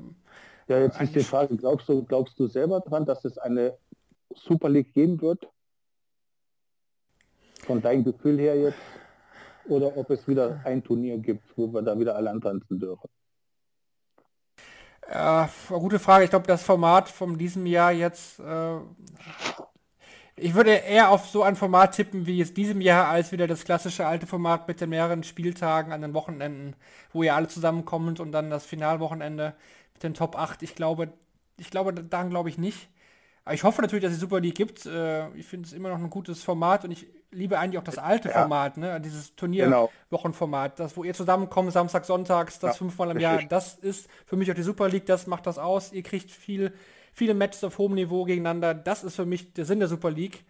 Ja, 0.68 0.78
jetzt 0.80 1.00
ist 1.00 1.14
die 1.14 1.20
Frage, 1.20 1.56
glaubst 1.56 1.88
du, 1.88 2.04
glaubst 2.04 2.38
du 2.38 2.46
selber 2.46 2.80
dran, 2.80 3.04
dass 3.06 3.24
es 3.24 3.38
eine 3.38 3.76
Super 4.34 4.68
League 4.68 4.92
geben 4.92 5.20
wird? 5.20 5.48
Von 7.60 7.82
deinem 7.82 8.04
Gefühl 8.04 8.38
her 8.38 8.56
jetzt? 8.56 8.78
Oder 9.68 9.96
ob 9.96 10.10
es 10.10 10.26
wieder 10.26 10.60
ein 10.64 10.82
Turnier 10.82 11.18
gibt, 11.18 11.44
wo 11.56 11.72
wir 11.72 11.82
da 11.82 11.98
wieder 11.98 12.16
alle 12.16 12.30
antanzen 12.30 12.78
dürfen. 12.78 13.08
Ja, 15.10 15.48
gute 15.68 15.98
Frage. 15.98 16.24
Ich 16.24 16.30
glaube, 16.30 16.46
das 16.46 16.62
Format 16.62 17.08
von 17.08 17.38
diesem 17.38 17.64
Jahr 17.64 17.92
jetzt, 17.92 18.40
äh, 18.40 18.76
ich 20.36 20.54
würde 20.54 20.70
eher 20.70 21.10
auf 21.10 21.26
so 21.28 21.42
ein 21.42 21.56
Format 21.56 21.94
tippen 21.94 22.26
wie 22.26 22.40
es 22.40 22.52
diesem 22.52 22.80
Jahr, 22.82 23.08
als 23.08 23.32
wieder 23.32 23.46
das 23.46 23.64
klassische 23.64 24.06
alte 24.06 24.26
Format 24.26 24.68
mit 24.68 24.80
den 24.80 24.90
mehreren 24.90 25.22
Spieltagen 25.24 25.92
an 25.92 26.02
den 26.02 26.14
Wochenenden, 26.14 26.76
wo 27.12 27.22
ihr 27.22 27.34
alle 27.34 27.48
zusammenkommt 27.48 28.20
und 28.20 28.32
dann 28.32 28.50
das 28.50 28.66
Finalwochenende 28.66 29.54
mit 29.94 30.02
den 30.02 30.14
Top 30.14 30.36
8. 30.36 30.62
Ich 30.62 30.74
glaube, 30.74 31.12
ich 31.56 31.70
glaube, 31.70 31.94
daran 31.94 32.30
glaube 32.30 32.50
ich 32.50 32.58
nicht. 32.58 32.88
Aber 33.48 33.54
ich 33.54 33.64
hoffe 33.64 33.80
natürlich, 33.80 34.04
dass 34.04 34.12
es 34.12 34.20
Super 34.20 34.40
League 34.40 34.56
gibt. 34.56 34.84
Äh, 34.84 35.34
ich 35.34 35.46
finde 35.46 35.66
es 35.66 35.72
immer 35.72 35.88
noch 35.88 35.96
ein 35.96 36.10
gutes 36.10 36.44
Format 36.44 36.84
und 36.84 36.90
ich 36.90 37.06
liebe 37.30 37.58
eigentlich 37.58 37.78
auch 37.78 37.82
das 37.82 37.96
alte 37.96 38.28
ja. 38.28 38.34
Format, 38.42 38.76
ne? 38.76 39.00
dieses 39.00 39.34
Turnierwochenformat, 39.36 40.76
genau. 40.76 40.86
das, 40.86 40.98
wo 40.98 41.02
ihr 41.02 41.14
zusammenkommt, 41.14 41.72
Samstag, 41.72 42.04
Sonntags, 42.04 42.58
das 42.58 42.74
ja, 42.74 42.78
fünfmal 42.78 43.10
im 43.12 43.20
Jahr. 43.20 43.42
Das 43.48 43.78
ist 43.78 44.10
für 44.26 44.36
mich 44.36 44.50
auch 44.50 44.54
die 44.54 44.62
Super 44.62 44.90
League, 44.90 45.06
das 45.06 45.26
macht 45.26 45.46
das 45.46 45.56
aus. 45.56 45.94
Ihr 45.94 46.02
kriegt 46.02 46.30
viel, 46.30 46.74
viele 47.14 47.32
Matches 47.32 47.64
auf 47.64 47.78
hohem 47.78 47.94
Niveau 47.94 48.24
gegeneinander. 48.24 48.74
Das 48.74 49.02
ist 49.02 49.16
für 49.16 49.24
mich 49.24 49.54
der 49.54 49.64
Sinn 49.64 49.78
der 49.78 49.88
Super 49.88 50.10
League. 50.10 50.44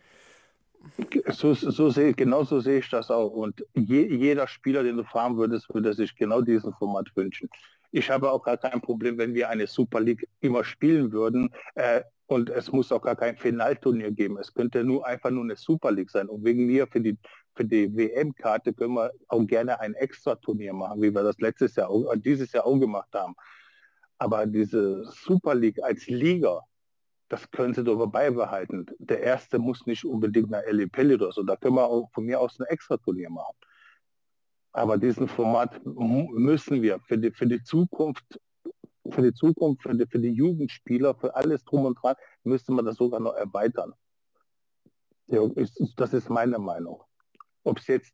So, 1.29 1.55
so 1.55 1.91
sehe, 1.91 2.15
genau 2.15 2.43
so 2.43 2.59
sehe 2.59 2.81
ich 2.81 2.91
das 2.91 3.13
auch. 3.13 3.31
Und 3.31 3.65
je, 3.75 4.09
jeder 4.09 4.49
Spieler, 4.49 4.83
den 4.83 4.97
du 4.97 5.05
fahren 5.05 5.37
würdest, 5.37 5.73
würde 5.73 5.95
sich 5.95 6.17
genau 6.17 6.41
diesen 6.41 6.73
Format 6.73 7.15
wünschen. 7.15 7.49
Ich 7.91 8.11
habe 8.11 8.30
auch 8.30 8.43
gar 8.43 8.57
kein 8.57 8.80
Problem, 8.80 9.16
wenn 9.18 9.34
wir 9.34 9.49
eine 9.49 9.66
Super 9.66 10.01
League 10.01 10.28
immer 10.41 10.64
spielen 10.64 11.12
würden. 11.12 11.51
Äh, 11.74 12.03
und 12.26 12.51
es 12.51 12.70
muss 12.70 12.93
auch 12.93 13.01
gar 13.01 13.16
kein 13.16 13.39
Finalturnier 13.39 14.11
geben. 14.11 14.36
Es 14.36 14.53
könnte 14.53 14.84
nur 14.84 15.07
einfach 15.07 15.30
nur 15.30 15.45
eine 15.45 15.57
Super 15.57 15.91
League 15.91 16.11
sein. 16.11 16.28
Und 16.28 16.45
wegen 16.45 16.66
mir 16.66 16.86
für 16.86 17.01
die, 17.01 17.16
für 17.55 17.64
die 17.64 17.97
WM-Karte 17.97 18.74
können 18.74 18.95
wir 18.95 19.11
auch 19.28 19.47
gerne 19.47 19.80
ein 19.80 19.95
Extra-Turnier 19.95 20.74
machen, 20.74 21.01
wie 21.01 21.11
wir 21.11 21.22
das 21.22 21.39
letztes 21.39 21.74
Jahr, 21.76 21.91
äh, 21.91 22.18
dieses 22.18 22.53
Jahr 22.53 22.66
auch 22.66 22.78
gemacht 22.78 23.09
haben. 23.14 23.34
Aber 24.18 24.45
diese 24.47 25.05
Super 25.05 25.55
League 25.55 25.82
als 25.82 26.07
Liga, 26.07 26.61
das 27.30 27.51
können 27.51 27.72
sie 27.72 27.84
doch 27.84 28.05
beibehalten. 28.07 28.86
Der 28.99 29.20
erste 29.22 29.59
muss 29.59 29.86
nicht 29.86 30.05
unbedingt 30.05 30.51
nach 30.51 30.62
Eli 30.64 30.86
Pelli 30.86 31.14
oder 31.14 31.32
so. 31.32 31.43
Da 31.43 31.57
können 31.57 31.76
wir 31.76 31.86
auch 31.86 32.11
von 32.12 32.24
mir 32.24 32.41
aus 32.41 32.61
ein 32.61 32.66
Extra-Turnier 32.66 33.30
machen. 33.30 33.55
Aber 34.79 34.97
diesen 34.97 35.29
Format 35.29 35.81
müssen 35.85 36.83
wir 36.83 37.01
für 37.01 37.18
die, 37.18 37.33
für 37.33 37.47
die 37.47 37.62
Zukunft 37.62 38.39
für 39.11 39.22
die 39.22 39.33
Zukunft, 39.33 39.83
für 39.83 39.95
die, 39.95 40.07
für 40.07 40.18
die 40.18 40.33
Jugendspieler, 40.33 41.14
für 41.14 41.35
alles 41.35 41.64
drum 41.64 41.87
und 41.87 41.95
dran, 41.95 42.14
müsste 42.45 42.72
man 42.72 42.85
das 42.85 42.97
sogar 42.97 43.20
noch 43.20 43.35
erweitern. 43.35 43.95
Das 45.97 46.14
ist 46.14 46.31
meine 46.31 46.59
Meinung. 46.59 47.03
Ob 47.64 47.81
jetzt, 47.81 48.12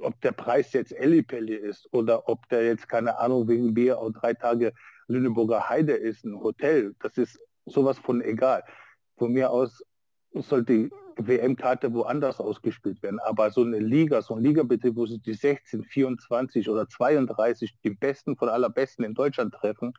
ob 0.00 0.20
der 0.20 0.32
Preis 0.32 0.72
jetzt 0.72 0.92
Ellipelli 0.92 1.54
ist 1.54 1.88
oder 1.92 2.28
ob 2.28 2.48
der 2.48 2.64
jetzt, 2.64 2.88
keine 2.88 3.18
Ahnung, 3.18 3.46
wegen 3.48 3.74
Bier 3.74 3.98
auch 3.98 4.10
drei 4.10 4.34
Tage 4.34 4.72
Lüneburger 5.06 5.68
Heide 5.68 5.92
ist, 5.92 6.24
ein 6.24 6.40
Hotel, 6.40 6.94
das 7.00 7.16
ist 7.16 7.38
sowas 7.66 7.98
von 7.98 8.20
egal. 8.20 8.64
Von 9.16 9.32
mir 9.32 9.50
aus 9.50 9.82
sollte 10.42 10.72
die 10.72 10.90
WM-Karte 11.16 11.92
woanders 11.92 12.40
ausgespielt 12.40 13.02
werden. 13.02 13.18
Aber 13.20 13.50
so 13.50 13.62
eine 13.62 13.78
Liga, 13.78 14.22
so 14.22 14.34
ein 14.34 14.42
Ligabetrieb, 14.42 14.96
wo 14.96 15.06
sich 15.06 15.22
die 15.22 15.34
16, 15.34 15.84
24 15.84 16.68
oder 16.68 16.88
32 16.88 17.74
die 17.82 17.90
Besten 17.90 18.36
von 18.36 18.48
allerbesten 18.48 19.04
in 19.04 19.14
Deutschland 19.14 19.54
treffen, 19.54 19.94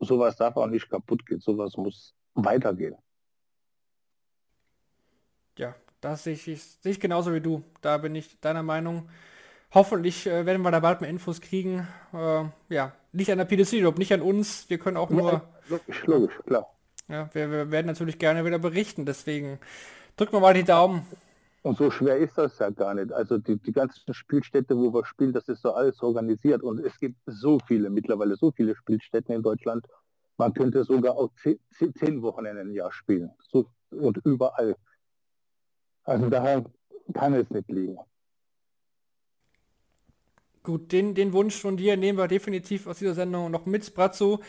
sowas 0.00 0.36
darf 0.36 0.56
auch 0.56 0.66
nicht 0.66 0.90
kaputt 0.90 1.24
gehen, 1.26 1.40
sowas 1.40 1.76
muss 1.76 2.14
weitergehen. 2.34 2.96
Ja, 5.58 5.74
das 6.00 6.24
sehe 6.24 6.34
ich, 6.34 6.44
sehe 6.44 6.92
ich 6.92 7.00
genauso 7.00 7.32
wie 7.32 7.40
du. 7.40 7.62
Da 7.80 7.96
bin 7.98 8.14
ich 8.14 8.38
deiner 8.40 8.62
Meinung. 8.62 9.08
Hoffentlich 9.72 10.26
äh, 10.26 10.46
werden 10.46 10.62
wir 10.62 10.70
da 10.70 10.80
bald 10.80 11.00
mehr 11.00 11.10
Infos 11.10 11.40
kriegen. 11.40 11.88
Äh, 12.12 12.44
ja, 12.68 12.92
nicht 13.12 13.32
an 13.32 13.38
der 13.38 13.46
PDC 13.46 13.74
Job, 13.74 13.98
nicht 13.98 14.12
an 14.12 14.20
uns. 14.20 14.68
Wir 14.68 14.78
können 14.78 14.96
auch 14.96 15.10
nur. 15.10 15.32
Ja, 15.32 15.42
logisch, 15.68 16.06
logisch, 16.06 16.38
klar. 16.46 16.75
Ja, 17.08 17.30
wir, 17.32 17.50
wir, 17.50 17.70
werden 17.70 17.86
natürlich 17.86 18.18
gerne 18.18 18.44
wieder 18.44 18.58
berichten. 18.58 19.06
Deswegen 19.06 19.58
drücken 20.16 20.32
wir 20.32 20.40
mal 20.40 20.54
die 20.54 20.64
Daumen. 20.64 21.06
Und 21.62 21.78
so 21.78 21.90
schwer 21.90 22.16
ist 22.16 22.36
das 22.38 22.58
ja 22.58 22.70
gar 22.70 22.94
nicht. 22.94 23.12
Also 23.12 23.38
die, 23.38 23.56
die 23.56 23.72
ganzen 23.72 24.12
Spielstätte, 24.12 24.76
wo 24.76 24.92
wir 24.92 25.04
spielen, 25.04 25.32
das 25.32 25.48
ist 25.48 25.62
so 25.62 25.72
alles 25.72 26.02
organisiert. 26.02 26.62
Und 26.62 26.84
es 26.84 26.98
gibt 26.98 27.18
so 27.26 27.58
viele, 27.66 27.90
mittlerweile 27.90 28.36
so 28.36 28.52
viele 28.52 28.74
Spielstätten 28.74 29.34
in 29.34 29.42
Deutschland. 29.42 29.86
Man 30.36 30.52
könnte 30.52 30.84
sogar 30.84 31.16
auch 31.16 31.30
zehn, 31.42 31.58
zehn 31.94 32.22
Wochenenden 32.22 32.68
im 32.68 32.74
Jahr 32.74 32.92
spielen. 32.92 33.30
So, 33.50 33.66
und 33.90 34.18
überall. 34.24 34.76
Also 36.04 36.28
daher 36.28 36.64
kann 37.14 37.34
es 37.34 37.50
nicht 37.50 37.68
liegen. 37.70 37.98
Gut, 40.62 40.90
den, 40.90 41.14
den 41.14 41.32
Wunsch 41.32 41.60
von 41.60 41.76
dir 41.76 41.96
nehmen 41.96 42.18
wir 42.18 42.26
definitiv 42.26 42.88
aus 42.88 42.98
dieser 42.98 43.14
Sendung 43.14 43.50
noch 43.52 43.66
mit, 43.66 43.94
Brazzo. 43.94 44.40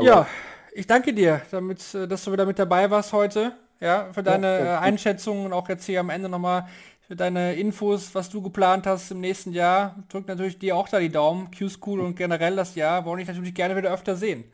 Ja, 0.00 0.26
ich 0.72 0.86
danke 0.86 1.12
dir, 1.12 1.42
damit, 1.50 1.94
äh, 1.94 2.06
dass 2.06 2.24
du 2.24 2.32
wieder 2.32 2.46
mit 2.46 2.58
dabei 2.58 2.90
warst 2.90 3.12
heute 3.12 3.52
ja, 3.80 4.12
für 4.12 4.22
deine 4.22 4.46
ja, 4.46 4.74
äh, 4.76 4.78
Einschätzungen 4.78 5.46
und 5.46 5.52
auch 5.52 5.68
jetzt 5.68 5.84
hier 5.86 6.00
am 6.00 6.10
Ende 6.10 6.28
nochmal 6.28 6.68
für 7.00 7.16
deine 7.16 7.54
Infos, 7.54 8.14
was 8.14 8.30
du 8.30 8.40
geplant 8.40 8.86
hast 8.86 9.10
im 9.10 9.20
nächsten 9.20 9.52
Jahr. 9.52 9.96
Drückt 10.08 10.28
natürlich 10.28 10.58
dir 10.58 10.76
auch 10.76 10.88
da 10.88 11.00
die 11.00 11.08
Daumen. 11.08 11.50
Q-School 11.50 12.00
und 12.00 12.14
generell 12.14 12.54
das 12.54 12.74
Jahr 12.74 13.04
wollen 13.04 13.20
ich 13.20 13.28
natürlich 13.28 13.54
gerne 13.54 13.76
wieder 13.76 13.92
öfter 13.92 14.14
sehen. 14.14 14.44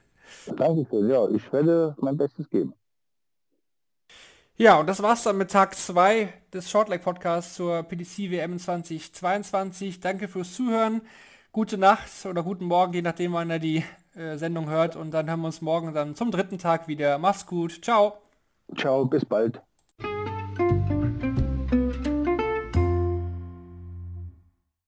Dankeschön, 0.56 1.08
ja, 1.10 1.28
ich 1.28 1.52
werde 1.52 1.94
mein 1.98 2.16
Bestes 2.16 2.48
geben. 2.48 2.72
Ja, 4.58 4.80
und 4.80 4.86
das 4.86 5.02
war's 5.02 5.22
dann 5.22 5.36
mit 5.36 5.50
Tag 5.50 5.74
2 5.74 6.32
des 6.54 6.70
Shortleg 6.70 7.02
Podcasts 7.02 7.56
zur 7.56 7.82
PDC 7.82 8.30
WM 8.30 8.58
2022. 8.58 10.00
Danke 10.00 10.28
fürs 10.28 10.54
Zuhören. 10.54 11.02
Gute 11.52 11.76
Nacht 11.76 12.24
oder 12.24 12.42
guten 12.42 12.64
Morgen, 12.64 12.94
je 12.94 13.02
nachdem, 13.02 13.34
wann 13.34 13.50
er 13.50 13.58
die 13.58 13.84
äh, 14.16 14.36
Sendung 14.36 14.68
hört. 14.68 14.96
Und 14.96 15.12
dann 15.12 15.30
haben 15.30 15.42
wir 15.42 15.46
uns 15.46 15.60
morgen 15.60 15.94
dann 15.94 16.14
zum 16.14 16.30
dritten 16.30 16.58
Tag 16.58 16.88
wieder. 16.88 17.18
Mach's 17.18 17.46
gut. 17.46 17.84
Ciao. 17.84 18.18
Ciao, 18.76 19.04
bis 19.04 19.24
bald. 19.24 19.60